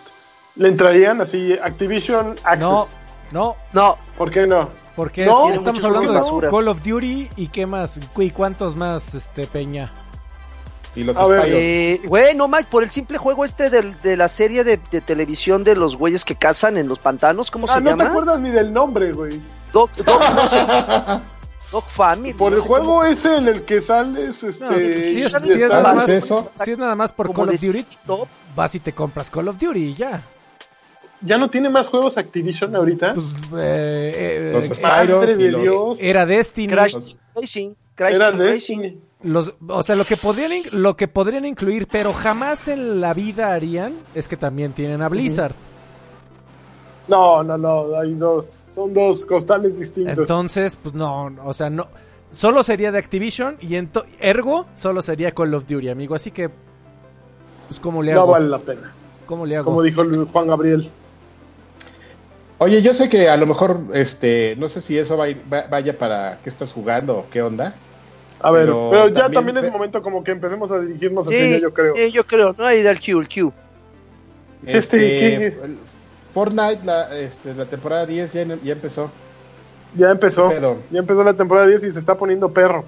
¿le 0.55 0.69
entrarían 0.69 1.19
así 1.19 1.53
Activision 1.61 2.35
Access? 2.45 2.61
No, 2.61 2.87
no. 3.33 3.55
No. 3.73 3.97
¿Por 4.17 4.31
qué 4.31 4.47
no? 4.47 4.84
Porque 4.95 5.27
estamos 5.53 5.83
hablando 5.83 6.39
de 6.39 6.47
Call 6.47 6.67
of 6.69 6.81
Duty 6.81 7.29
y 7.35 7.47
qué 7.47 7.65
más, 7.65 7.99
y 8.17 8.29
cuántos 8.31 8.75
más, 8.75 9.13
este 9.13 9.45
Peña. 9.45 9.91
Y 10.95 11.03
los 11.03 11.17
eh, 11.45 11.99
güey, 12.05 12.35
no 12.35 12.47
más, 12.47 12.65
por 12.67 12.81
el 12.81 12.89
simple 12.89 13.17
juego 13.17 13.43
este 13.43 13.69
de 13.69 14.15
la 14.15 14.29
serie 14.29 14.63
de, 14.63 14.77
televisión 14.77 15.65
de 15.65 15.75
los 15.75 15.97
güeyes 15.97 16.23
que 16.23 16.35
cazan 16.35 16.77
en 16.77 16.87
los 16.87 16.99
pantanos, 16.99 17.51
¿cómo 17.51 17.67
ah, 17.69 17.73
se 17.73 17.81
llama? 17.81 17.91
No 17.91 17.97
te 17.97 18.09
acuerdas 18.09 18.39
ni 18.39 18.51
del 18.51 18.71
nombre, 18.71 19.11
güey. 19.11 19.41
Dog, 19.73 19.89
Family. 21.89 22.33
Por 22.33 22.53
el 22.53 22.61
juego 22.61 23.03
ese 23.03 23.35
en 23.35 23.49
el 23.49 23.63
que 23.63 23.81
sales, 23.81 24.41
este... 24.41 25.13
si, 25.13 25.21
es, 25.23 25.33
nada 25.33 25.93
más, 25.93 26.09
si 26.63 26.71
es 26.71 26.77
nada 26.77 26.95
más 26.95 27.11
por 27.11 27.33
Call 27.33 27.49
of 27.49 27.59
Duty, 27.59 27.85
vas 28.55 28.75
y 28.75 28.79
te 28.79 28.93
compras 28.93 29.29
Call 29.29 29.49
of 29.49 29.57
Duty 29.59 29.79
y 29.79 29.93
ya 29.93 30.23
ya 31.21 31.37
no 31.37 31.49
tiene 31.49 31.69
más 31.69 31.87
juegos 31.87 32.17
Activision 32.17 32.75
ahorita. 32.75 33.13
Pues, 33.13 33.25
eh, 33.63 34.51
los 34.53 34.79
eh, 34.79 35.35
de 35.35 35.49
Dios. 35.59 36.01
Era 36.01 36.25
Destiny. 36.25 36.67
Crash 36.67 36.95
Racing. 37.35 37.73
Crash 37.95 38.15
era 38.15 38.31
Destiny. 38.31 38.99
Los, 39.23 39.53
o 39.67 39.81
sea, 39.81 39.95
lo 39.95 40.05
que 40.05 40.17
podrían 40.17 40.51
lo 40.73 40.95
que 40.95 41.07
podrían 41.07 41.45
incluir, 41.45 41.87
pero 41.87 42.13
jamás 42.13 42.67
en 42.67 43.01
la 43.01 43.13
vida 43.13 43.53
harían, 43.53 43.93
es 44.13 44.27
que 44.27 44.37
también 44.37 44.73
tienen 44.73 45.01
a 45.01 45.09
Blizzard. 45.09 45.55
No, 47.07 47.43
no, 47.43 47.57
no, 47.57 47.97
hay 47.97 48.13
dos, 48.13 48.45
son 48.71 48.93
dos 48.93 49.25
costales 49.25 49.79
distintos. 49.79 50.17
Entonces, 50.17 50.75
pues 50.75 50.93
no, 50.93 51.31
o 51.43 51.53
sea, 51.53 51.69
no, 51.69 51.87
solo 52.31 52.61
sería 52.61 52.91
de 52.91 52.99
Activision 52.99 53.57
y 53.61 53.75
ergo 54.19 54.67
solo 54.75 55.01
sería 55.01 55.31
Call 55.31 55.53
of 55.55 55.67
Duty, 55.67 55.89
amigo. 55.89 56.13
Así 56.13 56.29
que, 56.29 56.49
pues 57.67 57.79
cómo 57.79 58.03
le 58.03 58.11
hago. 58.11 58.25
No 58.25 58.31
vale 58.33 58.47
la 58.47 58.59
pena. 58.59 58.93
¿Cómo 59.25 59.45
le 59.45 59.55
hago? 59.55 59.65
Como 59.65 59.81
dijo 59.81 60.03
Juan 60.31 60.47
Gabriel. 60.47 60.91
Oye, 62.57 62.81
yo 62.81 62.93
sé 62.93 63.09
que 63.09 63.29
a 63.29 63.37
lo 63.37 63.45
mejor, 63.45 63.79
este, 63.93 64.55
no 64.57 64.69
sé 64.69 64.79
si 64.81 64.97
eso 64.97 65.17
vaya 65.17 65.97
para 65.97 66.39
qué 66.43 66.49
estás 66.49 66.71
jugando 66.71 67.17
o 67.17 67.29
qué 67.29 67.41
onda. 67.41 67.75
A 68.39 68.51
ver, 68.51 68.65
pero, 68.65 69.09
ya 69.09 69.29
también, 69.29 69.57
es 69.57 69.71
momento 69.71 70.01
como 70.01 70.23
que 70.23 70.31
empecemos 70.31 70.71
a 70.71 70.79
dirigirnos 70.79 71.27
hacia 71.27 71.43
ella, 71.43 71.57
yo 71.57 71.73
creo. 71.73 71.95
Sí, 71.95 72.11
yo 72.11 72.25
creo, 72.25 72.55
no 72.57 72.65
hay 72.65 72.81
del 72.81 72.99
Q, 72.99 73.19
el 73.19 73.29
Q. 73.29 73.53
Este, 74.65 75.45
este 75.47 75.77
Fortnite, 76.33 76.79
la, 76.83 77.17
este, 77.17 77.53
la 77.53 77.65
temporada 77.65 78.05
10 78.05 78.33
ya, 78.33 78.45
ya 78.63 78.73
empezó. 78.73 79.11
Ya 79.95 80.11
empezó. 80.11 80.51
Ya 80.91 80.99
empezó 80.99 81.23
la 81.23 81.33
temporada 81.33 81.67
10 81.67 81.85
y 81.85 81.91
se 81.91 81.99
está 81.99 82.15
poniendo 82.15 82.49
perro. 82.51 82.83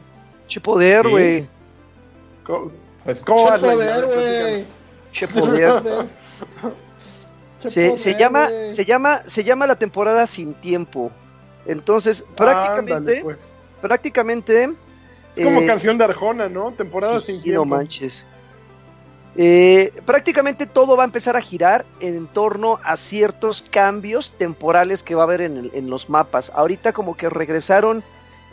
Che 0.47 0.59
poder, 0.59 1.07
güey. 1.07 1.47
¿Cómo, 2.45 2.71
pues, 3.03 3.23
¿Cómo 3.23 3.49
che 3.49 3.59
poder, 3.59 4.05
güey. 4.05 4.65
Che 5.11 5.27
poder. 5.27 6.07
Se, 7.59 7.97
se 7.97 8.15
llama, 8.15 8.49
se 8.69 8.85
llama, 8.85 9.21
se 9.25 9.43
llama 9.43 9.65
la 9.67 9.75
temporada 9.77 10.27
sin 10.27 10.53
tiempo. 10.53 11.11
Entonces, 11.65 12.23
prácticamente, 12.35 13.21
pues. 13.23 13.51
prácticamente. 13.81 14.69
Es 15.35 15.45
como 15.45 15.61
eh, 15.61 15.65
canción 15.67 15.97
de 15.97 16.03
Arjona, 16.03 16.49
¿no? 16.49 16.71
Temporada 16.71 17.19
sin 17.19 17.41
tiempo. 17.41 17.65
No 17.65 17.65
manches. 17.65 18.25
Eh, 19.35 19.93
prácticamente 20.05 20.65
todo 20.65 20.97
va 20.97 21.03
a 21.03 21.05
empezar 21.05 21.35
a 21.35 21.41
girar 21.41 21.85
en 21.99 22.25
torno 22.27 22.79
a 22.83 22.97
ciertos 22.97 23.63
cambios 23.69 24.31
temporales 24.33 25.03
que 25.03 25.13
va 25.13 25.23
a 25.23 25.25
haber 25.25 25.41
en, 25.41 25.69
en 25.73 25.89
los 25.89 26.09
mapas. 26.09 26.51
Ahorita 26.55 26.91
como 26.93 27.15
que 27.15 27.29
regresaron 27.29 28.03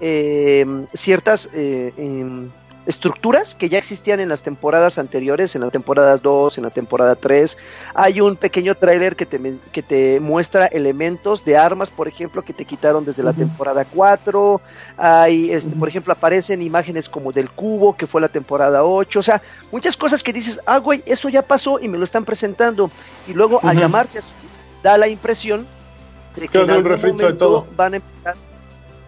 eh, 0.01 0.67
ciertas 0.93 1.49
em, 1.55 2.51
estructuras 2.87 3.55
que 3.55 3.69
ya 3.69 3.79
existían 3.79 4.21
en 4.21 4.29
las 4.29 4.43
temporadas 4.43 4.99
anteriores, 4.99 5.55
en 5.55 5.63
la 5.63 5.71
temporada 5.71 6.17
2, 6.17 6.59
en 6.59 6.65
la 6.65 6.71
temporada 6.71 7.15
3. 7.15 7.57
Hay 7.95 8.21
un 8.21 8.37
pequeño 8.37 8.75
tráiler 8.75 9.17
que 9.17 9.27
te, 9.27 9.59
que 9.73 9.83
te 9.83 10.21
muestra 10.21 10.67
elementos 10.67 11.45
de 11.45 11.57
armas, 11.57 11.91
por 11.91 12.09
ejemplo, 12.09 12.43
que 12.43 12.53
te 12.53 12.65
quitaron 12.65 13.05
desde 13.05 13.23
la 13.23 13.33
temporada 13.33 13.85
4. 13.85 14.61
Hay, 14.97 15.51
este, 15.51 15.75
por 15.77 15.89
ejemplo, 15.89 16.13
aparecen 16.13 16.63
imágenes 16.63 17.09
como 17.09 17.33
del 17.33 17.51
cubo, 17.51 17.97
que 17.97 18.07
fue 18.07 18.21
la 18.21 18.29
temporada 18.29 18.85
8. 18.85 19.19
O 19.19 19.23
sea, 19.23 19.43
muchas 19.73 19.97
cosas 19.97 20.23
que 20.23 20.33
dices, 20.33 20.61
ah, 20.67 20.79
güey, 20.79 21.03
eso 21.07 21.29
ya 21.29 21.43
pasó 21.43 21.79
y 21.81 21.89
me 21.89 21.99
lo 21.99 22.05
están 22.05 22.25
presentando. 22.25 22.91
Y 23.27 23.33
luego, 23.33 23.61
al 23.63 23.77
Ujú. 23.77 23.81
llamarse 23.81 24.19
así, 24.19 24.37
da 24.83 24.99
la 24.99 25.09
impresión 25.09 25.67
de 26.37 26.49
que 26.49 26.61
en 26.61 26.71
algún 26.71 27.17
de 27.17 27.33
todo. 27.35 27.67
van 27.77 27.95
a 27.95 27.97
empezar 27.97 28.37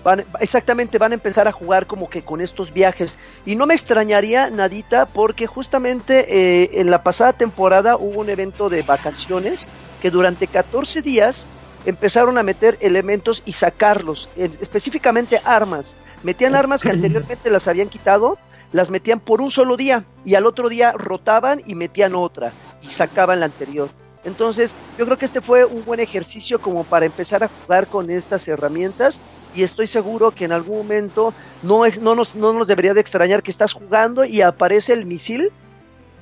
van, 0.06 0.24
exactamente 0.38 0.98
van 0.98 1.10
a 1.10 1.16
empezar 1.16 1.48
a 1.48 1.52
jugar 1.52 1.88
como 1.88 2.08
que 2.08 2.22
con 2.22 2.40
estos 2.40 2.72
viajes 2.72 3.18
y 3.44 3.56
no 3.56 3.66
me 3.66 3.74
extrañaría 3.74 4.50
nadita 4.50 5.04
porque 5.06 5.48
justamente 5.48 6.26
eh, 6.28 6.70
en 6.74 6.92
la 6.92 7.02
pasada 7.02 7.32
temporada 7.32 7.96
hubo 7.96 8.20
un 8.20 8.30
evento 8.30 8.68
de 8.68 8.82
vacaciones 8.82 9.68
que 10.00 10.12
durante 10.12 10.46
14 10.46 11.02
días 11.02 11.48
empezaron 11.86 12.38
a 12.38 12.44
meter 12.44 12.78
elementos 12.80 13.42
y 13.46 13.54
sacarlos, 13.54 14.28
eh, 14.36 14.48
específicamente 14.60 15.40
armas. 15.44 15.96
Metían 16.22 16.54
armas 16.54 16.82
que 16.82 16.90
anteriormente 16.90 17.50
las 17.50 17.66
habían 17.66 17.88
quitado, 17.88 18.38
las 18.70 18.90
metían 18.90 19.18
por 19.18 19.40
un 19.40 19.50
solo 19.50 19.76
día 19.76 20.04
y 20.24 20.36
al 20.36 20.46
otro 20.46 20.68
día 20.68 20.92
rotaban 20.92 21.62
y 21.66 21.74
metían 21.74 22.14
otra 22.14 22.52
y 22.80 22.90
sacaban 22.92 23.40
la 23.40 23.46
anterior. 23.46 23.88
Entonces, 24.24 24.76
yo 24.98 25.04
creo 25.04 25.18
que 25.18 25.24
este 25.24 25.40
fue 25.40 25.64
un 25.64 25.84
buen 25.84 25.98
ejercicio 25.98 26.60
como 26.60 26.84
para 26.84 27.06
empezar 27.06 27.42
a 27.42 27.48
jugar 27.48 27.88
con 27.88 28.08
estas 28.10 28.46
herramientas 28.46 29.20
y 29.56 29.62
estoy 29.62 29.86
seguro 29.86 30.30
que 30.30 30.44
en 30.44 30.52
algún 30.52 30.78
momento 30.78 31.32
no, 31.62 31.86
es, 31.86 32.00
no, 32.00 32.14
nos, 32.14 32.34
no 32.34 32.52
nos 32.52 32.68
debería 32.68 32.94
de 32.94 33.00
extrañar 33.00 33.42
que 33.42 33.50
estás 33.50 33.72
jugando 33.72 34.24
y 34.24 34.42
aparece 34.42 34.92
el 34.92 35.06
misil, 35.06 35.50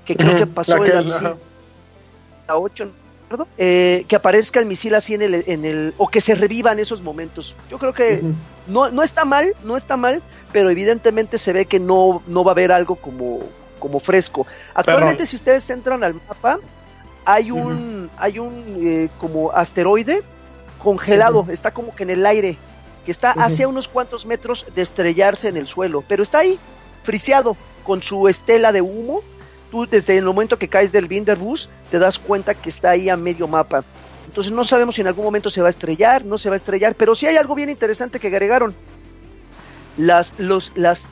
que 0.04 0.16
creo 0.16 0.36
que 0.36 0.46
pasó 0.46 0.78
la 0.78 1.00
en 1.00 1.08
la, 1.10 1.36
la 2.46 2.56
8, 2.56 2.84
¿no? 3.36 3.46
Eh, 3.58 4.04
que 4.06 4.16
aparezca 4.16 4.60
el 4.60 4.66
misil 4.66 4.94
así 4.94 5.14
en 5.14 5.22
el, 5.22 5.44
en 5.46 5.64
el, 5.64 5.94
o 5.98 6.08
que 6.08 6.20
se 6.20 6.34
reviva 6.34 6.72
en 6.72 6.78
esos 6.78 7.02
momentos. 7.02 7.56
Yo 7.68 7.78
creo 7.78 7.92
que 7.92 8.22
no, 8.68 8.90
no 8.90 9.02
está 9.02 9.24
mal, 9.24 9.54
no 9.64 9.76
está 9.76 9.96
mal, 9.96 10.22
pero 10.52 10.70
evidentemente 10.70 11.38
se 11.38 11.52
ve 11.52 11.66
que 11.66 11.80
no, 11.80 12.22
no 12.26 12.44
va 12.44 12.52
a 12.52 12.54
haber 12.54 12.70
algo 12.70 12.96
como, 12.96 13.40
como 13.80 13.98
fresco. 13.98 14.46
Actualmente, 14.74 15.26
si 15.26 15.36
ustedes 15.36 15.68
entran 15.70 16.04
al 16.04 16.14
mapa, 16.14 16.60
hay 17.24 17.50
un, 17.50 18.10
hay 18.16 18.38
un 18.38 18.64
eh, 18.80 19.08
como 19.18 19.50
asteroide 19.50 20.22
congelado, 20.82 21.46
está 21.50 21.72
como 21.72 21.94
que 21.94 22.02
en 22.02 22.10
el 22.10 22.26
aire, 22.26 22.58
que 23.04 23.10
está 23.10 23.32
hacia 23.32 23.68
unos 23.68 23.88
cuantos 23.88 24.26
metros 24.26 24.66
de 24.74 24.82
estrellarse 24.82 25.48
en 25.48 25.56
el 25.56 25.66
suelo, 25.66 26.02
pero 26.06 26.22
está 26.22 26.38
ahí, 26.38 26.58
friseado, 27.02 27.56
con 27.82 28.02
su 28.02 28.28
estela 28.28 28.72
de 28.72 28.80
humo. 28.80 29.22
Tú 29.70 29.86
desde 29.86 30.16
el 30.16 30.24
momento 30.24 30.58
que 30.58 30.68
caes 30.68 30.92
del 30.92 31.08
Binderbus 31.08 31.68
te 31.90 31.98
das 31.98 32.18
cuenta 32.18 32.54
que 32.54 32.68
está 32.68 32.90
ahí 32.90 33.08
a 33.08 33.16
medio 33.16 33.46
mapa. 33.48 33.84
Entonces 34.26 34.52
no 34.52 34.64
sabemos 34.64 34.94
si 34.94 35.02
en 35.02 35.06
algún 35.06 35.24
momento 35.24 35.50
se 35.50 35.60
va 35.60 35.68
a 35.68 35.70
estrellar, 35.70 36.24
no 36.24 36.38
se 36.38 36.48
va 36.48 36.54
a 36.54 36.56
estrellar, 36.56 36.94
pero 36.94 37.14
sí 37.14 37.26
hay 37.26 37.36
algo 37.36 37.54
bien 37.54 37.70
interesante 37.70 38.18
que 38.18 38.28
agregaron. 38.28 38.74
Las, 39.96 40.34
los, 40.38 40.72
las, 40.76 41.08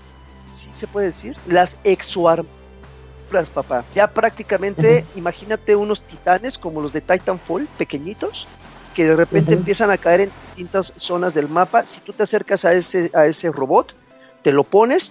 sí 0.53 0.71
se 0.73 0.87
puede 0.87 1.09
decir, 1.09 1.37
las 1.47 1.77
exoarmaduras, 1.85 3.51
papá. 3.53 3.85
Ya 3.95 4.09
prácticamente, 4.09 5.05
imagínate 5.15 5.77
unos 5.77 6.03
titanes 6.03 6.59
como 6.59 6.81
los 6.81 6.93
de 6.93 7.01
Titanfall, 7.01 7.69
pequeñitos, 7.79 8.47
que 8.95 9.05
de 9.07 9.17
repente 9.17 9.55
empiezan 9.55 9.91
a 9.91 9.99
caer 9.99 10.21
en 10.23 10.31
distintas 10.41 10.93
zonas 10.97 11.35
del 11.35 11.49
mapa. 11.49 11.85
Si 11.87 12.01
tú 12.01 12.13
te 12.13 12.23
acercas 12.23 12.65
a 12.65 12.73
ese, 12.73 13.11
a 13.15 13.27
ese 13.27 13.51
robot, 13.51 13.95
te 14.43 14.53
lo 14.53 14.65
pones 14.65 15.11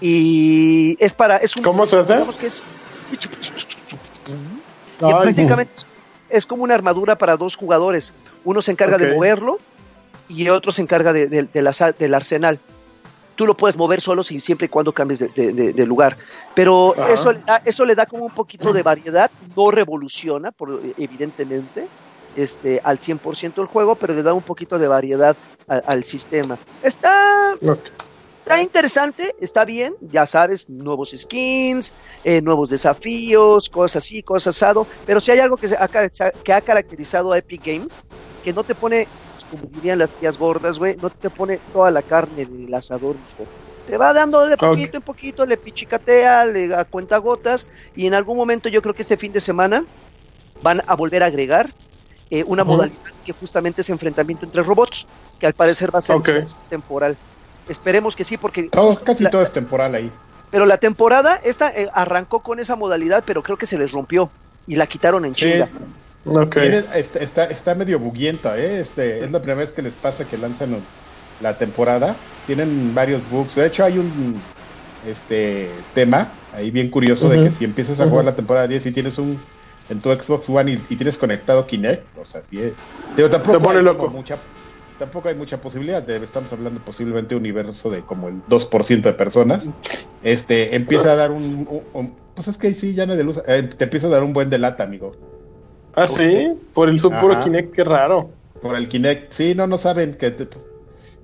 y 0.00 0.96
es 1.00 1.12
para, 1.12 1.36
es 1.36 1.56
un, 1.56 1.62
¿Cómo 1.62 1.86
se 1.86 1.98
hace? 1.98 2.14
que 2.38 2.46
es- 2.46 2.62
prácticamente 5.22 5.72
es- 5.76 5.86
es 6.28 6.46
como 6.46 6.62
una 6.62 6.74
armadura 6.74 7.16
para 7.16 7.36
dos 7.36 7.56
jugadores. 7.56 8.12
Uno 8.44 8.62
se 8.62 8.70
encarga 8.72 8.96
de 8.98 9.06
moverlo 9.16 9.58
y 10.28 10.42
el 10.46 10.50
otro 10.52 10.72
se 10.72 10.82
encarga 10.82 11.12
de- 11.12 11.26
de- 11.26 11.42
de 11.44 11.62
las- 11.62 11.82
del 11.98 12.14
arsenal. 12.14 12.60
Tú 13.40 13.46
lo 13.46 13.56
puedes 13.56 13.78
mover 13.78 14.02
solo 14.02 14.22
si, 14.22 14.38
siempre 14.38 14.66
y 14.66 14.68
cuando 14.68 14.92
cambies 14.92 15.20
de, 15.20 15.28
de- 15.28 15.54
de- 15.54 15.72
de 15.72 15.86
lugar. 15.86 16.14
Pero 16.54 16.92
Ajá. 16.92 17.14
eso 17.14 17.32
le, 17.32 17.40
da, 17.40 17.62
eso 17.64 17.86
le 17.86 17.94
da 17.94 18.04
como 18.04 18.26
un 18.26 18.30
poquito 18.32 18.70
de 18.70 18.82
variedad. 18.82 19.30
No 19.56 19.70
revoluciona, 19.70 20.52
por, 20.52 20.82
evidentemente, 20.98 21.86
este, 22.36 22.82
al 22.84 22.98
100% 22.98 23.62
el 23.62 23.66
juego, 23.66 23.94
pero 23.94 24.12
le 24.12 24.22
da 24.22 24.34
un 24.34 24.42
poquito 24.42 24.78
de 24.78 24.88
variedad 24.88 25.34
al, 25.66 25.82
al 25.86 26.04
sistema. 26.04 26.58
Está. 26.82 27.56
Está 28.42 28.60
interesante, 28.60 29.34
está 29.40 29.64
bien, 29.64 29.94
ya 30.02 30.26
sabes, 30.26 30.68
nuevos 30.68 31.14
skins, 31.16 31.94
eh, 32.24 32.42
nuevos 32.42 32.68
desafíos, 32.68 33.70
cosas 33.70 34.02
así, 34.04 34.22
cosas 34.22 34.54
asado, 34.54 34.86
pero 35.06 35.18
si 35.22 35.30
hay 35.30 35.38
algo 35.38 35.56
que, 35.56 35.68
se 35.68 35.76
ha, 35.76 35.88
que 35.88 36.52
ha 36.52 36.60
caracterizado 36.60 37.32
a 37.32 37.38
Epic 37.38 37.62
Games, 37.64 38.00
que 38.44 38.52
no 38.52 38.64
te 38.64 38.74
pone, 38.74 39.06
como 39.50 39.68
dirían 39.68 39.98
las 39.98 40.14
tías 40.16 40.38
gordas, 40.38 40.78
güey, 40.78 40.96
no 40.96 41.10
te 41.10 41.30
pone 41.30 41.60
toda 41.72 41.90
la 41.90 42.02
carne 42.02 42.46
del 42.46 42.72
asador, 42.72 43.18
hijo. 43.20 43.50
Te 43.84 43.96
va 43.98 44.12
dando 44.12 44.46
de 44.46 44.56
poquito 44.56 44.96
en 44.96 45.02
poquito, 45.02 45.44
le 45.44 45.56
pichicatea, 45.58 46.44
le 46.46 46.74
a 46.74 46.84
cuenta 46.84 47.18
gotas, 47.18 47.68
y 47.94 48.06
en 48.06 48.14
algún 48.14 48.36
momento 48.36 48.68
yo 48.68 48.80
creo 48.80 48.94
que 48.94 49.02
este 49.02 49.16
fin 49.16 49.32
de 49.32 49.40
semana 49.40 49.84
van 50.62 50.82
a 50.86 50.94
volver 50.94 51.22
a 51.22 51.26
agregar 51.26 51.70
eh, 52.30 52.44
una 52.46 52.62
modalidad 52.64 53.00
que 53.24 53.32
justamente 53.32 53.80
es 53.80 53.90
enfrentamiento 53.90 54.46
entre 54.46 54.62
robots, 54.62 55.08
que 55.38 55.46
al 55.46 55.54
parecer 55.54 55.92
va 55.92 55.98
a 55.98 56.02
ser 56.02 56.16
temporal. 56.68 57.18
Esperemos 57.66 58.14
que 58.14 58.24
sí, 58.24 58.36
porque 58.36 58.68
Todo, 58.70 59.02
casi 59.02 59.24
La- 59.24 59.30
todo 59.30 59.42
es 59.42 59.52
temporal 59.52 59.94
ahí. 59.94 60.12
pero 60.50 60.66
la 60.66 60.78
temporada 60.78 61.40
esta 61.42 61.70
eh, 61.70 61.88
arrancó 61.92 62.40
con 62.40 62.60
esa 62.60 62.76
modalidad, 62.76 63.24
pero 63.26 63.42
creo 63.42 63.56
que 63.56 63.66
se 63.66 63.78
les 63.78 63.90
rompió 63.90 64.30
y 64.66 64.76
la 64.76 64.86
quitaron 64.86 65.24
en 65.24 65.34
Sí. 65.34 65.46
chinga. 65.46 65.68
Ok. 66.24 66.54
Tienen- 66.54 66.86
está, 66.94 67.18
está, 67.20 67.44
está 67.46 67.74
medio 67.74 67.98
buguienta, 67.98 68.58
¿eh? 68.58 68.80
Este, 68.80 69.24
es 69.24 69.30
la 69.30 69.40
primera 69.40 69.60
vez 69.60 69.72
que 69.72 69.82
les 69.82 69.96
pasa 69.96 70.26
que 70.26 70.38
lanzan 70.38 70.86
la 71.38 71.58
temporada. 71.58 72.26
Tienen 72.44 72.94
varios 72.94 73.28
bugs. 73.28 73.54
De 73.54 73.66
hecho, 73.66 73.84
hay 73.84 73.98
un 73.98 74.50
este 75.02 75.88
tema 75.94 76.42
ahí 76.52 76.70
bien 76.70 76.90
curioso 76.90 77.28
de 77.30 77.38
que 77.38 77.50
si 77.50 77.64
empiezas 77.64 78.00
a 78.00 78.06
jugar 78.06 78.24
la 78.24 78.36
temporada 78.36 78.68
10 78.68 78.84
y 78.86 78.92
tienes 78.92 79.18
un 79.18 79.46
en 79.88 80.00
tu 80.00 80.10
Xbox 80.12 80.48
One 80.48 80.72
y, 80.72 80.74
y 80.74 80.96
tienes 80.96 81.16
conectado 81.16 81.66
Kinect, 81.66 82.16
o 82.16 82.24
sea, 82.24 82.42
sí, 82.42 82.60
eh, 82.60 82.76
digo, 83.16 83.28
tampoco 83.30 83.58
Te 83.58 83.64
pone 83.64 83.78
hay 83.78 83.84
loco. 83.84 84.08
mucha 84.10 84.40
tampoco 84.98 85.28
hay 85.30 85.34
mucha 85.34 85.60
posibilidad, 85.60 86.02
de- 86.02 86.22
estamos 86.22 86.52
hablando 86.52 86.84
posiblemente 86.84 87.30
de 87.30 87.36
un 87.36 87.42
universo 87.42 87.90
de 87.90 88.02
como 88.04 88.28
el 88.28 88.42
2% 88.46 89.08
de 89.08 89.14
personas. 89.14 89.66
Este, 90.20 90.74
empieza 90.76 91.12
a 91.12 91.16
dar 91.16 91.32
un, 91.32 91.66
un- 91.68 91.88
un- 91.94 92.16
pues 92.34 92.48
es 92.48 92.58
que 92.58 92.74
sí, 92.74 92.94
ya 92.94 93.06
nadie 93.06 93.24
lo 93.24 93.30
usa, 93.30 93.42
eh, 93.46 93.62
te 93.62 93.84
empieza 93.84 94.06
a 94.08 94.10
dar 94.10 94.22
un 94.22 94.34
buen 94.34 94.50
de 94.50 94.58
lata, 94.58 94.84
amigo. 94.84 95.16
Ah, 95.94 96.06
sí, 96.06 96.52
por 96.74 96.88
el 96.88 97.00
sub 97.00 97.12
puro. 97.20 97.42
Kinect, 97.42 97.74
qué 97.74 97.84
raro. 97.84 98.30
Por 98.62 98.76
el 98.76 98.88
Kinect, 98.88 99.32
sí, 99.32 99.54
no, 99.54 99.66
no 99.66 99.78
saben 99.78 100.14
que 100.14 100.30
te- 100.30 100.48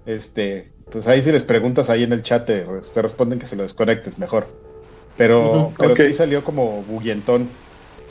este, 0.06 0.72
pues 0.90 1.06
ahí 1.06 1.22
si 1.22 1.32
les 1.32 1.42
preguntas 1.42 1.90
ahí 1.90 2.04
en 2.04 2.12
el 2.12 2.22
chat 2.22 2.46
te, 2.46 2.64
te 2.94 3.02
responden 3.02 3.38
que 3.38 3.46
se 3.46 3.56
lo 3.56 3.62
desconectes 3.62 4.18
mejor. 4.18 4.46
Pero, 5.16 5.72
pero 5.78 5.96
sí 5.96 6.12
salió 6.14 6.44
como 6.44 6.82
buguientón. 6.82 7.48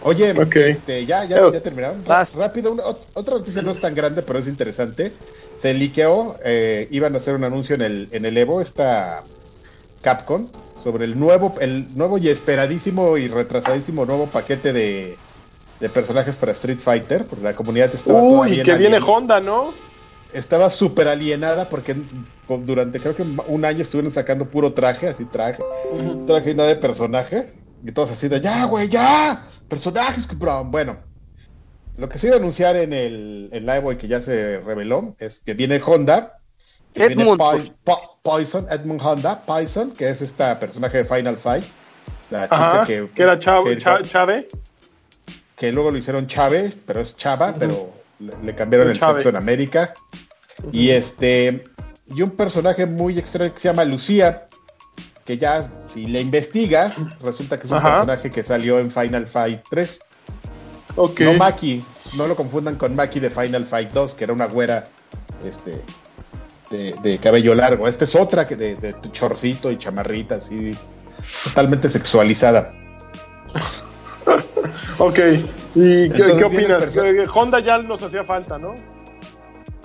Oye, 0.03 0.33
este, 0.67 1.05
ya, 1.05 1.25
ya, 1.25 1.51
ya 1.51 1.61
terminaron. 1.61 2.03
Vas. 2.03 2.35
Rápido, 2.35 2.71
una- 2.71 2.83
ot- 2.83 3.05
otra 3.13 3.35
noticia 3.35 3.61
no 3.61 3.71
es 3.71 3.79
tan 3.79 3.95
grande, 3.95 4.21
pero 4.21 4.39
es 4.39 4.47
interesante. 4.47 5.13
Se 5.59 5.73
liqueó, 5.73 6.35
eh, 6.43 6.87
iban 6.91 7.13
a 7.15 7.17
hacer 7.17 7.35
un 7.35 7.43
anuncio 7.43 7.75
en 7.75 7.81
el, 7.81 8.09
en 8.11 8.25
el 8.25 8.37
Evo, 8.37 8.61
esta 8.61 9.23
Capcom, 10.01 10.47
sobre 10.83 11.05
el 11.05 11.17
nuevo, 11.17 11.55
el 11.59 11.95
nuevo 11.95 12.17
y 12.17 12.29
esperadísimo 12.29 13.17
y 13.17 13.27
retrasadísimo 13.27 14.05
nuevo 14.05 14.27
paquete 14.27 14.73
de, 14.73 15.17
de 15.79 15.89
personajes 15.89 16.35
para 16.35 16.51
Street 16.53 16.79
Fighter, 16.79 17.25
porque 17.25 17.43
la 17.43 17.53
comunidad 17.55 17.93
estaba 17.93 18.21
Uy, 18.21 18.29
todavía 18.31 18.63
que 18.63 18.71
en 18.71 18.77
viene 18.79 18.97
alien- 18.97 19.09
Honda, 19.09 19.41
¿no? 19.41 19.73
estaba 20.33 20.69
súper 20.69 21.07
alienada 21.07 21.69
porque 21.69 21.95
durante 22.47 22.99
creo 22.99 23.15
que 23.15 23.23
un 23.23 23.63
año 23.65 23.81
estuvieron 23.81 24.11
sacando 24.11 24.45
puro 24.45 24.73
traje, 24.73 25.07
así 25.07 25.23
traje, 25.25 25.63
traje 26.27 26.51
y 26.51 26.55
nada 26.55 26.69
de 26.69 26.75
personaje. 26.75 27.53
Y 27.81 27.91
todos 27.91 28.11
así 28.11 28.27
de, 28.27 28.41
ya, 28.41 28.65
güey, 28.65 28.89
ya, 28.89 29.47
personajes, 29.67 30.25
que 30.25 30.35
bro". 30.35 30.63
Bueno, 30.65 30.97
lo 31.97 32.09
que 32.09 32.17
se 32.17 32.27
iba 32.27 32.35
a 32.35 32.39
anunciar 32.39 32.75
en 32.75 32.91
el 32.93 33.49
en 33.53 33.65
la 33.65 33.77
Evo 33.77 33.91
y 33.91 33.97
que 33.97 34.07
ya 34.07 34.21
se 34.21 34.59
reveló 34.59 35.15
es 35.19 35.39
que 35.39 35.53
viene 35.53 35.79
Honda, 35.85 36.39
que 36.93 37.05
Edmund, 37.05 37.39
Poi- 37.39 37.71
Po- 37.83 38.19
Poison, 38.21 38.65
Edmund 38.69 39.01
Honda, 39.01 39.41
Poison, 39.45 39.91
que 39.91 40.09
es 40.09 40.21
esta 40.21 40.59
personaje 40.59 40.97
de 40.99 41.05
Final 41.05 41.37
Fight. 41.37 41.65
La 42.31 42.45
chica 42.45 42.55
Ajá, 42.79 42.85
que, 42.87 43.07
que, 43.13 43.21
era 43.23 43.37
Chavo, 43.39 43.63
que- 43.65 43.77
Cha- 43.77 44.01
Chave. 44.01 44.47
Que 45.55 45.71
luego 45.71 45.91
lo 45.91 45.97
hicieron 45.97 46.27
Chave, 46.27 46.71
pero 46.85 47.01
es 47.01 47.15
Chava, 47.15 47.53
pero 47.57 47.93
le, 48.19 48.33
le 48.43 48.55
cambiaron 48.55 48.89
el 48.89 48.97
Chave. 48.97 49.15
sexo 49.15 49.29
en 49.29 49.35
América. 49.37 49.93
Y 50.71 50.89
este, 50.91 51.63
y 52.13 52.21
un 52.21 52.31
personaje 52.31 52.85
muy 52.85 53.17
extraño 53.19 53.53
que 53.53 53.59
se 53.59 53.67
llama 53.69 53.83
Lucía, 53.85 54.47
que 55.25 55.37
ya, 55.37 55.69
si 55.93 56.05
le 56.07 56.21
investigas, 56.21 56.95
resulta 57.21 57.57
que 57.57 57.65
es 57.65 57.71
un 57.71 57.77
Ajá. 57.77 58.05
personaje 58.05 58.29
que 58.29 58.43
salió 58.43 58.79
en 58.79 58.91
Final 58.91 59.27
Fight 59.27 59.61
3. 59.69 59.99
Ok. 60.97 61.19
No 61.21 61.33
Maki, 61.33 61.83
no 62.15 62.27
lo 62.27 62.35
confundan 62.35 62.75
con 62.75 62.95
Maki 62.95 63.19
de 63.19 63.29
Final 63.29 63.65
Fight 63.65 63.91
2, 63.91 64.13
que 64.13 64.23
era 64.23 64.33
una 64.33 64.45
güera, 64.45 64.85
este, 65.45 65.81
de, 66.69 66.93
de 67.01 67.17
cabello 67.17 67.53
largo. 67.55 67.87
Esta 67.87 68.03
es 68.05 68.15
otra 68.15 68.47
que 68.47 68.55
de, 68.55 68.75
de 68.75 68.95
chorcito 69.11 69.71
y 69.71 69.77
chamarrita, 69.77 70.35
así, 70.35 70.77
totalmente 71.43 71.89
sexualizada. 71.89 72.71
Ok, 74.97 75.19
¿y 75.75 76.09
qué, 76.09 76.15
Entonces 76.17 76.37
qué 76.37 76.45
viene 76.49 76.75
opinas? 76.75 76.97
Eh, 76.97 77.27
Honda 77.33 77.59
ya 77.59 77.77
nos 77.77 78.01
hacía 78.03 78.23
falta, 78.23 78.57
¿no? 78.57 78.73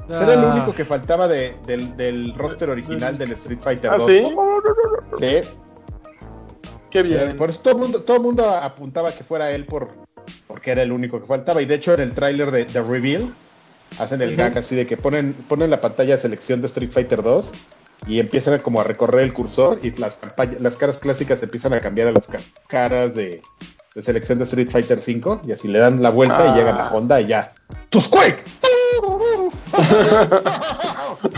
Era 0.08 0.34
el 0.34 0.40
Ah, 0.40 0.52
único 0.54 0.74
que 0.74 0.84
faltaba 0.84 1.28
de- 1.28 1.54
del, 1.66 1.96
del 1.96 2.34
roster 2.34 2.68
original 2.70 3.16
del 3.16 3.32
Street 3.32 3.60
Fighter 3.60 3.90
¿Ah, 3.92 3.96
2. 3.98 4.06
sí? 4.06 4.22
Sí. 5.20 5.36
Qué 6.90 7.02
bien. 7.02 7.30
Eh, 7.30 7.34
Por 7.34 7.50
eso 7.50 7.60
todo 7.60 7.74
el 7.74 7.80
mundo, 7.80 8.02
todo 8.02 8.16
el 8.16 8.22
mundo 8.24 8.48
apuntaba 8.48 9.12
que 9.12 9.22
fuera 9.22 9.52
él 9.52 9.66
por, 9.66 9.88
porque 10.48 10.72
era 10.72 10.82
el 10.82 10.90
único 10.90 11.20
que 11.20 11.26
faltaba. 11.26 11.62
Y 11.62 11.66
de 11.66 11.76
hecho 11.76 11.94
en 11.94 12.00
el 12.00 12.12
tráiler 12.12 12.50
de, 12.50 12.64
de 12.64 12.82
Reveal 12.82 13.32
hacen 14.00 14.20
el 14.22 14.30
Ujú. 14.30 14.38
gag 14.38 14.58
así 14.58 14.74
de 14.74 14.86
que 14.86 14.96
ponen, 14.96 15.32
ponen 15.48 15.70
la 15.70 15.80
pantalla 15.80 16.16
selección 16.16 16.60
de 16.60 16.66
Street 16.66 16.90
Fighter 16.90 17.22
2 17.22 17.52
y 18.08 18.18
empiezan 18.18 18.54
a 18.54 18.58
como 18.58 18.80
a 18.80 18.84
recorrer 18.84 19.20
el 19.22 19.32
cursor 19.32 19.78
y 19.82 19.92
las, 19.92 20.18
las 20.58 20.74
caras 20.76 20.98
clásicas 20.98 21.40
empiezan 21.42 21.72
a 21.74 21.80
cambiar 21.80 22.08
a 22.08 22.12
las 22.12 22.26
ca- 22.26 22.40
caras 22.66 23.14
de, 23.14 23.42
de 23.94 24.02
selección 24.02 24.38
de 24.38 24.44
Street 24.44 24.68
Fighter 24.70 24.98
5 25.00 25.42
y 25.46 25.52
así 25.52 25.66
le 25.68 25.78
dan 25.78 26.00
la 26.02 26.10
vuelta 26.10 26.38
Ah. 26.38 26.54
y 26.54 26.58
llegan 26.58 26.78
a 26.78 26.90
Honda 26.92 27.20
y 27.20 27.26
ya. 27.28 27.52
¡Tus 27.88 28.08
Quake! 28.08 28.42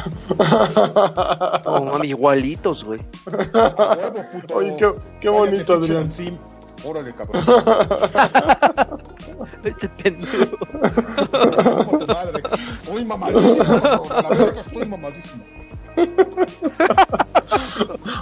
Oh, 1.65 1.85
mami, 1.85 2.09
igualitos, 2.09 2.85
güey. 2.85 3.01
Oye, 4.55 4.77
qué- 4.79 4.93
qué 5.21 5.29
bonito, 5.29 5.75
Adrián. 5.75 6.11
Sim. 6.13 6.37
Órale, 6.85 7.13
cabrón. 7.15 7.43
Este 9.65 9.89
pendejo. 9.89 10.57
Madre. 12.07 12.43
Estoy 12.73 13.05
mamadísimo. 13.05 13.65
la 14.09 14.29
verga 14.29 14.61
estoy 14.61 14.87
mamadísimo. 14.87 15.45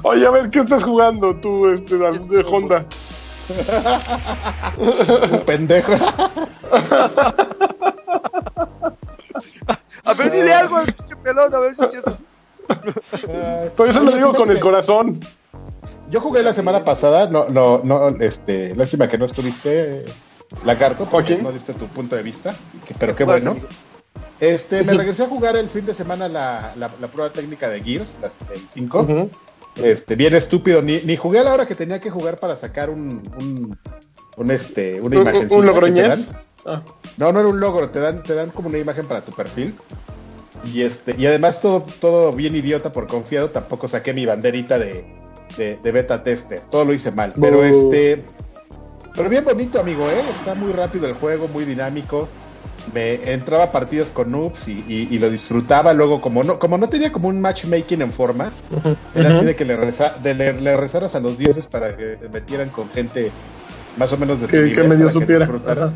Oye, 0.03 0.27
a 0.27 0.31
ver, 0.31 0.51
¿qué 0.51 0.61
estás 0.61 0.85
jugando 0.85 1.35
tú, 1.37 1.67
este, 1.69 1.97
de 1.97 2.45
Honda? 2.51 2.85
Un 4.79 5.45
pendejo. 5.45 5.93
A 10.05 10.15
ver, 10.15 10.31
dile 10.31 10.53
algo 10.55 10.77
al 10.77 10.87
pinche 10.95 11.17
pelón, 11.17 11.55
a 11.55 11.59
ver 11.59 11.75
si 11.77 11.85
es 11.85 11.91
cierto. 11.91 12.17
Por 13.77 13.89
eso 13.89 14.01
lo 14.01 14.13
digo 14.13 14.35
con 14.35 14.51
el 14.51 14.61
corazón. 14.61 15.21
Yo 16.11 16.21
jugué 16.21 16.43
la 16.43 16.53
semana 16.53 16.85
pasada, 16.85 17.29
no, 17.29 17.49
no, 17.49 17.81
no, 17.85 18.09
este, 18.21 18.75
lástima 18.75 19.09
que 19.09 19.17
no 19.19 19.27
estuviste, 19.27 20.05
Lagarto, 20.65 21.05
porque 21.07 21.37
no 21.37 21.53
diste 21.53 21.73
tu 21.75 21.87
punto 21.87 22.17
de 22.17 22.23
vista, 22.23 22.53
que- 22.87 22.95
pero 22.95 23.15
qué 23.15 23.23
bueno. 23.25 23.57
Este, 24.41 24.83
me 24.83 24.95
regresé 24.95 25.25
a 25.25 25.29
jugar 25.29 25.55
el 25.57 25.69
fin 25.69 25.85
de 25.87 25.95
semana 25.95 26.27
la, 26.29 26.73
la, 26.77 26.91
la 27.01 27.07
prueba 27.09 27.31
técnica 27.33 27.69
de 27.69 27.81
Gears, 27.81 28.17
las 28.23 28.33
el 28.53 28.67
5. 28.73 29.01
Ujú. 29.01 29.31
Este, 29.85 30.15
bien 30.17 30.35
estúpido, 30.35 30.83
ni, 30.83 30.99
ni 30.99 31.17
jugué 31.17 31.41
a 31.41 31.45
la 31.45 31.55
hora 31.55 31.67
que 31.67 31.75
tenía 31.75 32.01
que 32.01 32.11
jugar 32.11 32.37
para 32.39 32.57
sacar 32.57 32.91
un, 32.91 33.23
un, 33.39 33.77
un, 34.37 34.51
este, 34.51 35.01
una 35.01 35.17
¿Un- 35.17 35.23
imagen. 35.23 35.49
¿Un 35.51 35.67
logroñez? 35.67 36.29
Ah, 36.67 36.83
No, 37.17 37.33
no 37.33 37.41
era 37.41 37.49
un 37.49 37.61
logro, 37.61 37.89
te 37.91 38.01
dan, 38.01 38.23
te 38.23 38.35
dan 38.35 38.51
como 38.51 38.69
una 38.69 38.79
imagen 38.79 39.07
para 39.07 39.23
tu 39.23 39.33
perfil. 39.33 39.75
Y 40.65 40.83
este, 40.83 41.15
y 41.17 41.27
además 41.27 41.61
todo, 41.61 41.87
todo 42.01 42.33
bien 42.33 42.55
idiota 42.55 42.93
por 42.93 43.07
confiado, 43.07 43.49
tampoco 43.49 43.89
saqué 43.89 44.13
mi 44.13 44.27
banderita 44.27 44.79
de, 44.79 45.05
de, 45.57 45.79
de 45.83 45.93
beta 45.93 46.23
tester. 46.23 46.61
Todo 46.71 46.85
lo 46.85 46.93
hice 46.93 47.11
mal. 47.11 47.33
Pero 47.41 47.65
este. 47.65 48.23
Pero 49.17 49.29
bien 49.29 49.45
bonito, 49.45 49.81
amigo, 49.81 50.09
¿eh? 50.11 50.23
Está 50.31 50.55
muy 50.55 50.73
rápido 50.73 51.07
el 51.07 51.15
juego, 51.15 51.49
muy 51.49 51.65
dinámico. 51.65 52.29
Me 52.95 53.33
entraba 53.33 53.65
a 53.65 53.73
partidos 53.73 54.09
con 54.09 54.31
noobs 54.33 54.67
y, 54.69 54.85
y- 54.89 55.09
y 55.11 55.19
lo 55.19 55.31
disfrutaba. 55.31 55.93
Luego, 55.93 56.21
como 56.21 56.43
no, 56.43 56.59
como 56.59 56.77
no 56.79 56.89
tenía 56.89 57.13
como 57.13 57.29
un 57.29 57.41
matchmaking 57.41 58.03
en 58.03 58.13
forma, 58.13 58.51
era 59.15 59.37
así 59.37 59.45
de 59.45 59.55
que 59.55 59.65
le, 59.65 59.77
reza- 59.77 60.17
de 60.17 60.35
le, 60.35 60.53
le 60.55 60.77
rezaras 60.77 61.15
a 61.15 61.21
los 61.21 61.39
dioses 61.39 61.67
para 61.67 61.97
que 61.97 62.17
te 62.17 62.29
metieran 62.29 62.71
con 62.71 62.89
gente 62.91 63.31
más 63.97 64.13
o 64.13 64.17
menos 64.17 64.41
de 64.41 64.47
tu 64.47 64.53
que, 64.53 64.57
nivel 64.63 64.75
que 64.75 64.83
medio 64.89 65.11
supiera. 65.11 65.45
Ajá. 65.67 65.93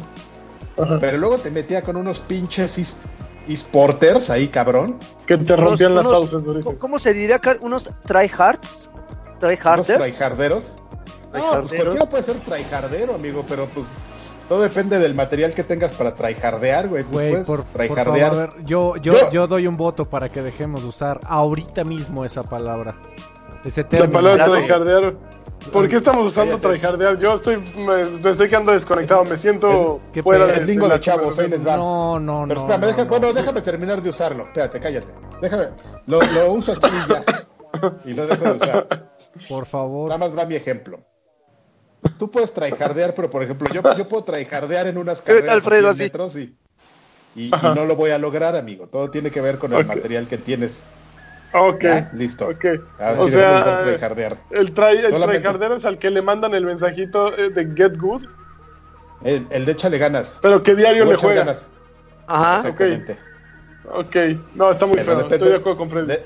Ajá. 0.80 0.98
Pero 1.00 1.18
luego 1.18 1.38
te 1.38 1.50
metía 1.50 1.82
con 1.82 1.96
unos 1.96 2.20
pinches 2.20 2.78
esporters 3.48 4.30
ahí, 4.30 4.48
cabrón. 4.48 4.98
Que 5.26 5.36
te 5.38 5.56
rompían 5.56 5.92
Unos- 5.92 6.04
las 6.04 6.12
unos- 6.18 6.30
sauces. 6.30 6.64
¿Cómo, 6.64 6.78
cómo 6.78 6.98
se 6.98 7.12
diría 7.14 7.36
acá? 7.36 7.56
¿Unos 7.60 7.88
tryhards? 8.06 8.90
Unos 8.94 9.38
¿Tryharders? 9.40 9.98
traijarderos. 9.98 10.64
No, 10.64 11.30
pues 11.30 11.42
Tryharderos. 11.42 11.70
cualquiera 11.70 12.06
puede 12.10 12.22
ser 12.22 12.36
traijardero, 12.40 13.14
amigo, 13.14 13.44
pero 13.48 13.66
pues 13.66 13.86
todo 14.48 14.62
depende 14.62 14.98
del 14.98 15.14
material 15.14 15.52
que 15.54 15.64
tengas 15.64 15.92
para 15.92 16.14
traijardear, 16.14 16.88
güey. 16.88 17.02
Pues 17.04 17.12
Güey, 17.12 17.30
puedes 17.30 17.46
por, 17.46 17.64
por 17.64 17.66
favor, 17.66 17.94
traijardear. 17.94 18.32
a 18.32 18.34
ver, 18.36 18.50
yo, 18.64 18.96
yo, 18.96 19.12
Yo- 19.14 19.30
yo 19.30 19.46
doy 19.46 19.66
un 19.66 19.76
voto 19.76 20.04
para 20.04 20.28
que 20.28 20.42
dejemos 20.42 20.82
de 20.82 20.88
usar 20.88 21.20
ahorita 21.26 21.84
mismo 21.84 22.24
esa 22.24 22.42
palabra. 22.42 22.94
Ese 23.64 23.82
La 23.82 23.88
término. 23.88 24.12
palabra 24.12 24.44
Claro. 24.44 24.60
tryhardear. 24.60 25.14
¿Por 25.72 25.88
qué 25.88 25.96
estamos 25.96 26.26
usando 26.26 26.58
tryhardear? 26.58 27.18
Yo 27.18 27.34
estoy, 27.34 27.56
me, 27.78 28.04
me 28.04 28.30
estoy 28.32 28.48
quedando 28.50 28.72
desconectado, 28.72 29.24
me 29.24 29.38
siento 29.38 30.00
¿Qué 30.12 30.22
fuera 30.22 30.44
de, 30.46 30.52
Es 30.52 30.66
lingo 30.66 30.86
la 30.86 30.94
de 30.94 31.00
chavos, 31.00 31.38
ahí 31.38 31.48
les 31.48 31.66
va. 31.66 31.76
No, 31.76 32.20
no, 32.20 32.44
Pero 32.46 32.60
no. 32.60 32.66
espérame, 32.66 32.80
no, 32.82 32.86
deja- 32.88 33.04
no. 33.04 33.08
bueno, 33.10 33.32
déjame 33.32 33.62
terminar 33.62 34.02
de 34.02 34.10
usarlo. 34.10 34.42
Espérate, 34.44 34.78
cállate. 34.78 35.06
Déjame. 35.40 35.64
Lo, 36.06 36.20
lo 36.20 36.52
uso 36.52 36.72
aquí 36.72 36.86
y 36.92 37.10
ya. 37.10 37.24
Y 38.04 38.12
lo 38.12 38.26
dejo 38.26 38.44
de 38.44 38.52
usar. 38.52 38.86
Por 39.48 39.64
favor. 39.66 40.10
Nada 40.10 40.18
más 40.28 40.38
va 40.38 40.44
mi 40.44 40.54
ejemplo. 40.56 40.98
Tú 42.18 42.30
puedes 42.30 42.52
traijardear, 42.52 43.14
pero 43.14 43.30
por 43.30 43.42
ejemplo, 43.42 43.68
yo, 43.72 43.82
yo 43.96 44.06
puedo 44.08 44.24
traijardear 44.24 44.86
en 44.86 44.98
unas 44.98 45.20
carreras 45.22 45.50
Alfredo, 45.54 45.88
a 45.88 45.94
100 45.94 45.94
así? 45.94 46.02
metros 46.04 46.36
y, 46.36 46.54
y, 47.36 47.50
no 47.50 47.84
lo 47.86 47.96
voy 47.96 48.10
a 48.10 48.18
lograr, 48.18 48.56
amigo. 48.56 48.86
Todo 48.86 49.10
tiene 49.10 49.30
que 49.30 49.40
ver 49.40 49.58
con 49.58 49.72
el 49.72 49.84
material 49.84 50.26
que 50.28 50.38
tienes. 50.38 50.80
Ok, 51.52 51.82
¿Ya? 51.82 52.10
Listo. 52.14 52.48
ok. 52.48 52.64
Ahora 52.98 53.20
O 53.20 53.28
sea, 53.28 53.82
traijardear. 53.82 54.36
el, 54.50 54.72
try, 54.74 54.98
el 55.04 55.12
tryhardero 55.22 55.76
es 55.76 55.84
al 55.84 55.98
que 55.98 56.10
le 56.10 56.20
mandan 56.20 56.52
el 56.54 56.64
mensajito 56.64 57.36
eh, 57.36 57.50
de 57.50 57.66
Get 57.76 57.96
Good, 57.96 58.24
El, 59.22 59.46
el 59.50 59.64
de 59.64 59.72
échale 59.72 59.98
ganas. 59.98 60.34
pero 60.42 60.62
que 60.62 60.74
diario 60.74 61.04
le 61.04 61.16
juega. 61.16 61.40
ganas. 61.44 61.66
Ajá. 62.26 62.56
Exactamente. 62.58 63.18
Ok, 63.92 64.16
no, 64.54 64.70
está 64.70 64.86
muy 64.86 64.96
Pero 64.96 65.06
feo, 65.06 65.16
depende- 65.18 65.34
estoy 65.36 65.48
de 65.50 65.56
acuerdo 65.56 65.78
con 65.78 65.90
Freddy. 65.90 66.06
de- 66.08 66.22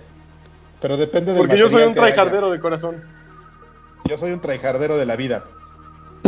pero 0.81 0.97
depende 0.97 1.33
del 1.33 1.41
Porque 1.43 1.59
yo 1.59 1.68
soy 1.68 1.83
un 1.83 1.93
tryhardero 1.95 2.51
de 2.51 2.61
corazón. 2.61 3.03
Yo 4.05 4.16
soy 4.16 4.31
un 4.33 4.41
traijardero 4.41 4.97
de 4.97 5.05
la 5.07 5.16
vida. 5.16 5.43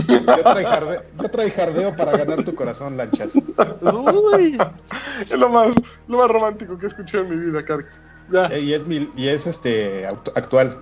Yo, 0.06 0.42
traijarde- 0.44 1.02
yo 1.20 1.28
traijardeo 1.30 1.96
para 1.96 2.16
ganar 2.16 2.44
tu 2.44 2.54
corazón, 2.54 2.96
lanchas. 2.96 3.30
Uy. 3.34 4.58
Es 5.20 5.30
lo 5.38 5.48
más, 5.48 5.74
lo 6.08 6.18
más 6.18 6.28
romántico 6.30 6.78
que 6.78 6.86
he 6.86 6.88
escuchado 6.88 7.24
en 7.24 7.30
mi 7.30 7.46
vida, 7.46 7.64
Carx. 7.64 8.00
Ya, 8.32 8.46
Eh, 8.46 8.60
Y 8.60 8.74
es, 8.74 8.86
mi- 8.86 9.10
y 9.16 9.28
es 9.28 9.46
este 9.46 10.06
actual. 10.06 10.76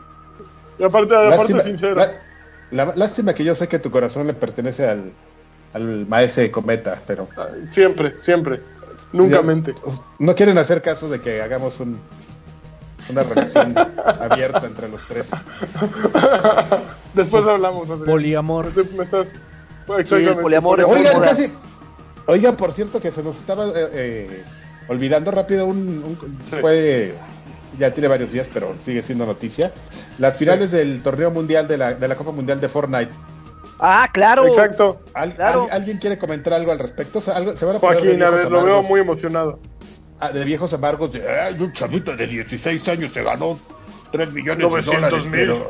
y 0.79 0.85
aparte, 0.85 1.15
aparte 1.15 1.37
Lástima, 1.37 1.61
sincero. 1.61 1.95
la- 1.97 2.13
la- 2.85 2.95
lástima 2.97 3.33
que 3.35 3.45
yo 3.45 3.55
sé 3.55 3.69
que 3.69 3.79
tu 3.79 3.91
corazón 3.91 4.27
le 4.27 4.35
pertenece 4.35 4.87
al, 4.87 5.13
al 5.73 6.07
maese 6.07 6.51
Cometa, 6.51 7.01
pero 7.07 7.29
Siempre, 7.73 8.19
siempre. 8.19 8.61
Nunca 9.13 9.41
mente. 9.41 9.75
no 10.19 10.35
quieren 10.35 10.59
hacer 10.59 10.83
caso 10.83 11.09
de 11.09 11.21
que 11.23 11.41
hagamos 11.41 11.81
un, 11.81 11.99
una 13.11 13.23
relación 13.23 13.75
abierta 14.21 14.67
entre 14.67 14.89
los 14.89 15.05
tres. 15.07 15.29
Después 17.15 17.47
hablamos, 17.47 17.85
Adrián. 17.91 18.05
Poliamor. 18.05 18.67
Me 18.97 19.05
estás... 19.05 19.29
Sí, 19.29 19.35
Exactamente. 19.99 20.31
el 20.33 20.39
poliamor 20.39 20.81
es 20.81 20.87
Oigan, 20.87 21.21
casi. 21.23 21.51
Oiga, 22.27 22.53
por 22.53 22.73
cierto, 22.73 23.01
que 23.01 23.11
se 23.11 23.23
nos 23.23 23.37
estaba 23.39 23.65
eh, 23.69 23.71
eh, 23.93 24.45
olvidando 24.89 25.31
rápido 25.31 25.65
un, 25.67 25.79
un- 25.79 26.39
Sí. 26.51 26.57
fue 26.61 27.15
ya 27.79 27.91
tiene 27.93 28.09
varios 28.09 28.31
días, 28.33 28.49
pero 28.53 28.75
sigue 28.85 29.03
siendo 29.03 29.25
noticia. 29.25 29.73
Las 30.19 30.37
finales 30.37 30.71
del 30.73 31.03
torneo 31.03 31.31
mundial 31.31 31.67
de 31.69 31.77
la, 31.79 31.95
de 31.95 32.09
la 32.09 32.17
Copa 32.17 32.33
Mundial 32.33 32.61
de 32.61 32.69
Fortnite. 32.69 33.11
Ah, 33.79 34.09
claro. 34.13 34.47
Exacto. 34.47 35.01
¿Al- 35.15 35.35
Claro. 35.35 35.65
al- 35.65 35.71
¿Alguien 35.71 35.99
quiere 35.99 36.19
comentar 36.19 36.53
algo 36.53 36.71
al 36.73 36.79
respecto? 36.79 37.23
Algo- 37.35 37.57
se 37.57 37.65
van 37.65 37.77
a 37.77 37.79
Joaquín, 37.79 38.23
a 38.23 38.31
ver, 38.31 38.51
lo 38.51 38.63
veo 38.65 38.83
muy 38.83 39.01
emocionado. 39.01 39.59
Ah, 40.21 40.31
de 40.31 40.45
viejos 40.45 40.73
amargos 40.73 41.13
de 41.13 41.29
"Ay, 41.29 41.57
un 41.61 41.73
chavito 41.73 42.15
de 42.17 42.27
16 42.27 42.89
años 42.89 43.13
se 43.13 43.23
ganó 43.23 43.59
3 44.13 44.33
millones 44.33 44.63
900 44.69 45.03
de 45.03 45.09
dólares. 45.09 45.25
mil. 45.31 45.65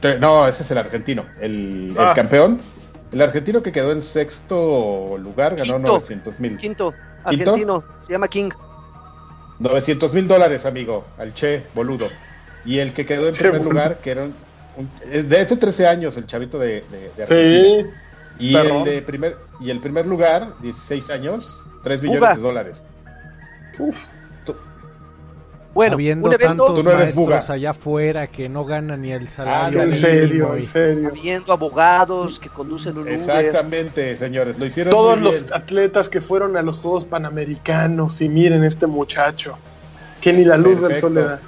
pero- 0.00 0.18
No, 0.20 0.46
ese 0.46 0.62
es 0.62 0.70
el 0.70 0.78
argentino, 0.78 1.24
el, 1.40 1.90
el 1.90 1.96
Ah. 1.98 2.12
campeón. 2.14 2.60
El 3.10 3.22
argentino 3.22 3.62
que 3.62 3.72
quedó 3.72 3.92
en 3.92 4.02
sexto 4.02 5.16
lugar 5.18 5.56
ganó 5.56 5.74
Quinto. 5.76 5.88
900 5.88 6.38
mil. 6.40 6.56
Quinto, 6.56 6.94
argentino, 7.24 7.82
se 8.02 8.12
llama 8.12 8.28
King. 8.28 8.50
900 9.58 10.12
mil 10.14 10.28
dólares, 10.28 10.64
amigo, 10.66 11.04
al 11.18 11.34
Che, 11.34 11.64
boludo. 11.74 12.08
Y 12.64 12.78
el 12.78 12.92
que 12.92 13.04
quedó 13.04 13.26
en 13.26 13.32
Che, 13.34 13.40
primer 13.44 13.58
boludo. 13.60 13.72
lugar, 13.72 13.98
que 13.98 14.10
era 14.10 14.22
un, 14.24 14.34
un- 14.76 15.28
de 15.28 15.40
ese 15.40 15.56
13 15.56 15.86
años, 15.86 16.16
el 16.16 16.26
chavito 16.26 16.58
de, 16.58 16.84
de- 16.90 17.10
de 17.16 17.22
Argentina. 17.22 17.90
Sí. 18.38 18.44
Y 18.44 18.54
el, 18.54 18.84
de 18.84 19.02
primer, 19.02 19.36
y 19.60 19.70
el 19.70 19.80
primer 19.80 20.06
lugar, 20.06 20.50
16 20.62 21.10
años, 21.10 21.68
3 21.82 22.00
millones 22.00 22.20
Buga. 22.20 22.34
de 22.36 22.40
dólares. 22.40 22.82
Bueno, 25.74 25.94
Habiendo 25.94 26.30
tantos 26.30 26.84
no 26.84 26.92
maestros 26.92 27.14
buga. 27.14 27.38
allá 27.54 27.70
afuera 27.70 28.26
que 28.26 28.48
no 28.48 28.64
ganan 28.64 29.02
ni 29.02 29.12
el 29.12 29.24
Ah, 29.24 29.30
salario. 29.30 29.82
En 29.82 29.88
en 29.88 29.94
serio, 29.94 30.56
en 30.74 31.06
habiendo 31.06 31.52
abogados 31.52 32.40
que 32.40 32.48
conducen 32.48 32.96
un 32.96 33.02
Uber. 33.04 33.12
Exactamente, 33.14 34.16
señores, 34.16 34.58
lo 34.58 34.66
hicieron 34.66 34.90
Todos 34.90 35.16
muy 35.18 35.24
los 35.26 35.44
bien. 35.44 35.54
atletas 35.54 36.08
que 36.08 36.20
fueron 36.20 36.56
a 36.56 36.62
los 36.62 36.78
Juegos 36.78 37.04
Panamericanos 37.04 38.20
y 38.22 38.28
miren 38.28 38.64
este 38.64 38.88
muchacho. 38.88 39.56
Que 40.20 40.32
ni 40.32 40.44
la 40.44 40.56
luz 40.56 40.80
del 40.80 40.90
Perfecto. 40.94 41.00
sol 41.06 41.14
le 41.14 41.22
da. 41.22 41.40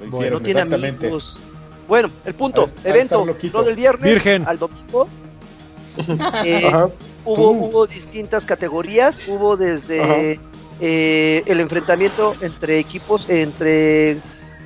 Que 0.00 0.06
hicieron, 0.16 0.32
no 0.32 0.44
tiene 0.44 0.60
amigos. 0.62 1.38
Bueno, 1.86 2.10
el 2.24 2.34
punto, 2.34 2.68
evento, 2.82 3.24
no 3.52 3.62
del 3.62 3.76
viernes 3.76 4.02
Virgen. 4.10 4.44
al 4.48 4.58
domingo. 4.58 5.06
Eh, 6.44 6.72
hubo 7.24 7.86
distintas 7.86 8.46
categorías, 8.46 9.28
hubo 9.28 9.56
desde 9.56 10.00
Ajá. 10.34 10.40
Eh, 10.80 11.42
el 11.46 11.60
enfrentamiento 11.60 12.34
entre 12.40 12.78
equipos, 12.78 13.28
entre 13.28 14.18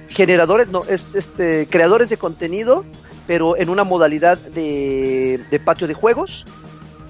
generadores, 0.09 0.69
no, 0.69 0.85
es 0.85 1.15
este 1.15 1.67
creadores 1.69 2.11
de 2.11 2.17
contenido, 2.17 2.85
pero 3.27 3.57
en 3.57 3.69
una 3.69 3.85
modalidad 3.85 4.39
de, 4.39 5.41
de 5.51 5.61
patio 5.61 5.89
de 5.89 5.95
juegos, 5.95 6.47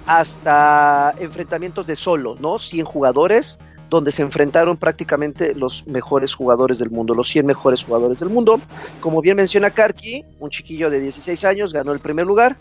hasta 0.07 1.15
enfrentamientos 1.19 1.87
de 1.87 1.97
solo, 1.97 2.37
¿no? 2.41 2.59
100 2.59 2.85
jugadores, 2.85 3.59
donde 3.91 4.13
se 4.13 4.23
enfrentaron 4.23 4.77
prácticamente 4.77 5.55
los 5.55 5.87
mejores 5.87 6.35
jugadores 6.35 6.79
del 6.79 6.91
mundo, 6.91 7.15
los 7.15 7.29
100 7.29 7.47
mejores 7.47 7.85
jugadores 7.85 8.19
del 8.19 8.29
mundo. 8.29 8.61
Como 9.01 9.21
bien 9.21 9.37
menciona 9.37 9.71
Karki, 9.71 10.25
un 10.41 10.51
chiquillo 10.51 10.91
de 10.91 11.01
16 11.01 11.45
años 11.45 11.73
ganó 11.73 11.93
el 11.93 12.01
primer 12.01 12.27
lugar, 12.27 12.57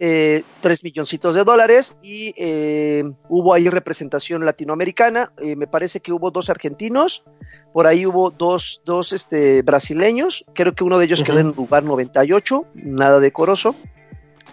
eh, 0.00 0.42
3 0.60 0.84
milloncitos 0.84 1.34
de 1.34 1.44
dólares 1.44 1.96
y 2.02 2.32
eh, 2.36 3.02
hubo 3.28 3.54
ahí 3.54 3.68
representación 3.68 4.44
latinoamericana, 4.44 5.32
eh, 5.38 5.56
me 5.56 5.66
parece 5.66 6.00
que 6.00 6.12
hubo 6.12 6.30
dos 6.30 6.50
argentinos, 6.50 7.24
por 7.72 7.86
ahí 7.86 8.06
hubo 8.06 8.30
dos, 8.30 8.82
dos 8.84 9.12
este, 9.12 9.62
brasileños, 9.62 10.44
creo 10.54 10.74
que 10.74 10.84
uno 10.84 10.98
de 10.98 11.06
ellos 11.06 11.20
Ujú. 11.20 11.26
quedó 11.26 11.38
en 11.40 11.48
lugar 11.52 11.82
98, 11.84 12.64
nada 12.74 13.18
decoroso, 13.20 13.74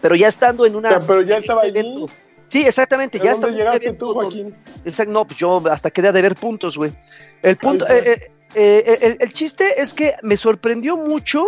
pero 0.01 0.15
ya 0.15 0.27
estando 0.27 0.65
en 0.65 0.75
una... 0.75 0.99
Pero 0.99 1.21
ya 1.21 1.37
estaba 1.37 1.63
en 1.63 1.71
un 1.71 1.77
allí. 1.77 1.87
evento- 1.89 2.13
Sí, 2.47 2.61
exactamente, 2.61 3.17
¿De 3.17 3.25
ya 3.25 3.31
dónde 3.31 3.47
está 3.47 3.57
llegaste 3.57 3.87
evento 3.87 4.05
tú, 4.05 4.13
Joaquín? 4.13 4.55
Exacto, 4.85 5.11
no, 5.11 5.25
pues 5.25 5.37
yo 5.39 5.61
hasta 5.69 5.89
quedé 5.89 6.11
de 6.11 6.21
ver 6.21 6.35
puntos, 6.35 6.77
güey. 6.77 6.93
El 7.41 7.57
punto, 7.57 7.87
eh, 7.87 8.03
eh, 8.05 8.31
eh, 8.55 8.97
el, 9.01 9.17
el 9.19 9.33
chiste 9.33 9.81
es 9.81 9.93
que 9.93 10.15
me 10.23 10.37
sorprendió 10.37 10.97
mucho 10.97 11.45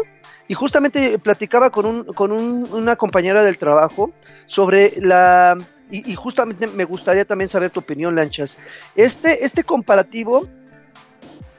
y 0.47 0.53
justamente 0.53 1.17
platicaba 1.19 1.69
con, 1.71 1.85
un, 1.85 2.03
con 2.05 2.31
un- 2.31 2.67
una 2.71 2.95
compañera 2.95 3.43
del 3.43 3.57
trabajo 3.57 4.11
sobre 4.45 4.93
la... 4.97 5.57
Y, 5.89 6.11
y 6.11 6.15
justamente 6.15 6.67
me 6.67 6.83
gustaría 6.83 7.23
también 7.23 7.47
saber 7.47 7.71
tu 7.71 7.79
opinión, 7.79 8.13
Lanchas. 8.15 8.57
Este, 8.95 9.45
este 9.45 9.63
comparativo 9.63 10.47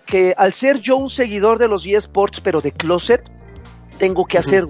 que 0.07 0.35
al 0.37 0.53
ser 0.55 0.81
yo 0.81 0.97
un 0.97 1.11
seguidor 1.11 1.59
de 1.59 1.69
los 1.69 1.87
eSports, 1.87 2.41
pero 2.41 2.61
de 2.61 2.73
closet, 2.73 3.23
tengo 3.99 4.25
que 4.27 4.39
hacer 4.39 4.67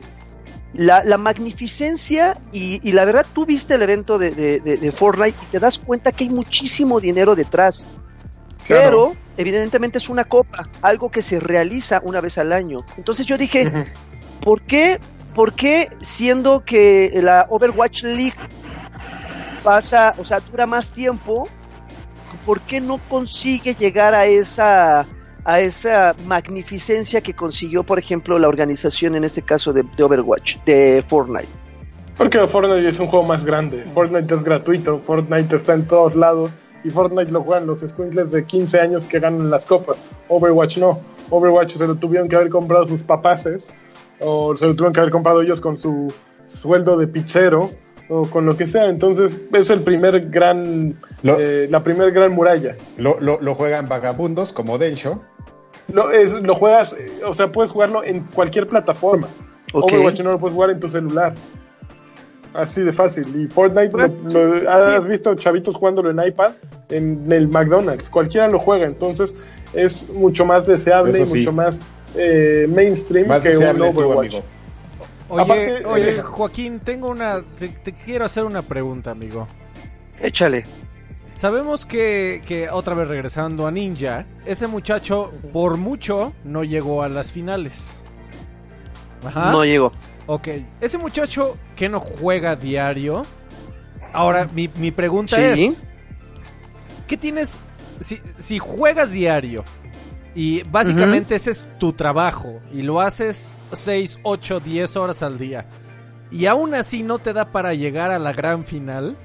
la, 0.75 1.03
la 1.05 1.17
magnificencia 1.19 2.39
y, 2.53 2.81
y 2.89 2.93
la 2.93 3.05
verdad 3.05 3.25
tú 3.33 3.47
viste 3.47 3.75
el 3.75 3.83
evento 3.83 4.19
de, 4.19 4.31
de- 4.33 4.61
de- 4.61 4.77
de 4.77 4.93
Fortnite 4.93 5.39
y 5.43 5.47
te 5.47 5.59
das 5.61 5.79
cuenta 5.79 6.13
que 6.13 6.25
hay 6.25 6.31
muchísimo 6.31 7.01
dinero 7.01 7.35
detrás. 7.37 7.87
Claro. 8.67 9.13
Pero 9.15 9.28
evidentemente 9.39 9.97
es 9.97 10.11
una 10.11 10.25
copa, 10.25 10.69
algo 10.83 11.11
que 11.11 11.23
se 11.23 11.41
realiza 11.41 12.03
una 12.05 12.21
vez 12.21 12.37
al 12.37 12.53
año. 12.53 12.85
Entonces 12.99 13.25
yo 13.25 13.39
dije. 13.39 13.87
¿por 14.41 14.63
qué, 14.63 14.99
por 15.35 15.53
qué 15.55 15.89
siendo 16.01 16.65
que 16.65 17.11
la 17.23 17.47
Overwatch 17.51 18.05
League 18.05 18.37
pasa, 19.63 20.15
o 20.19 20.25
sea, 20.25 20.41
dura 20.41 20.67
más 20.67 20.93
tiempo, 20.93 21.49
¿por 22.47 22.61
qué 22.61 22.81
no 22.81 22.99
consigue 23.09 23.75
llegar 23.75 24.15
a 24.15 24.27
esa 24.27 25.07
a 25.45 25.61
esa 25.61 26.15
magnificencia 26.27 27.23
que 27.23 27.33
consiguió, 27.33 27.83
por 27.83 27.99
ejemplo, 27.99 28.39
la 28.39 28.49
organización 28.49 29.17
en 29.17 29.25
este 29.25 29.41
caso 29.41 29.73
de, 29.73 29.83
de 29.97 30.05
Overwatch, 30.05 30.59
de 30.67 31.03
Fortnite? 31.09 31.49
Porque 32.19 32.47
Fortnite 32.47 32.89
es 32.89 32.99
un 32.99 33.07
juego 33.07 33.25
más 33.25 33.45
grande. 33.45 33.85
Fortnite 33.95 34.35
es 34.35 34.43
gratuito. 34.43 34.99
Fortnite 34.99 35.57
está 35.57 35.73
en 35.73 35.87
todos 35.87 36.15
lados. 36.17 36.53
Y 36.85 36.91
Fortnite 36.91 37.31
lo 37.33 37.43
juegan 37.43 37.67
los 37.67 37.81
squinkles 37.81 38.31
de 38.31 38.45
15 38.45 38.81
años 38.81 39.07
que 39.07 39.19
ganan 39.21 39.51
las 39.51 39.67
copas. 39.67 39.97
Overwatch 40.29 40.79
no. 40.79 41.01
Overwatch 41.31 41.77
se 41.77 41.87
lo 41.87 41.97
tuvieron 41.97 42.29
que 42.29 42.37
haber 42.37 42.49
comprado 42.51 42.87
sus 42.87 43.03
papaces. 43.03 43.73
O 44.21 44.57
se 44.57 44.67
lo 44.67 44.75
tuvieron 44.75 44.93
que 44.93 45.01
haber 45.01 45.13
comprado 45.13 45.43
ellos 45.43 45.61
con 45.61 45.77
su 45.77 46.13
sueldo 46.47 46.97
de 46.97 47.07
pizzero. 47.09 47.71
O 48.11 48.23
con 48.27 48.47
lo 48.47 48.57
que 48.57 48.67
sea. 48.67 48.87
Entonces 48.87 49.39
es 49.53 49.71
el 49.71 49.81
primer 49.81 50.31
gran. 50.31 50.95
Lo- 51.23 51.39
eh, 51.39 51.67
la 51.69 51.83
primer 51.83 52.11
gran 52.13 52.33
muralla. 52.33 52.75
Lo, 52.97 53.21
lo, 53.21 53.39
lo 53.41 53.55
juegan 53.55 53.89
vagabundos 53.89 54.53
como 54.53 54.79
Densho. 54.79 55.21
Lo, 55.93 56.11
es, 56.11 56.33
lo 56.33 56.55
juegas. 56.55 56.95
eh, 56.99 57.21
O 57.27 57.35
sea, 57.35 57.51
puedes 57.53 57.71
jugarlo 57.71 58.03
en 58.05 58.21
cualquier 58.35 58.67
plataforma. 58.67 59.29
Overwatch 59.75 60.21
no 60.23 60.31
lo 60.33 60.39
puedes 60.39 60.55
jugar 60.55 60.71
en 60.71 60.81
tu 60.81 60.91
celular. 60.91 61.35
Así 62.55 62.83
de 62.83 62.93
fácil. 62.93 63.27
Y 63.43 63.47
Fortnite, 63.47 63.97
lo- 63.97 64.59
lo- 64.61 64.71
has 64.71 65.07
visto 65.07 65.35
chavitos 65.35 65.77
jugándolo 65.77 66.11
en 66.11 66.27
iPad, 66.29 66.53
en 66.89 67.31
el 67.31 67.49
McDonald's. 67.49 68.09
Cualquiera 68.11 68.49
lo 68.49 68.59
juega. 68.59 68.87
Entonces 68.87 69.35
es 69.75 70.09
mucho 70.11 70.45
más 70.45 70.67
deseable 70.67 71.25
sí. 71.27 71.39
mucho 71.39 71.53
más 71.53 71.81
eh, 72.17 72.67
mainstream 72.69 73.29
Más 73.29 73.43
que 73.43 73.57
un 73.57 73.77
tú, 73.77 73.85
Overwatch. 73.85 74.37
Oye, 75.31 75.43
Aparte, 75.43 75.85
oye, 75.85 76.17
eh, 76.17 76.23
Joaquín, 76.23 76.81
tengo 76.81 77.11
una. 77.11 77.43
Te, 77.59 77.69
te 77.69 77.93
quiero 77.93 78.25
hacer 78.25 78.45
una 78.45 78.63
pregunta, 78.63 79.11
amigo. 79.11 79.47
Échale. 80.21 80.65
Sabemos 81.35 81.87
que, 81.87 82.43
que, 82.47 82.69
otra 82.71 82.95
vez 82.95 83.07
regresando 83.09 83.67
a 83.67 83.71
Ninja, 83.71 84.25
ese 84.45 84.67
muchacho, 84.67 85.31
por 85.53 85.77
mucho, 85.77 86.33
no 86.45 86.65
llegó 86.65 87.03
a 87.03 87.09
las 87.09 87.31
finales. 87.31 87.91
Ajá. 89.25 89.53
No 89.53 89.65
llegó. 89.65 89.93
Ok, 90.29 90.49
ese 90.81 90.97
muchacho 90.99 91.57
que 91.75 91.89
no 91.89 91.99
juega 92.01 92.55
diario. 92.55 93.23
Ahora, 94.13 94.49
mi, 94.55 94.71
mi 94.77 94.91
pregunta 94.93 95.35
Sí. 95.37 95.65
es: 95.65 95.77
¿Qué 97.09 97.17
tienes? 97.17 97.57
Si, 98.03 98.21
si 98.39 98.59
juegas 98.61 99.11
diario 99.11 99.65
y 100.35 100.63
básicamente 100.63 101.35
ese 101.35 101.51
es 101.51 101.67
tu 101.79 101.93
trabajo 101.95 102.61
y 102.73 102.83
lo 102.83 103.01
haces 103.01 103.57
6, 103.73 104.21
8, 104.23 104.61
10 104.61 104.97
horas 104.97 105.23
al 105.25 105.37
día 105.37 105.67
y 106.31 106.47
aún 106.47 106.75
así 106.77 107.03
no 107.03 107.19
te 107.19 107.33
da 107.33 107.47
para 107.51 107.75
llegar 107.75 108.13
a 108.13 108.21
la 108.21 108.33
gran 108.33 108.65
final. 108.65 109.17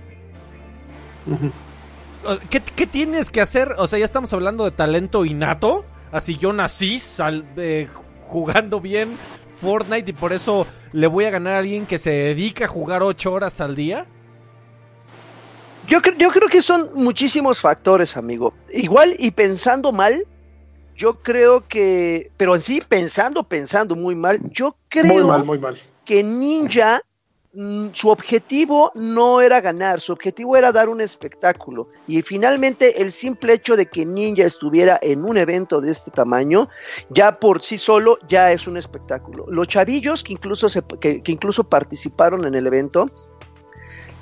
¿Qué, 2.49 2.61
qué 2.61 2.87
tienes 2.87 3.29
que 3.29 3.41
hacer? 3.41 3.75
O 3.77 3.87
sea, 3.87 3.99
ya 3.99 4.05
estamos 4.05 4.31
hablando 4.33 4.63
de 4.65 4.71
talento 4.71 5.25
innato. 5.25 5.85
Así 6.11 6.37
yo 6.37 6.53
nací 6.53 6.97
sal- 6.99 7.45
eh, 7.57 7.87
jugando 8.27 8.79
bien 8.79 9.09
Fortnite 9.63 10.11
y 10.11 10.13
por 10.13 10.33
eso 10.33 10.67
le 10.91 11.07
voy 11.07 11.25
a 11.25 11.29
ganar 11.31 11.53
a 11.53 11.57
alguien 11.59 11.85
que 11.85 11.97
se 11.97 12.11
dedica 12.11 12.65
a 12.65 12.67
jugar 12.67 13.01
8 13.01 13.31
horas 13.31 13.61
al 13.61 13.75
día. 13.75 14.05
Yo, 15.87 16.01
cre- 16.01 16.17
yo 16.17 16.29
creo 16.31 16.47
que 16.49 16.61
son 16.61 16.87
muchísimos 16.95 17.59
factores, 17.59 18.15
amigo. 18.17 18.53
Igual 18.71 19.15
y 19.19 19.31
pensando 19.31 19.91
mal, 19.91 20.25
yo 20.95 21.19
creo 21.19 21.67
que, 21.67 22.31
pero 22.37 22.55
en 22.55 22.61
sí 22.61 22.81
pensando, 22.87 23.43
pensando 23.43 23.95
muy 23.95 24.15
mal, 24.15 24.39
yo 24.51 24.75
creo 24.89 25.13
Muy 25.13 25.23
mal, 25.23 25.45
muy 25.45 25.59
mal. 25.59 25.79
que 26.05 26.23
Ninja, 26.23 27.01
su 27.93 28.09
objetivo 28.09 28.91
no 28.95 29.39
era 29.39 29.61
ganar, 29.61 30.01
su 30.01 30.11
objetivo 30.11 30.57
era 30.57 30.71
dar 30.71 30.89
un 30.89 31.01
espectáculo. 31.01 31.87
Y 32.07 32.21
finalmente 32.23 33.01
el 33.03 33.11
simple 33.11 33.53
hecho 33.53 33.75
de 33.75 33.85
que 33.85 34.05
Ninja 34.05 34.43
estuviera 34.43 34.97
en 35.01 35.23
un 35.23 35.37
evento 35.37 35.79
de 35.79 35.91
este 35.91 36.09
tamaño, 36.09 36.67
ya 37.09 37.39
por 37.39 37.61
sí 37.61 37.77
solo, 37.77 38.17
ya 38.27 38.51
es 38.51 38.65
un 38.65 38.77
espectáculo. 38.77 39.45
Los 39.49 39.67
chavillos 39.67 40.23
que 40.23 40.33
incluso, 40.33 40.67
se- 40.67 40.81
que, 40.99 41.21
que 41.21 41.31
incluso 41.31 41.63
participaron 41.63 42.45
en 42.47 42.55
el 42.55 42.65
evento, 42.65 43.11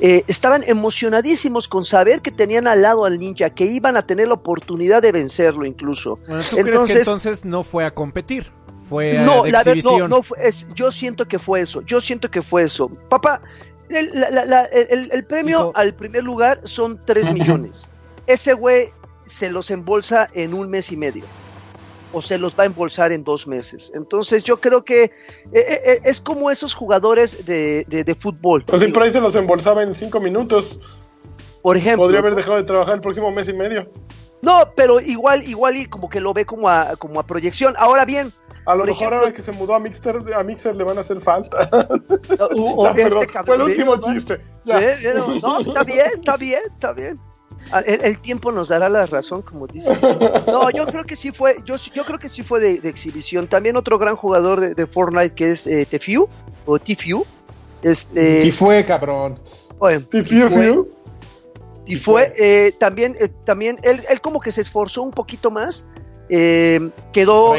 eh, 0.01 0.23
estaban 0.27 0.63
emocionadísimos 0.65 1.67
con 1.67 1.85
saber 1.85 2.21
que 2.21 2.31
tenían 2.31 2.67
al 2.67 2.81
lado 2.81 3.05
al 3.05 3.19
ninja, 3.19 3.51
que 3.51 3.65
iban 3.65 3.95
a 3.95 4.01
tener 4.01 4.27
la 4.27 4.33
oportunidad 4.33 5.01
de 5.01 5.11
vencerlo 5.11 5.63
incluso. 5.63 6.17
Bueno, 6.27 6.43
¿Tú 6.49 6.57
crees 6.57 6.81
que 6.83 6.93
entonces 6.99 7.45
no 7.45 7.63
fue 7.63 7.85
a 7.85 7.93
competir? 7.93 8.51
Fue 8.91 9.13
No, 9.13 9.43
de 9.43 9.51
la 9.51 9.63
verdad, 9.63 9.81
no, 9.85 10.07
no 10.09 10.21
fue, 10.21 10.37
es- 10.45 10.67
yo 10.75 10.91
siento 10.91 11.25
que 11.25 11.39
fue 11.39 11.61
eso, 11.61 11.81
yo 11.83 12.01
siento 12.01 12.29
que 12.29 12.41
fue 12.41 12.63
eso. 12.63 12.89
Papá, 13.07 13.41
el, 13.89 14.09
la- 14.13 14.29
la- 14.29 14.43
la- 14.45 14.65
el- 14.65 15.09
el 15.13 15.23
premio 15.23 15.59
Hijo. 15.59 15.71
al 15.75 15.93
primer 15.93 16.25
lugar 16.25 16.59
son 16.65 16.99
3 17.05 17.27
Ujú. 17.27 17.33
millones. 17.35 17.89
Ese 18.27 18.51
güey 18.51 18.89
se 19.27 19.49
los 19.49 19.71
embolsa 19.71 20.27
en 20.33 20.53
un 20.53 20.69
mes 20.69 20.91
y 20.91 20.97
medio. 20.97 21.23
O 22.11 22.21
se 22.21 22.37
los 22.37 22.53
va 22.59 22.63
a 22.63 22.65
embolsar 22.65 23.13
en 23.13 23.23
dos 23.23 23.47
meses. 23.47 23.93
Entonces 23.95 24.43
yo 24.43 24.59
creo 24.59 24.83
que 24.83 25.03
eh, 25.03 25.11
eh, 25.53 25.81
eh, 25.85 26.01
es 26.03 26.19
como 26.19 26.51
esos 26.51 26.73
jugadores 26.73 27.45
de, 27.45 27.85
de- 27.87 28.03
de 28.03 28.15
fútbol. 28.15 28.65
Pues 28.65 28.81
sí, 28.83 28.89
por 28.89 29.03
ahí 29.03 29.13
se 29.13 29.21
los 29.21 29.33
embolsaba 29.37 29.83
en 29.83 29.93
5 29.93 30.19
minutos. 30.19 30.77
Por 31.61 31.77
ejemplo. 31.77 32.03
Podría 32.03 32.19
haber 32.19 32.35
dejado 32.35 32.57
de 32.57 32.63
trabajar 32.63 32.95
el 32.95 32.99
próximo 33.01 33.31
mes 33.31 33.47
y 33.47 33.53
medio. 33.53 33.89
No, 34.41 34.71
pero 34.75 34.99
igual, 34.99 35.47
igual 35.47 35.75
y 35.77 35.85
como 35.85 36.09
que 36.09 36.19
lo 36.19 36.33
ve 36.33 36.45
como 36.45 36.67
a, 36.69 36.95
como 36.97 37.19
a 37.19 37.23
proyección. 37.27 37.75
Ahora 37.77 38.05
bien, 38.05 38.33
A 38.65 38.73
lo 38.75 38.85
mejor 38.85 38.89
ejemplo- 38.95 39.17
ahora 39.19 39.33
que 39.33 39.41
se 39.41 39.51
mudó 39.51 39.75
a 39.75 39.79
Mixer, 39.79 40.21
a 40.35 40.43
Mixer 40.43 40.75
le 40.75 40.83
van 40.83 40.97
a 40.97 41.01
hacer 41.01 41.21
falta. 41.21 41.69
o- 42.39 42.81
o 42.81 42.85
Ya, 42.87 42.93
perdón, 42.93 43.23
este 43.23 43.33
fue 43.43 43.55
el 43.55 43.61
cabrón- 43.61 43.61
último 43.61 43.95
¿no? 43.95 44.01
chiste. 44.01 44.41
Ya. 44.65 44.79
Eh, 44.81 44.97
eh, 45.03 45.13
no, 45.43 45.59
está 45.59 45.83
bien, 45.83 46.05
está 46.13 46.37
bien, 46.37 46.59
está 46.65 46.93
bien. 46.93 47.19
Ah, 47.71 47.81
El, 47.85 48.01
el 48.03 48.17
tiempo 48.17 48.51
nos 48.51 48.69
dará 48.69 48.89
la 48.89 49.05
razón, 49.05 49.43
como 49.43 49.67
dice. 49.67 49.91
No, 50.47 50.71
yo 50.71 50.87
creo 50.87 51.03
que 51.03 51.15
sí 51.15 51.31
fue, 51.31 51.57
yo, 51.63 51.75
yo 51.93 52.03
creo 52.03 52.17
que 52.17 52.27
sí 52.27 52.41
fue 52.41 52.59
de, 52.59 52.79
de 52.79 52.89
exhibición. 52.89 53.47
También 53.47 53.77
otro 53.77 53.99
gran 53.99 54.15
jugador 54.15 54.59
de, 54.59 54.73
de 54.73 54.87
Fortnite 54.87 55.35
que 55.35 55.51
es 55.51 55.67
eh, 55.67 55.85
Tefue, 55.87 56.25
o 56.65 56.79
Tfue. 56.79 57.23
Este, 57.83 58.45
Y 58.45 58.51
fue, 58.51 58.83
cabrón. 58.85 59.37
bueno, 59.77 60.05
Tifiu, 60.09 60.47
Tfue, 60.47 60.83
fiu. 61.85 61.99
Tfue, 61.99 62.33
eh, 62.37 62.73
también, 62.79 63.15
eh, 63.19 63.29
también 63.45 63.77
él, 63.83 64.01
él 64.09 64.21
como 64.21 64.39
que 64.39 64.51
se 64.51 64.61
esforzó 64.61 65.01
un 65.01 65.11
poquito 65.11 65.51
más. 65.51 65.87
Eh, 66.33 66.89
quedó 67.11 67.55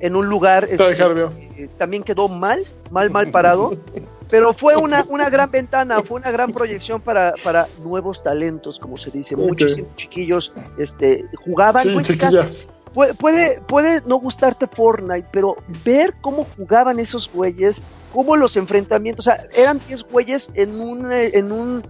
en, 0.00 0.16
un 0.16 0.26
lugar, 0.26 0.66
este, 0.68 0.92
eh, 0.92 1.68
también 1.78 2.02
quedó 2.02 2.28
mal, 2.28 2.64
mal, 2.90 3.08
mal 3.10 3.30
parado, 3.30 3.78
pero 4.28 4.52
fue 4.52 4.76
una, 4.76 5.04
una 5.08 5.30
gran 5.30 5.48
ventana, 5.50 6.02
fue 6.02 6.18
una 6.18 6.32
gran 6.32 6.52
proyección 6.52 7.00
para, 7.00 7.34
para 7.44 7.68
nuevos 7.80 8.20
talentos, 8.22 8.80
como 8.80 8.96
se 8.96 9.12
dice, 9.12 9.36
Ok. 9.36 9.42
muchísimos 9.42 9.94
chiquillos 9.94 10.52
este, 10.76 11.24
jugaban, 11.36 11.84
Sí, 11.84 12.14
chiquillas. 12.14 12.68
puede, 12.92 13.14
puede, 13.14 13.60
puede 13.60 14.02
no 14.06 14.16
gustarte 14.16 14.66
Fortnite, 14.66 15.28
pero 15.32 15.56
ver 15.84 16.14
cómo 16.20 16.44
jugaban 16.56 16.98
esos 16.98 17.30
güeyes, 17.32 17.80
cómo 18.12 18.36
los 18.36 18.56
enfrentamientos, 18.56 19.28
o 19.28 19.30
sea, 19.30 19.46
eran 19.56 19.80
10 19.86 20.02
güeyes 20.10 20.50
en 20.54 20.80
un, 20.80 21.12
eh, 21.12 21.30
en 21.34 21.52
un, 21.52 21.82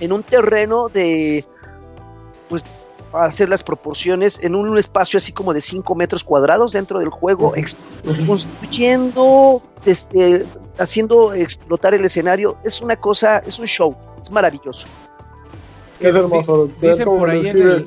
en 0.00 0.12
un 0.12 0.22
terreno 0.22 0.88
de, 0.88 1.44
pues, 2.48 2.64
para 3.10 3.26
hacer 3.26 3.48
las 3.48 3.62
proporciones, 3.62 4.42
en 4.42 4.54
un 4.54 4.76
espacio 4.78 5.18
así 5.18 5.32
como 5.32 5.52
de 5.52 5.60
5 5.60 5.94
metros 5.94 6.24
cuadrados 6.24 6.72
dentro 6.72 6.98
del 7.00 7.08
juego, 7.08 7.54
construyendo, 8.26 9.62
este, 9.84 10.46
haciendo 10.78 11.34
explotar 11.34 11.94
el 11.94 12.04
escenario, 12.04 12.56
es 12.64 12.80
una 12.80 12.96
cosa, 12.96 13.38
es 13.38 13.58
un 13.58 13.66
show, 13.66 13.96
es 14.22 14.30
maravilloso. 14.30 14.86
Es 15.98 16.16
hermoso. 16.16 16.70
dicen 16.80 17.04
por 17.04 17.28
ahí 17.28 17.46
en. 17.46 17.86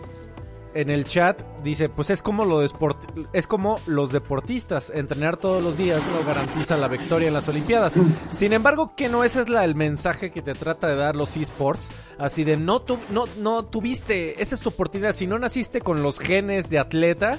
En 0.76 0.89
el 0.89 1.05
chat 1.05 1.43
dice, 1.61 1.88
pues 1.88 2.09
es 2.09 2.24
como 2.24 2.45
lo 2.45 2.63
es 2.63 3.47
como 3.47 3.80
los 3.86 4.11
deportistas, 4.11 4.91
entrenar 4.93 5.38
todos 5.38 5.61
los 5.63 5.78
días 5.78 6.01
no 6.11 6.26
garantiza 6.26 6.78
la 6.78 6.88
victoria 6.88 7.28
en 7.28 7.34
las 7.36 7.47
Olimpiadas. 7.47 7.93
Sin 8.34 8.53
embargo, 8.53 8.95
que 8.95 9.07
no 9.07 9.24
ese 9.24 9.41
es 9.41 9.49
la, 9.49 9.63
el 9.65 9.76
mensaje 9.76 10.32
que 10.32 10.41
te 10.41 10.53
trata 10.55 10.88
de 10.88 10.95
dar 10.95 11.15
los 11.15 11.38
esports, 11.38 11.91
así 12.17 12.43
de 12.43 12.57
no 12.57 12.82
tu- 12.82 12.97
no 13.11 13.26
no 13.39 13.63
tuviste, 13.63 14.41
esa 14.41 14.55
es 14.55 14.61
tu 14.61 14.69
oportunidad, 14.69 15.13
si 15.13 15.28
no 15.28 15.38
naciste 15.38 15.80
con 15.82 16.01
los 16.01 16.17
genes 16.19 16.69
de 16.71 16.80
atleta, 16.80 17.38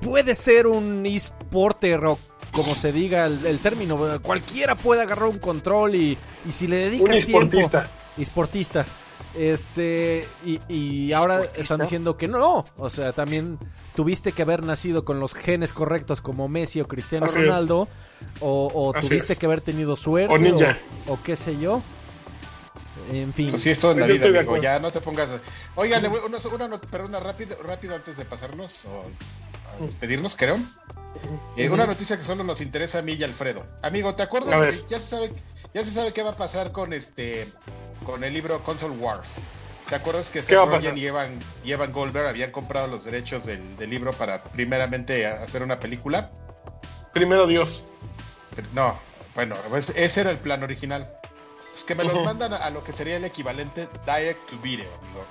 puedes 0.00 0.38
ser 0.38 0.68
un 0.68 1.04
esporter 1.04 2.04
o 2.06 2.18
como 2.52 2.76
se 2.76 2.92
diga 2.92 3.26
el, 3.26 3.44
el 3.44 3.58
término, 3.58 3.98
cualquiera 4.22 4.76
puede 4.76 5.02
agarrar 5.02 5.28
un 5.28 5.38
control 5.38 5.96
y, 5.96 6.16
y 6.48 6.52
si 6.52 6.66
le 6.68 6.84
Un 6.84 6.90
dedicas 6.92 7.26
tiempo 7.26 7.42
esportista. 7.58 7.90
esportista. 8.16 8.86
Este, 9.36 10.26
y, 10.44 10.60
y 10.72 11.12
ahora 11.12 11.44
están 11.56 11.80
diciendo 11.80 12.16
que 12.16 12.28
no. 12.28 12.64
O 12.76 12.90
sea, 12.90 13.12
también 13.12 13.58
tuviste 13.94 14.32
que 14.32 14.42
haber 14.42 14.62
nacido 14.62 15.04
con 15.04 15.20
los 15.20 15.34
genes 15.34 15.72
correctos 15.72 16.20
como 16.20 16.48
Messi 16.48 16.80
o 16.80 16.86
Cristiano 16.86 17.26
Así 17.26 17.38
es. 17.38 17.46
Ronaldo. 17.46 17.88
O, 18.40 18.70
o 18.72 18.96
Así 18.96 19.08
tuviste 19.08 19.34
es. 19.34 19.38
que 19.38 19.46
haber 19.46 19.60
tenido 19.60 19.96
suerte. 19.96 20.34
O 20.34 20.38
ninja. 20.38 20.78
O, 21.06 21.14
o 21.14 21.22
qué 21.22 21.36
sé 21.36 21.58
yo. 21.58 21.82
En 23.12 23.32
fin. 23.32 23.50
Pues 23.50 23.62
sí, 23.62 23.70
es 23.70 23.78
todo 23.78 23.92
en 23.92 24.00
la 24.00 24.06
vida, 24.06 24.26
amigo. 24.26 24.56
Ya 24.58 24.78
no 24.80 24.90
te 24.90 25.00
pongas. 25.00 25.28
Oigan, 25.76 26.04
una, 26.06 26.66
una, 26.66 26.80
pero 26.90 27.06
una 27.06 27.20
rápido, 27.20 27.56
rápido 27.62 27.94
antes 27.94 28.16
de 28.16 28.24
pasarnos 28.24 28.84
o 28.86 29.04
a 29.76 29.84
despedirnos, 29.84 30.36
creo. 30.36 30.58
Eh. 31.56 31.70
Una 31.70 31.86
noticia 31.86 32.18
que 32.18 32.24
solo 32.24 32.44
nos 32.44 32.60
interesa 32.60 32.98
a 32.98 33.02
mí 33.02 33.12
y 33.12 33.22
a 33.22 33.26
Alfredo. 33.26 33.62
Amigo, 33.82 34.14
¿te 34.14 34.22
acuerdas? 34.22 34.60
Ver. 34.60 34.86
ya 34.88 34.98
se 34.98 35.06
sabe, 35.06 35.32
ya 35.74 35.84
se 35.84 35.90
sabe 35.92 36.12
qué 36.12 36.22
va 36.22 36.30
a 36.30 36.36
pasar 36.36 36.72
con 36.72 36.92
este, 36.92 37.52
con 38.04 38.24
el 38.24 38.32
libro 38.32 38.62
Console 38.62 38.94
War. 38.96 39.20
¿Te 39.88 39.94
acuerdas 39.94 40.30
que 40.30 40.42
¿Qué 40.42 40.54
va 40.56 40.64
a 40.76 40.80
Seth 40.80 40.96
y 40.98 41.06
Evan, 41.06 41.38
y 41.64 41.72
Evan 41.72 41.92
Goldberg 41.92 42.26
habían 42.28 42.50
comprado 42.50 42.88
los 42.88 43.04
derechos 43.04 43.46
del, 43.46 43.76
del 43.78 43.88
libro 43.88 44.12
para 44.12 44.42
primeramente 44.42 45.26
hacer 45.26 45.62
una 45.62 45.78
película? 45.78 46.30
Primero 47.14 47.46
Dios. 47.46 47.84
No, 48.74 48.98
bueno, 49.34 49.56
pues 49.70 49.88
ese 49.96 50.20
era 50.20 50.30
el 50.30 50.38
plan 50.38 50.62
original. 50.62 51.08
Pues 51.72 51.84
que 51.84 51.94
me 51.94 52.04
los 52.04 52.22
mandan 52.24 52.52
a, 52.52 52.56
a 52.58 52.70
lo 52.70 52.84
que 52.84 52.92
sería 52.92 53.16
el 53.16 53.24
equivalente 53.24 53.88
direct 54.04 54.50
to 54.50 54.58
video, 54.58 54.88
amigo. 55.02 55.24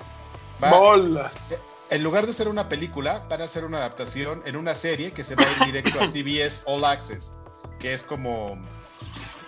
Va- 0.64 0.70
Bolas. 0.76 1.56
en 1.90 2.02
lugar 2.02 2.26
de 2.26 2.32
ser 2.32 2.48
una 2.48 2.68
película, 2.68 3.24
van 3.28 3.42
a 3.42 3.44
hacer 3.44 3.64
una 3.64 3.78
adaptación 3.78 4.42
en 4.44 4.56
una 4.56 4.74
serie 4.74 5.12
que 5.12 5.22
se 5.22 5.36
va 5.36 5.44
a 5.44 5.52
ir 5.52 5.66
directo 5.72 6.00
a 6.00 6.08
CBS 6.10 6.62
All 6.66 6.84
Access, 6.84 7.30
que 7.78 7.94
es 7.94 8.02
como 8.02 8.58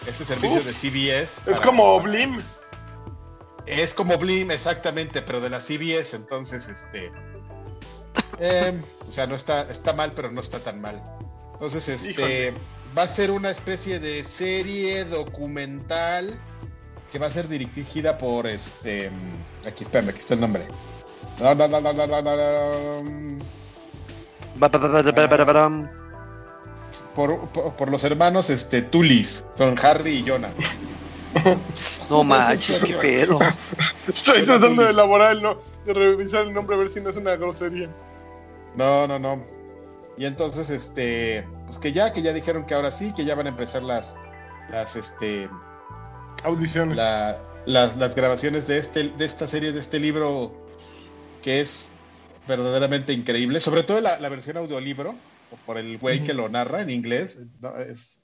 este 0.07 0.25
servicio 0.25 0.59
Uf. 0.61 0.65
de 0.65 0.73
CBS. 0.73 1.51
Es 1.51 1.61
como 1.61 2.01
Blim. 2.01 2.41
Es 3.67 3.95
como 3.95 4.19
Blim, 4.19 4.51
exactamente, 4.51 5.23
pero 5.23 5.41
de 5.41 5.51
la 5.51 5.61
CBS, 5.61 6.17
entonces, 6.17 6.69
este... 6.69 7.13
eh, 8.39 8.81
o 9.07 9.11
sea, 9.11 9.27
no 9.27 9.35
está, 9.35 9.63
está 9.63 9.93
mal, 9.93 10.13
pero 10.15 10.31
no 10.31 10.41
está 10.41 10.59
tan 10.61 10.81
mal. 10.81 11.03
Entonces, 11.53 11.89
este... 11.89 12.11
Híjole. 12.11 12.55
Va 12.97 13.03
a 13.03 13.09
ser 13.09 13.31
una 13.31 13.51
especie 13.51 14.01
de 14.01 14.25
serie 14.25 15.05
documental 15.05 16.41
que 17.13 17.21
va 17.21 17.29
a 17.29 17.31
ser 17.31 17.49
dirigida 17.49 18.19
por 18.19 18.49
este... 18.49 19.11
Aquí, 19.65 19.85
espérame, 19.85 20.09
aquí 20.09 20.19
está 20.19 20.35
el 20.35 20.41
nombre. 20.41 20.67
No, 21.39 21.55
por, 27.21 27.49
por, 27.49 27.73
por 27.75 27.91
los 27.91 28.03
hermanos 28.05 28.49
este 28.49 28.81
Tulis, 28.81 29.45
son 29.55 29.75
Harry 29.83 30.19
y 30.19 30.25
Jonah. 30.27 30.51
No 32.09 32.25
manches, 32.25 32.83
qué 32.83 32.95
pedo. 32.95 33.39
Estoy 34.09 34.45
tratando 34.45 34.83
de 34.85 34.91
elaborar 34.91 35.33
el 35.33 35.43
no, 35.43 35.59
de 35.85 35.93
revisar 35.93 36.47
el 36.47 36.55
nombre 36.55 36.77
a 36.77 36.79
ver 36.79 36.89
si 36.89 37.01
no 37.03 37.11
es 37.11 37.17
una 37.17 37.37
grosería. 37.37 37.91
No, 38.75 39.07
no, 39.07 39.19
no. 39.19 39.45
Y 40.17 40.25
entonces, 40.25 40.71
este, 40.71 41.45
pues 41.67 41.77
que 41.77 41.93
ya, 41.93 42.13
que 42.15 42.23
ya 42.23 42.33
dijeron 42.33 42.65
que 42.65 42.73
ahora 42.75 42.91
sí, 42.91 43.13
que 43.15 43.27
ya 43.27 43.35
van 43.35 43.47
a 43.47 43.51
empezar 43.51 43.83
las, 43.83 44.17
las, 44.71 44.97
este, 44.97 45.49
Audiciones. 46.43 46.97
la- 46.97 47.37
las, 47.67 47.97
las 47.99 48.15
grabaciones 48.15 48.67
de 48.67 48.79
este, 48.79 49.11
de 49.11 49.25
esta 49.27 49.47
serie, 49.47 49.73
de 49.73 49.81
este 49.81 50.01
libro, 50.01 50.51
que 51.43 51.61
es 51.61 51.91
verdaderamente 52.49 53.13
increíble, 53.13 53.61
sobre 53.61 53.83
todo 53.83 54.01
la, 54.01 54.19
la 54.19 54.31
versión 54.31 54.57
audiolibro, 54.57 55.15
por 55.67 55.79
el 55.79 55.99
güey 55.99 56.25
que 56.25 56.35
lo 56.35 56.49
narra 56.49 56.81
en 56.83 56.91
inglés, 56.91 57.39
¿no? 57.61 57.77
es, 57.77 58.21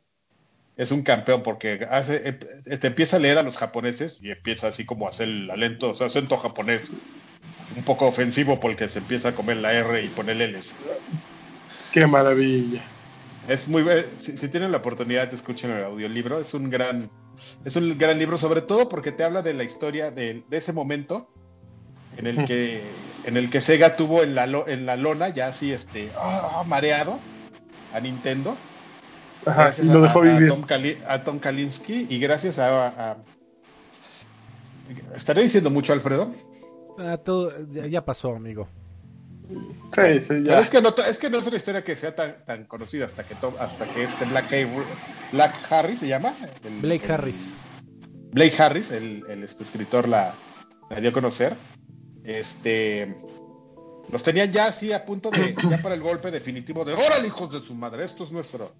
es 0.76 0.90
un 0.90 1.02
campeón 1.02 1.42
porque 1.42 1.86
hace, 1.90 2.28
eh, 2.28 2.32
te 2.76 2.86
empieza 2.86 3.16
a 3.16 3.20
leer 3.20 3.38
a 3.38 3.42
los 3.42 3.56
japoneses 3.56 4.18
y 4.20 4.30
empieza 4.30 4.68
así 4.68 4.84
como 4.84 5.06
a 5.06 5.10
hacer 5.10 5.28
el 5.28 5.50
alento, 5.50 5.90
o 5.90 5.94
sea, 5.94 6.08
acento 6.08 6.36
japonés, 6.36 6.90
un 7.76 7.82
poco 7.82 8.06
ofensivo 8.06 8.60
porque 8.60 8.88
se 8.88 8.98
empieza 8.98 9.30
a 9.30 9.34
comer 9.34 9.56
la 9.58 9.72
R 9.72 10.04
y 10.04 10.08
poner 10.08 10.36
L's. 10.36 10.74
Qué 11.92 12.06
maravilla. 12.06 12.82
Es 13.48 13.68
muy 13.68 13.84
si, 14.18 14.36
si 14.36 14.48
tienen 14.48 14.72
la 14.72 14.78
oportunidad 14.78 15.32
escuchen 15.32 15.70
el 15.70 15.84
audiolibro, 15.84 16.40
es 16.40 16.52
un 16.52 16.68
gran 16.68 17.10
es 17.64 17.76
un 17.76 17.96
gran 17.96 18.18
libro 18.18 18.38
sobre 18.38 18.60
todo 18.60 18.88
porque 18.88 19.12
te 19.12 19.24
habla 19.24 19.42
de 19.42 19.54
la 19.54 19.64
historia 19.64 20.10
de, 20.10 20.42
de 20.48 20.56
ese 20.56 20.72
momento 20.72 21.30
en 22.16 22.26
el 22.26 22.46
que 22.46 22.82
en 23.26 23.36
el 23.36 23.50
que 23.50 23.60
Sega 23.60 23.96
tuvo 23.96 24.22
en 24.22 24.34
la 24.34 24.46
lo- 24.46 24.66
en 24.68 24.86
la 24.86 24.96
lona 24.96 25.28
ya 25.28 25.48
así 25.48 25.72
este 25.72 26.10
ah, 26.18 26.64
mareado 26.66 27.18
a 27.94 28.00
Nintendo 28.00 28.56
Ajá, 29.44 29.72
y 29.80 29.86
lo 29.86 29.98
a- 30.00 30.02
dejó 30.02 30.20
a, 30.20 30.22
vivir. 30.22 30.48
Tom 30.48 30.62
Kali- 30.62 30.98
a 31.06 31.22
Tom 31.22 31.38
Kalinske 31.38 32.06
y 32.08 32.18
gracias 32.18 32.58
a, 32.58 32.86
a- 33.12 33.16
estaré 35.14 35.42
diciendo 35.42 35.70
mucho 35.70 35.92
Alfredo 35.92 36.34
Ah, 36.98 37.18
todo- 37.18 37.52
ya, 37.72 37.86
ya 37.86 38.04
pasó, 38.04 38.34
amigo. 38.34 38.68
Sí, 39.48 39.56
sí, 40.20 40.24
Pero 40.28 40.42
ya. 40.42 40.58
es 40.60 40.70
que 40.70 40.80
no 40.80 40.88
es 41.06 41.18
que 41.18 41.28
no 41.30 41.38
es 41.38 41.46
una 41.46 41.56
historia 41.56 41.84
que 41.84 41.94
sea 41.94 42.14
tan, 42.14 42.36
tan 42.46 42.64
conocida 42.64 43.04
hasta 43.06 43.22
que 43.22 43.34
Tom- 43.36 43.54
hasta 43.60 43.84
que 43.86 44.04
este 44.04 44.24
Black 44.24 44.46
Black 45.30 45.54
Harris 45.70 45.98
se 46.00 46.08
llama 46.08 46.32
El- 46.64 46.80
Blake 46.80 47.04
el- 47.04 47.10
Harris. 47.12 47.48
Blake 48.32 48.60
Harris, 48.62 48.90
el, 48.92 49.22
el, 49.28 49.42
este, 49.44 49.62
escritor, 49.62 50.08
la, 50.08 50.34
la 50.90 51.00
dio 51.00 51.10
a 51.10 51.12
conocer. 51.12 51.54
Este, 52.26 53.14
los 54.10 54.22
tenían 54.22 54.50
ya 54.50 54.66
así 54.66 54.92
a 54.92 55.04
punto 55.04 55.30
de, 55.30 55.54
ya 55.70 55.78
para 55.78 55.94
el 55.94 56.02
golpe 56.02 56.30
definitivo 56.30 56.84
de 56.84 56.94
¡Órale, 56.94 57.28
hijos 57.28 57.52
de 57.52 57.60
su 57.60 57.74
madre! 57.74 58.04
Esto 58.04 58.24
es 58.24 58.32
nuestro. 58.32 58.74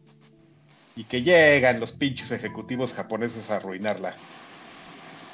Y 0.97 1.05
que 1.05 1.23
llegan 1.23 1.79
los 1.79 1.93
pinches 1.93 2.31
ejecutivos 2.33 2.93
japoneses 2.93 3.51
a 3.51 3.57
arruinarla. 3.57 4.17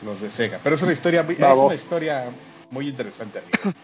Los 0.04 0.20
de 0.20 0.28
Sega. 0.28 0.58
Pero 0.62 0.76
es 0.76 0.82
una 0.82 0.92
historia, 0.92 1.22
muy- 1.22 1.34
es 1.34 1.40
una 1.40 1.74
historia 1.74 2.24
muy 2.70 2.88
interesante, 2.88 3.38
amigo. 3.38 3.76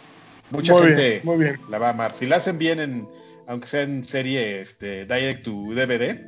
Mucha 0.50 0.72
Muy 0.72 0.82
gente 0.82 1.10
bien, 1.10 1.20
muy 1.24 1.36
bien. 1.44 1.60
la 1.68 1.78
va 1.78 1.88
a 1.88 1.90
amar. 1.90 2.14
Si 2.14 2.26
la 2.26 2.36
hacen 2.36 2.58
bien 2.58 2.80
en, 2.80 3.08
aunque 3.46 3.66
sea 3.68 3.82
en 3.82 4.02
serie 4.02 4.60
este, 4.60 5.04
Direct 5.04 5.44
to 5.44 5.52
DVD, 5.74 6.24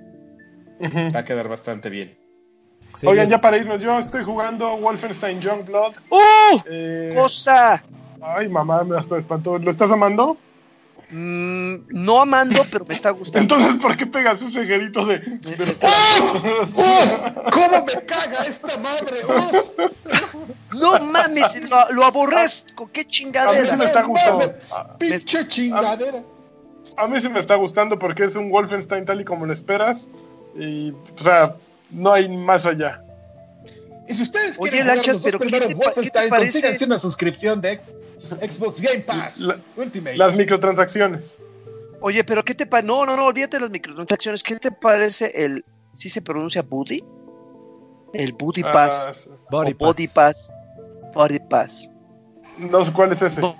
va 1.15 1.21
a 1.21 1.25
quedar 1.25 1.49
bastante 1.49 1.91
bien. 1.91 2.20
Sí, 2.99 3.07
Oigan, 3.07 3.29
ya 3.29 3.41
para 3.41 3.57
irnos, 3.57 3.81
yo 3.81 3.99
estoy 3.99 4.25
jugando 4.25 4.77
Wolfenstein 4.77 5.41
Youngblood. 5.41 5.95
¡Uh! 6.11 6.61
Eh, 6.67 7.13
Cosa. 7.17 7.83
ay, 8.21 8.49
mamá, 8.49 8.85
me 8.85 8.99
hasta 8.99 9.17
espantó. 9.19 9.59
¿Lo 9.59 9.71
estás 9.71 9.91
amando? 9.91 10.37
Mm, 11.13 11.77
no 11.89 12.21
amando, 12.21 12.63
pero 12.71 12.85
me 12.85 12.95
está 12.95 13.11
gustando. 13.11 13.41
Entonces, 13.57 13.81
¿por 13.83 13.97
qué 13.97 14.07
pegas 14.07 14.43
ese 14.43 14.65
grito 14.65 15.05
de... 15.07 15.19
de 15.19 15.67
los- 15.67 15.79
¿Cómo 17.53 17.85
me 17.85 17.93
caga 18.05 18.45
esta 18.47 18.77
madre? 18.79 19.17
¡Oh! 19.29 19.89
No 20.73 20.99
mames, 21.13 21.69
lo, 21.71 21.91
lo 21.93 22.05
aborrezco. 22.05 22.89
Qué 22.93 23.01
A 23.01 23.05
mí 23.05 23.09
sí 23.11 23.19
chingadera. 23.25 23.77
me 23.77 23.85
está 23.87 24.03
gustando. 24.03 24.55
¡Pinche 24.99 25.49
chingadera! 25.49 26.23
a 26.97 27.07
mí 27.09 27.19
sí 27.21 27.29
me 27.31 27.41
está 27.41 27.55
gustando 27.55 27.99
porque 27.99 28.25
es 28.25 28.37
un 28.37 28.51
Wolfenstein 28.51 29.05
tal 29.07 29.21
y 29.21 29.25
como 29.25 29.47
lo 29.47 29.53
esperas. 29.53 30.09
Y, 30.55 30.91
o 30.93 31.23
sea, 31.23 31.55
no 31.91 32.13
hay 32.13 32.29
más 32.29 32.67
allá. 32.67 33.03
Y 34.09 34.15
si 34.15 34.23
ustedes 34.25 34.57
Oye, 34.59 34.71
quieren 34.71 34.89
Lanchas, 34.89 35.07
los 35.09 35.17
dos 35.17 35.25
pero 35.25 35.39
¿qué 35.39 35.45
primeros 35.45 35.69
te 35.95 36.01
qué 36.03 36.11
parece? 36.29 36.31
consíganse 36.61 36.85
una 36.85 36.99
suscripción 36.99 37.61
de 37.61 37.79
Xbox 38.41 38.81
Game 38.81 39.01
Pass 39.01 39.39
La- 39.41 39.59
Ultimate. 39.77 40.17
Las 40.17 40.35
microtransacciones. 40.35 41.37
Oye, 42.01 42.25
pero 42.25 42.45
¿qué 42.45 42.55
te 42.55 42.67
parece? 42.67 42.89
No, 42.89 43.05
no, 43.07 43.17
no, 43.17 43.27
olvídate 43.27 43.57
de 43.59 43.61
las 43.63 43.71
microtransacciones. 43.71 44.43
¿Qué 44.43 44.57
te 44.57 44.73
parece 44.73 45.33
el. 45.45 45.65
¿Sí 45.93 46.09
se 46.09 46.23
pronuncia 46.23 46.63
Buddy? 46.63 47.05
El 48.13 48.33
Buddy 48.33 48.63
Ah, 48.65 48.73
Pass. 48.73 49.29
Body 49.51 49.73
o 49.73 49.77
Body 49.77 50.09
Pass. 50.09 50.53
Body 51.15 51.39
Pass. 51.39 51.91
no 52.59 52.85
sé 52.85 52.93
cuál 52.93 53.13
es 53.13 53.23
ese. 53.23 53.41
No. 53.41 53.57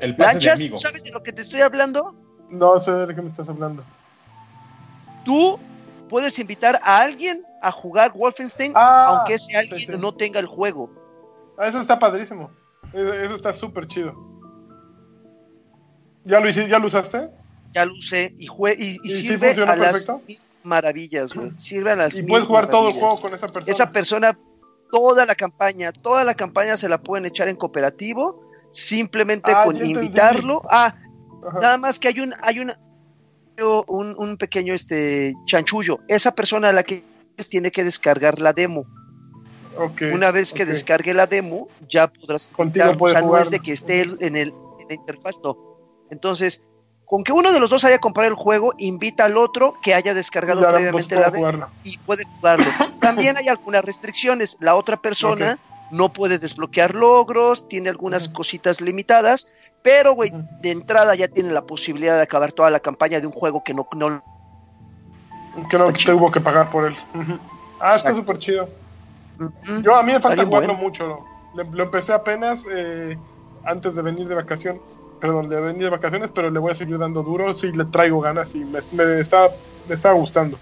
El 0.00 0.16
pase 0.16 0.28
de 0.28 0.32
¿Lanchas? 0.34 0.58
amigo. 0.60 0.76
¿Tú 0.76 0.80
sabes 0.82 1.02
de 1.04 1.10
lo 1.10 1.22
que 1.22 1.32
te 1.32 1.42
estoy 1.42 1.60
hablando? 1.60 2.14
No 2.50 2.78
sé 2.80 2.92
de 2.92 3.14
qué 3.14 3.22
me 3.22 3.28
estás 3.28 3.48
hablando. 3.48 3.84
Tú 5.24 5.58
puedes 6.14 6.38
invitar 6.38 6.78
a 6.84 7.00
alguien 7.00 7.44
a 7.60 7.72
jugar 7.72 8.12
Wolfenstein, 8.12 8.70
Ah, 8.76 9.06
aunque 9.08 9.34
ese 9.34 9.56
alguien 9.56 9.80
sí, 9.80 9.86
sí. 9.86 9.98
no 9.98 10.14
tenga 10.14 10.38
el 10.38 10.46
juego. 10.46 10.88
Ah, 11.58 11.66
eso 11.66 11.80
está 11.80 11.98
padrísimo. 11.98 12.52
Eso, 12.92 13.34
está 13.34 13.52
súper 13.52 13.88
chido. 13.88 14.14
¿Ya 16.24 16.38
lo, 16.38 16.48
¿Ya 16.48 16.78
lo 16.78 16.86
usaste? 16.86 17.30
Ya 17.72 17.84
lo 17.84 17.94
usé 17.94 18.32
y, 18.38 18.46
jue 18.46 18.76
y, 18.78 18.90
y 18.90 18.98
¿Y 19.02 19.08
sirve 19.10 19.46
funciona 19.48 19.72
a 19.72 19.76
las 19.76 19.90
perfecto? 20.06 20.22
mil 20.24 20.40
maravillas, 20.62 21.34
güey. 21.34 21.50
Sirve 21.58 21.90
a 21.90 21.96
las 21.96 22.16
Y 22.16 22.22
puedes 22.22 22.46
jugar 22.46 22.68
todo 22.68 22.90
el 22.90 22.94
juego 22.94 23.20
con 23.20 23.34
esa 23.34 23.48
persona. 23.48 23.72
Esa 23.72 23.90
persona, 23.90 24.38
toda 24.92 25.26
la 25.26 25.34
campaña, 25.34 25.90
toda 25.90 26.22
la 26.22 26.34
campaña 26.34 26.76
se 26.76 26.88
la 26.88 26.98
pueden 27.02 27.26
echar 27.26 27.48
en 27.48 27.56
cooperativo, 27.56 28.40
simplemente 28.70 29.50
Ah, 29.52 29.64
con 29.64 29.84
invitarlo. 29.84 30.62
Ah, 30.70 30.94
Ajá. 31.44 31.58
nada 31.60 31.76
más 31.76 31.98
que 31.98 32.06
hay 32.06 32.20
un, 32.20 32.32
hay 32.40 32.60
una, 32.60 32.78
un, 33.62 34.14
un 34.18 34.36
pequeño 34.36 34.74
este 34.74 35.34
chanchullo. 35.46 36.00
Esa 36.08 36.34
persona 36.34 36.70
a 36.70 36.72
la 36.72 36.82
que 36.82 37.04
tiene 37.48 37.70
que 37.70 37.84
descargar 37.84 38.38
la 38.38 38.52
demo. 38.52 38.86
Una 40.12 40.30
vez 40.30 40.52
que 40.52 40.64
descargue 40.64 41.14
la 41.14 41.26
demo, 41.26 41.68
ya 41.88 42.06
podrás 42.06 42.46
Contigo 42.46 42.94
jugar. 42.94 43.02
O 43.02 43.08
sea, 43.08 43.20
no 43.20 43.26
jugar. 43.26 43.42
es 43.42 43.50
de 43.50 43.58
que 43.60 43.72
esté 43.72 44.02
en, 44.02 44.36
el, 44.36 44.54
en 44.80 44.88
la 44.88 44.94
interfaz, 44.94 45.40
no. 45.42 45.56
Entonces, 46.10 46.64
con 47.04 47.24
que 47.24 47.32
uno 47.32 47.52
de 47.52 47.58
los 47.58 47.70
dos 47.70 47.82
haya 47.84 47.98
comprado 47.98 48.30
el 48.30 48.36
juego, 48.36 48.72
invita 48.78 49.24
al 49.24 49.36
otro 49.36 49.74
que 49.82 49.94
haya 49.94 50.14
descargado 50.14 50.60
Ya 50.60 50.68
ambos 50.68 50.80
previamente 50.80 51.16
la 51.16 51.30
demo 51.30 51.36
jugarlo. 51.38 51.68
y 51.82 51.98
puede 51.98 52.24
jugarlo. 52.24 52.66
También 53.00 53.36
hay 53.36 53.48
algunas 53.48 53.84
restricciones. 53.84 54.56
La 54.60 54.76
otra 54.76 54.96
persona 55.02 55.58
no 55.90 56.12
puede 56.12 56.38
desbloquear 56.38 56.94
logros, 56.94 57.68
tiene 57.68 57.88
algunas 57.88 58.28
cositas 58.28 58.80
limitadas, 58.80 59.52
pero, 59.84 60.14
güey, 60.14 60.32
de 60.62 60.70
entrada 60.70 61.14
ya 61.14 61.28
tiene 61.28 61.52
la 61.52 61.60
posibilidad 61.60 62.16
de 62.16 62.22
acabar 62.22 62.52
toda 62.52 62.70
la 62.70 62.80
campaña 62.80 63.20
de 63.20 63.26
un 63.26 63.32
juego 63.34 63.62
que 63.62 63.74
no, 63.74 63.86
no 63.94 64.22
Que 65.68 65.76
no 65.76 65.92
te 65.92 66.12
hubo 66.12 66.32
que 66.32 66.40
pagar 66.40 66.70
por 66.70 66.86
él. 66.86 66.96
Ah, 67.78 67.94
está 67.94 68.14
súper 68.14 68.38
chido. 68.38 68.66
Yo 69.82 69.94
a 69.94 70.02
mí 70.02 70.12
me 70.12 70.20
falta 70.20 70.44
jugarlo 70.44 70.68
bueno. 70.68 70.82
mucho. 70.82 71.18
Le- 71.52 71.64
lo 71.64 71.84
empecé 71.84 72.14
apenas 72.14 72.66
eh, 72.72 73.18
antes 73.62 73.94
de 73.94 74.02
venir 74.02 74.26
de 74.26 74.34
vacaciones. 74.34 74.82
Perdón, 75.20 75.50
de 75.50 75.60
venir 75.60 75.84
de 75.84 75.90
vacaciones, 75.90 76.32
pero 76.32 76.50
le 76.50 76.58
voy 76.58 76.72
a 76.72 76.74
seguir 76.74 76.98
dando 76.98 77.22
duro. 77.22 77.52
Sí, 77.52 77.70
le 77.70 77.84
traigo 77.84 78.20
ganas 78.20 78.54
y 78.54 78.64
me, 78.64 78.78
me 78.92 79.20
está, 79.20 79.48
me 79.84 79.94
está 79.94 80.12
gustando. 80.12 80.58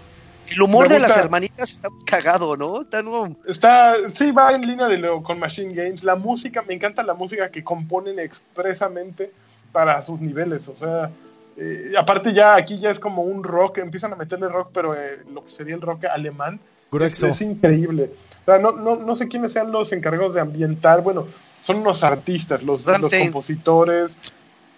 El 0.53 0.61
humor 0.61 0.87
de 0.87 0.99
las 0.99 1.17
hermanitas 1.17 1.71
está 1.71 1.89
muy 1.89 2.05
cagado, 2.05 2.55
¿no? 2.55 2.81
Está 2.81 3.01
no, 3.01 3.35
Está, 3.47 4.07
sí, 4.07 4.31
va 4.31 4.53
en 4.53 4.67
línea 4.67 4.87
de 4.87 4.97
lo, 4.97 5.23
con 5.23 5.39
Machine 5.39 5.73
Games. 5.73 6.03
La 6.03 6.15
música, 6.15 6.63
me 6.67 6.73
encanta 6.75 7.01
la 7.03 7.13
música 7.13 7.49
que 7.49 7.63
componen 7.63 8.19
expresamente 8.19 9.31
para 9.71 10.01
sus 10.01 10.21
niveles. 10.21 10.67
O 10.67 10.75
sea, 10.75 11.09
eh, 11.57 11.93
aparte 11.97 12.33
ya 12.33 12.55
aquí 12.55 12.79
ya 12.79 12.91
es 12.91 12.99
como 12.99 13.23
un 13.23 13.43
rock, 13.43 13.79
empiezan 13.79 14.13
a 14.13 14.15
meterle 14.15 14.47
rock, 14.47 14.69
pero 14.73 14.93
eh, 14.95 15.19
lo 15.33 15.43
que 15.43 15.49
sería 15.49 15.75
el 15.75 15.81
rock 15.81 16.05
alemán 16.05 16.59
es, 17.01 17.23
es 17.23 17.41
increíble. 17.41 18.11
O 18.43 18.45
sea, 18.45 18.59
no, 18.59 18.71
no, 18.71 18.95
no 18.97 19.15
sé 19.15 19.27
quiénes 19.27 19.53
sean 19.53 19.71
los 19.71 19.91
encargados 19.93 20.35
de 20.35 20.41
ambientar. 20.41 21.01
Bueno, 21.01 21.25
son 21.59 21.77
unos 21.77 22.03
artistas, 22.03 22.61
los, 22.61 22.85
los 22.85 23.11
compositores. 23.11 24.19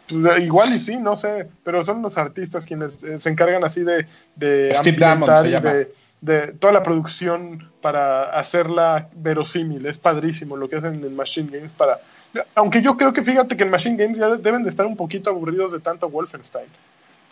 Pues, 0.10 0.44
Igual 0.44 0.74
y 0.76 0.80
sí, 0.80 0.98
no 0.98 1.18
sé, 1.18 1.48
pero 1.64 1.84
son 1.84 2.02
los 2.02 2.18
artistas 2.18 2.66
quienes 2.66 3.04
eh, 3.04 3.20
se 3.20 3.30
encargan 3.30 3.64
así 3.64 3.82
de, 3.82 4.06
de 4.36 4.74
Steve 4.76 4.98
Diamond 4.98 5.42
se 5.42 5.50
llama. 5.50 5.74
de, 5.74 5.92
de 6.22 6.48
toda 6.54 6.74
la 6.74 6.84
producción 6.84 7.70
para 7.82 8.24
hacerla 8.38 9.08
verosímil. 9.16 9.86
Es 9.86 9.98
padrísimo 9.98 10.56
lo 10.58 10.70
que 10.70 10.76
hacen 10.78 11.04
en 11.04 11.16
Machine 11.16 11.50
Games 11.52 11.72
para... 11.72 12.00
Aunque 12.54 12.82
yo 12.82 12.98
creo 12.98 13.14
que 13.14 13.24
fíjate 13.24 13.56
que 13.56 13.64
en 13.64 13.72
Machine 13.72 13.96
Games 13.96 14.18
ya 14.18 14.30
deben 14.36 14.64
de 14.64 14.70
estar 14.70 14.86
un 14.86 14.98
poquito 14.98 15.30
aburridos 15.30 15.72
de 15.72 15.80
tanto 15.80 16.10
Wolfenstein. 16.10 16.68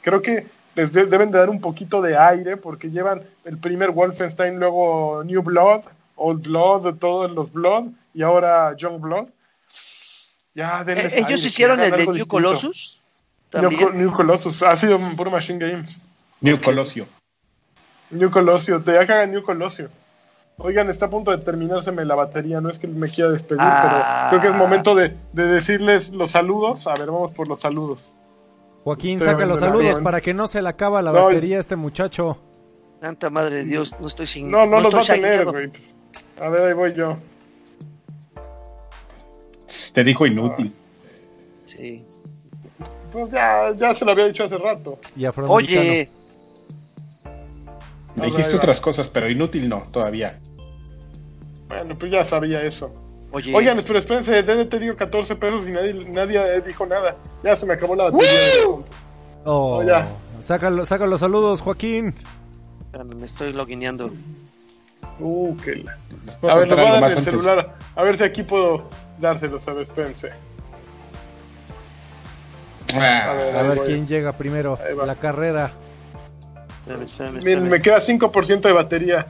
Creo 0.02 0.22
que 0.22 0.46
les 0.76 0.92
de- 0.94 1.06
deben 1.06 1.30
de 1.30 1.38
dar 1.40 1.50
un 1.50 1.60
poquito 1.62 2.02
de 2.02 2.18
aire 2.18 2.56
porque 2.58 2.90
llevan 2.90 3.22
el 3.46 3.58
primer 3.58 3.92
Wolfenstein, 3.92 4.60
luego 4.60 5.22
New 5.26 5.42
Blood, 5.44 5.82
Old 6.16 6.48
Blood, 6.48 6.96
todos 6.96 7.32
los 7.32 7.52
Blood 7.52 7.86
y 8.14 8.22
ahora 8.22 8.76
Young 8.78 9.00
Blood. 9.02 9.28
Ya, 10.56 10.84
denles 10.84 11.14
Eh, 11.14 11.18
Ellos 11.18 11.30
aire, 11.32 11.48
hicieron 11.48 11.80
hagan 11.80 11.92
el 11.94 11.98
de 12.00 12.06
New 12.06 12.14
distinto. 12.14 12.32
Colossus. 12.32 13.02
New, 13.54 13.62
También. 13.62 13.84
Co- 13.84 13.92
New 13.94 14.12
Colossus, 14.12 14.64
ha 14.64 14.76
sido 14.76 15.00
puro 15.16 15.32
Machine 15.32 15.60
Games. 15.68 16.00
New 16.42 16.60
Colosio. 16.62 17.06
New 18.12 18.30
Colosio, 18.30 18.82
te 18.82 18.94
ya 18.94 19.06
caga 19.08 19.26
New 19.26 19.44
Colosio. 19.44 19.90
Oigan, 20.58 20.88
está 20.90 21.08
a 21.08 21.10
punto 21.10 21.32
de 21.32 21.40
terminárseme 21.44 22.06
la 22.06 22.14
batería, 22.14 22.62
no 22.62 22.70
es 22.70 22.78
que 22.78 22.88
me 22.88 23.10
quiera 23.10 23.32
despedir, 23.32 23.62
Ah. 23.64 24.28
pero 24.30 24.42
creo 24.42 24.52
que 24.52 24.56
es 24.56 24.62
momento 24.64 24.94
de, 24.94 25.16
de 25.34 25.46
decirles 25.48 26.12
los 26.12 26.32
saludos. 26.32 26.86
A 26.86 26.94
ver, 26.94 27.08
vamos 27.10 27.32
por 27.32 27.48
los 27.48 27.60
saludos. 27.60 28.12
Joaquín, 28.84 29.18
Estoy 29.18 29.34
saca 29.34 29.46
los 29.46 29.60
saludos 29.60 30.00
para 30.00 30.22
que 30.22 30.34
no 30.34 30.48
se 30.48 30.62
le 30.62 30.70
acaba 30.70 31.02
la 31.02 31.12
No, 31.12 31.26
batería 31.26 31.58
a 31.58 31.60
este 31.62 31.76
muchacho. 31.76 32.38
Santa 33.02 33.30
madre 33.30 33.58
de 33.58 33.64
Dios, 33.66 33.96
no 34.00 34.08
estoy 34.08 34.28
sin. 34.28 34.52
No, 34.52 34.66
no, 34.66 34.80
los 34.80 34.94
va 34.94 35.02
a 35.02 35.06
tener, 35.06 35.46
güey. 35.46 35.72
A 36.40 36.50
ver, 36.50 36.68
ahí 36.68 36.74
voy 36.74 36.94
yo. 36.94 37.18
Te 39.94 40.04
dijo 40.04 40.26
inútil. 40.26 40.74
Sí. 41.66 42.04
Pues 43.12 43.32
ya, 43.32 43.72
ya 43.76 43.94
se 43.96 44.06
lo 44.06 44.12
había 44.12 44.26
dicho 44.28 44.44
hace 44.44 44.58
rato. 44.58 44.98
Y. 45.16 45.26
Oye, 45.48 46.10
ver, 48.16 48.26
Dijiste 48.26 48.56
otras 48.56 48.80
cosas, 48.80 49.08
pero 49.08 49.30
inútil 49.30 49.70
no, 49.70 49.84
todavía. 49.92 50.40
Bueno, 51.68 51.96
pues 51.98 52.12
ya 52.12 52.24
sabía 52.24 52.62
eso. 52.64 52.92
oye. 53.32 53.54
Oigan, 53.56 53.82
pero 53.86 54.00
espérense, 54.00 54.44
DDT 54.44 54.80
dio 54.80 54.96
14 54.96 55.36
pesos 55.36 55.68
y 55.68 55.72
nadie, 55.72 55.94
nadie 56.10 56.62
dijo 56.62 56.86
nada. 56.86 57.16
Ya 57.44 57.56
se 57.56 57.66
me 57.66 57.74
acabó 57.74 57.96
la 57.96 58.06
batería. 58.06 58.30
Oh, 58.68 58.84
Oh, 59.46 59.84
ya. 59.84 60.08
saca, 60.42 60.70
lo- 60.70 60.86
saca 60.86 61.06
los 61.06 61.20
saludos, 61.20 61.62
Joaquín. 61.62 62.14
Espérame, 62.86 63.16
me 63.16 63.26
estoy 63.26 63.52
logineando. 63.54 64.12
Uh, 65.20 65.56
qué 65.58 65.76
la... 65.78 65.98
¿Les 66.26 66.36
puedo 66.36 66.54
A 66.54 66.58
ver, 66.58 66.68
contar 66.68 66.78
voy 66.86 66.88
a 66.88 66.92
dar 66.94 67.02
más 67.02 67.12
el 67.12 67.18
antes? 67.18 67.34
celular. 67.34 67.76
A 67.96 68.04
ver 68.04 68.18
si 68.18 68.24
aquí 68.24 68.44
puedo 68.44 68.88
dárselos, 69.20 69.68
a 69.68 69.74
espérense. 69.82 70.32
Ah, 72.96 73.32
A 73.32 73.64
ver, 73.64 73.80
A 73.80 73.84
quién 73.86 74.08
llega 74.08 74.34
primero. 74.34 74.78
La 75.06 75.16
carrera. 75.16 75.72
Espérame, 76.88 77.38
espérame, 77.38 77.70
me 77.70 77.82
queda 77.82 78.00
5% 78.00 78.62
de 78.62 78.72
batería. 78.74 79.28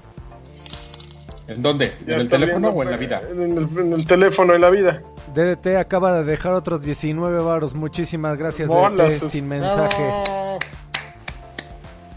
¿En 1.47 1.61
dónde? 1.61 1.93
¿En 2.07 2.13
el 2.13 2.27
teléfono 2.27 2.71
viendo, 2.73 2.79
o 2.79 2.83
en 2.83 2.91
la 2.91 2.97
vida? 2.97 3.21
En 3.31 3.41
el, 3.41 3.79
en 3.79 3.93
el 3.93 4.07
teléfono, 4.07 4.53
en 4.55 4.61
la 4.61 4.69
vida. 4.69 5.01
DDT 5.35 5.77
acaba 5.77 6.13
de 6.13 6.23
dejar 6.23 6.53
otros 6.53 6.81
19 6.81 7.43
varos. 7.43 7.73
Muchísimas 7.75 8.37
gracias, 8.37 8.67
Bolas, 8.69 9.13
DDT, 9.19 9.25
es- 9.25 9.31
sin 9.31 9.47
mensaje. 9.47 10.03
¡Bravo! 10.03 10.59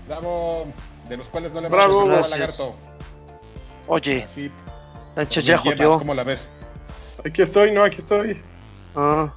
¡Bravo! 0.09 0.67
De 1.09 1.17
los 1.17 1.29
cuales 1.29 1.53
no 1.53 1.61
le 1.61 1.69
Bravo. 1.69 2.07
Gracias. 2.07 2.31
lagarto. 2.59 2.71
Oye, 3.89 4.27
ya 5.17 5.41
llevas, 5.41 5.61
jodió. 5.63 5.99
¿Cómo 5.99 6.15
la 6.15 6.25
ves? 6.25 6.49
Aquí 7.27 7.43
estoy, 7.43 7.73
no, 7.73 7.83
aquí 7.85 7.99
estoy. 7.99 8.41
Ah, 8.95 9.33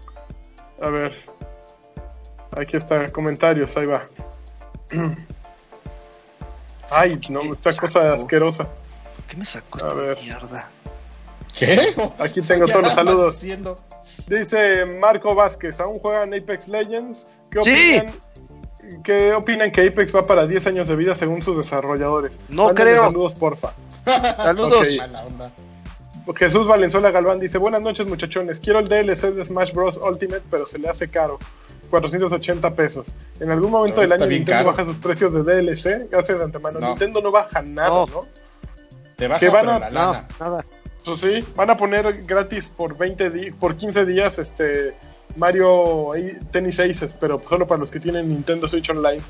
A 0.82 0.90
ver. 0.90 1.18
Aquí 2.52 2.78
está, 2.78 3.12
comentarios, 3.12 3.76
ahí 3.78 3.86
va. 3.86 4.04
Ay, 6.90 7.20
no, 7.30 7.54
esta 7.54 7.72
Saco. 7.72 7.88
cosa 7.88 8.14
asquerosa. 8.14 8.64
¿por 8.66 9.26
qué 9.28 9.38
me 9.38 9.46
sacó 9.46 9.78
A 9.78 9.88
esta 9.88 9.94
ver. 9.94 10.18
mierda? 10.22 10.70
¿Qué? 11.58 11.96
Aquí 12.20 12.42
tengo 12.42 12.66
todos 12.68 12.82
los 12.84 12.94
saludos. 12.94 13.42
diciendo. 13.42 13.78
Dice 14.28 14.86
Marco 14.86 15.36
Vázquez, 15.36 15.80
¿aún 15.80 16.00
juegan 16.00 16.34
Apex 16.34 16.68
Legends? 16.68 17.38
¿Qué 17.52 17.62
Sí. 17.62 17.98
opinan, 18.00 19.04
¿qué 19.04 19.34
opinan 19.34 19.72
que 19.72 19.88
Apex 19.88 20.16
va 20.16 20.26
para 20.26 20.48
10 20.48 20.66
años 20.68 20.88
de 20.88 20.96
vida 20.96 21.14
según 21.16 21.42
sus 21.42 21.58
desarrolladores? 21.58 22.40
No 22.50 22.74
creo. 22.74 23.04
Saludos, 23.06 23.34
porfa. 23.34 23.74
Saludos. 24.06 24.88
Ok. 24.88 24.98
Mala 25.00 25.26
onda. 25.26 25.52
Jesús 26.36 26.68
Valenzuela 26.68 27.12
Galván 27.12 27.40
dice, 27.40 27.58
buenas 27.58 27.82
noches 27.82 28.06
muchachones, 28.08 28.60
quiero 28.60 28.80
el 28.80 28.88
DLC 28.88 29.32
de 29.34 29.44
Smash 29.46 29.74
Bros. 29.74 29.98
Ultimate, 29.98 30.44
pero 30.50 30.66
se 30.66 30.78
le 30.80 30.90
hace 30.90 31.10
caro. 31.10 31.40
480 31.90 32.76
pesos. 32.76 33.08
En 33.40 33.50
algún 33.50 33.72
momento 33.72 34.02
del 34.02 34.12
año 34.12 34.28
Nintendo 34.28 34.66
caro. 34.66 34.72
baja 34.72 34.86
sus 34.86 34.98
precios 34.98 35.34
de 35.34 35.42
DLC. 35.44 36.08
Gracias 36.12 36.38
de 36.38 36.44
antemano. 36.44 36.80
No. 36.80 36.90
Nintendo 36.90 37.20
no 37.22 37.32
baja 37.32 37.62
nada, 37.64 37.90
No. 37.90 38.06
¿no? 38.06 38.28
Te 39.16 39.28
baja 39.28 39.40
Que 39.40 39.50
van 39.50 39.62
pero 39.66 39.72
a- 39.74 39.80
la 39.80 39.90
No, 39.90 40.02
lana. 40.14 40.28
nada. 40.40 40.66
Pues 41.04 41.20
sí, 41.22 41.44
van 41.56 41.70
a 41.72 41.78
poner 41.78 42.22
gratis 42.24 42.72
por 42.76 42.96
20 42.96 43.30
di- 43.32 43.50
por 43.52 43.76
15 43.76 44.06
días 44.06 44.38
este 44.38 44.94
Mario 45.36 46.12
Tennis 46.52 46.80
Aces, 46.80 47.16
pero 47.20 47.42
solo 47.48 47.66
para 47.66 47.80
los 47.82 47.90
que 47.90 48.00
tienen 48.00 48.30
Nintendo 48.30 48.68
Switch 48.68 48.90
Online. 48.92 49.22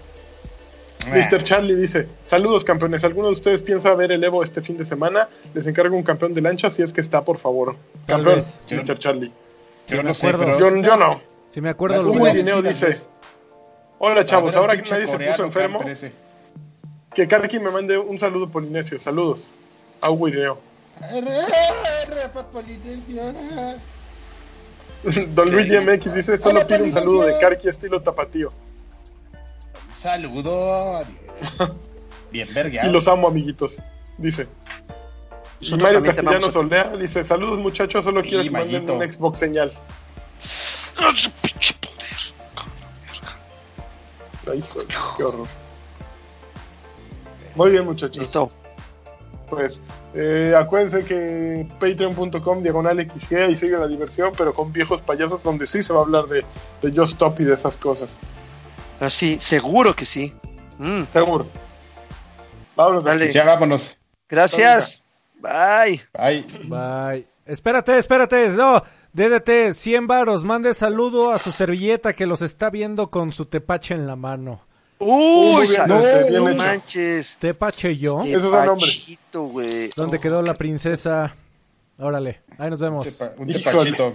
Ah, 1.08 1.16
Mr. 1.16 1.44
Charlie 1.44 1.76
dice, 1.76 2.08
saludos 2.24 2.66
campeones, 2.66 3.04
¿alguno 3.04 3.28
de 3.28 3.34
ustedes 3.34 3.62
piensa 3.62 3.94
ver 3.94 4.12
el 4.12 4.24
Evo 4.24 4.44
este 4.44 4.62
fin 4.62 4.78
de 4.78 4.86
semana? 4.86 5.30
Les 5.54 5.66
encargo 5.66 5.96
un 5.96 6.04
campeón 6.04 6.34
de 6.34 6.42
lancha 6.42 6.70
si 6.70 6.82
es 6.82 6.92
que 6.92 7.02
está, 7.02 7.24
por 7.24 7.38
favor. 7.38 7.76
Campeón. 8.06 8.44
Mr. 8.70 9.00
Charlie. 9.00 9.32
Yo 9.88 9.98
me 9.98 10.04
no 10.04 10.14
sé, 10.14 10.32
pero... 10.32 10.60
Yo, 10.60 10.76
yo 10.76 10.98
no. 10.98 11.22
Si 11.52 11.62
me 11.62 11.70
acuerdo, 11.70 12.04
lo 12.04 12.10
Hugo 12.10 12.20
voy 12.20 12.34
Dineo 12.34 12.62
dice, 12.62 13.00
Hola 13.98 14.26
chavos, 14.26 14.56
ahora 14.56 14.82
que 14.82 14.90
nadie 14.90 15.08
se 15.08 15.18
puso 15.18 15.44
enfermo, 15.44 15.84
que 17.14 17.28
Karki 17.28 17.60
me 17.60 17.70
mande 17.70 17.98
un 17.98 18.18
saludo 18.18 18.50
polinesio. 18.50 19.00
Saludos. 19.00 19.44
A. 20.02 20.10
Rafa 20.10 22.44
Polinesio. 22.52 23.24
Don 25.34 25.52
Luigi 25.52 25.78
MX 25.78 26.14
dice, 26.14 26.38
solo 26.38 26.66
pide 26.68 26.84
un 26.84 26.92
saludo 26.92 27.26
de. 27.26 27.40
Karki 27.40 27.68
estilo 27.68 28.02
tapatío. 28.02 28.50
Saludo. 30.00 31.02
Bien 32.32 32.48
verga. 32.54 32.88
Y 32.88 32.90
los 32.90 33.06
amo, 33.10 33.28
amiguitos. 33.28 33.80
Dice. 34.18 34.48
Y 35.60 35.66
Nosotros 35.66 35.82
Mario 35.82 36.04
Castellanos 36.04 36.56
a. 36.56 36.60
Oldea 36.60 36.96
dice, 36.96 37.22
saludos 37.22 37.60
muchachos, 37.60 38.06
solo 38.06 38.24
Sí, 38.24 38.30
quiero 38.30 38.44
que 38.46 38.50
manden 38.50 38.90
un 38.90 39.12
Xbox 39.12 39.40
señal. 39.40 39.74
Ay, 44.50 44.64
qué 45.18 45.24
horror. 45.24 45.48
Muy 47.56 47.70
bien 47.70 47.84
muchachos. 47.84 48.18
Listo. 48.20 48.50
Pues 49.50 49.82
eh, 50.14 50.54
acuérdense 50.58 51.04
que 51.04 51.68
patreon.com 51.78 52.64
diagonal 52.64 52.98
XG 52.98 53.50
y 53.50 53.56
sigue 53.58 53.78
la 53.78 53.88
diversión, 53.88 54.32
pero 54.38 54.54
con 54.54 54.72
viejos 54.72 55.02
payasos 55.02 55.44
donde 55.44 55.68
sí 55.68 55.82
se 55.82 55.92
va 55.92 56.00
a 56.00 56.04
hablar 56.04 56.26
de, 56.28 56.46
de 56.82 56.98
Just 56.98 57.14
Stop 57.14 57.42
y 57.42 57.44
de 57.44 57.56
esas 57.56 57.76
cosas. 57.76 58.16
Así, 59.00 59.40
seguro 59.40 59.96
que 59.96 60.06
sí. 60.06 60.34
Mm, 60.78 61.04
Seguro. 61.14 61.48
Vámonos 62.76 63.04
Dale. 63.04 63.32
Ya 63.32 63.44
vámonos. 63.46 63.98
Gracias. 64.30 65.02
Bye. 65.36 66.02
Ay, 66.18 66.42
Bye. 66.66 67.26
Espérate, 67.46 67.98
espérate. 67.98 68.50
No, 68.50 68.84
DDT, 69.14 69.74
100 69.74 70.08
varos. 70.08 70.44
Mande 70.44 70.74
saludo 70.74 71.32
a 71.32 71.38
su 71.40 71.52
servilleta 71.52 72.14
que 72.14 72.26
los 72.26 72.42
está 72.42 72.70
viendo 72.70 73.10
con 73.10 73.32
su 73.32 73.46
tepache 73.46 73.94
en 73.96 74.06
la 74.08 74.16
mano. 74.16 74.62
Uy, 75.00 75.66
sa- 75.68 75.88
no, 75.88 75.96
no, 75.96 76.02
bien 76.02 76.48
hecho. 76.48 76.56
manches. 76.56 77.38
¿Tepache 77.40 77.96
yo? 77.98 78.18
Nombres. 78.24 78.96
pachito, 78.98 79.44
güey. 79.44 79.90
¿Dónde 79.96 80.18
Oh, 80.18 80.22
quedó 80.22 80.42
la 80.42 80.54
princesa? 80.54 81.34
Órale, 81.98 82.42
ahí 82.58 82.70
nos 82.70 82.80
vemos. 82.80 83.06
tepa- 83.08 83.32
un 83.38 83.48
tepachito. 83.48 84.14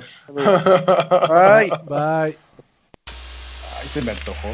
Ay. 1.30 1.70
Bye. 1.86 2.36
Ay, 3.80 3.88
se 3.92 4.00
me 4.02 4.12
antojó. 4.12 4.48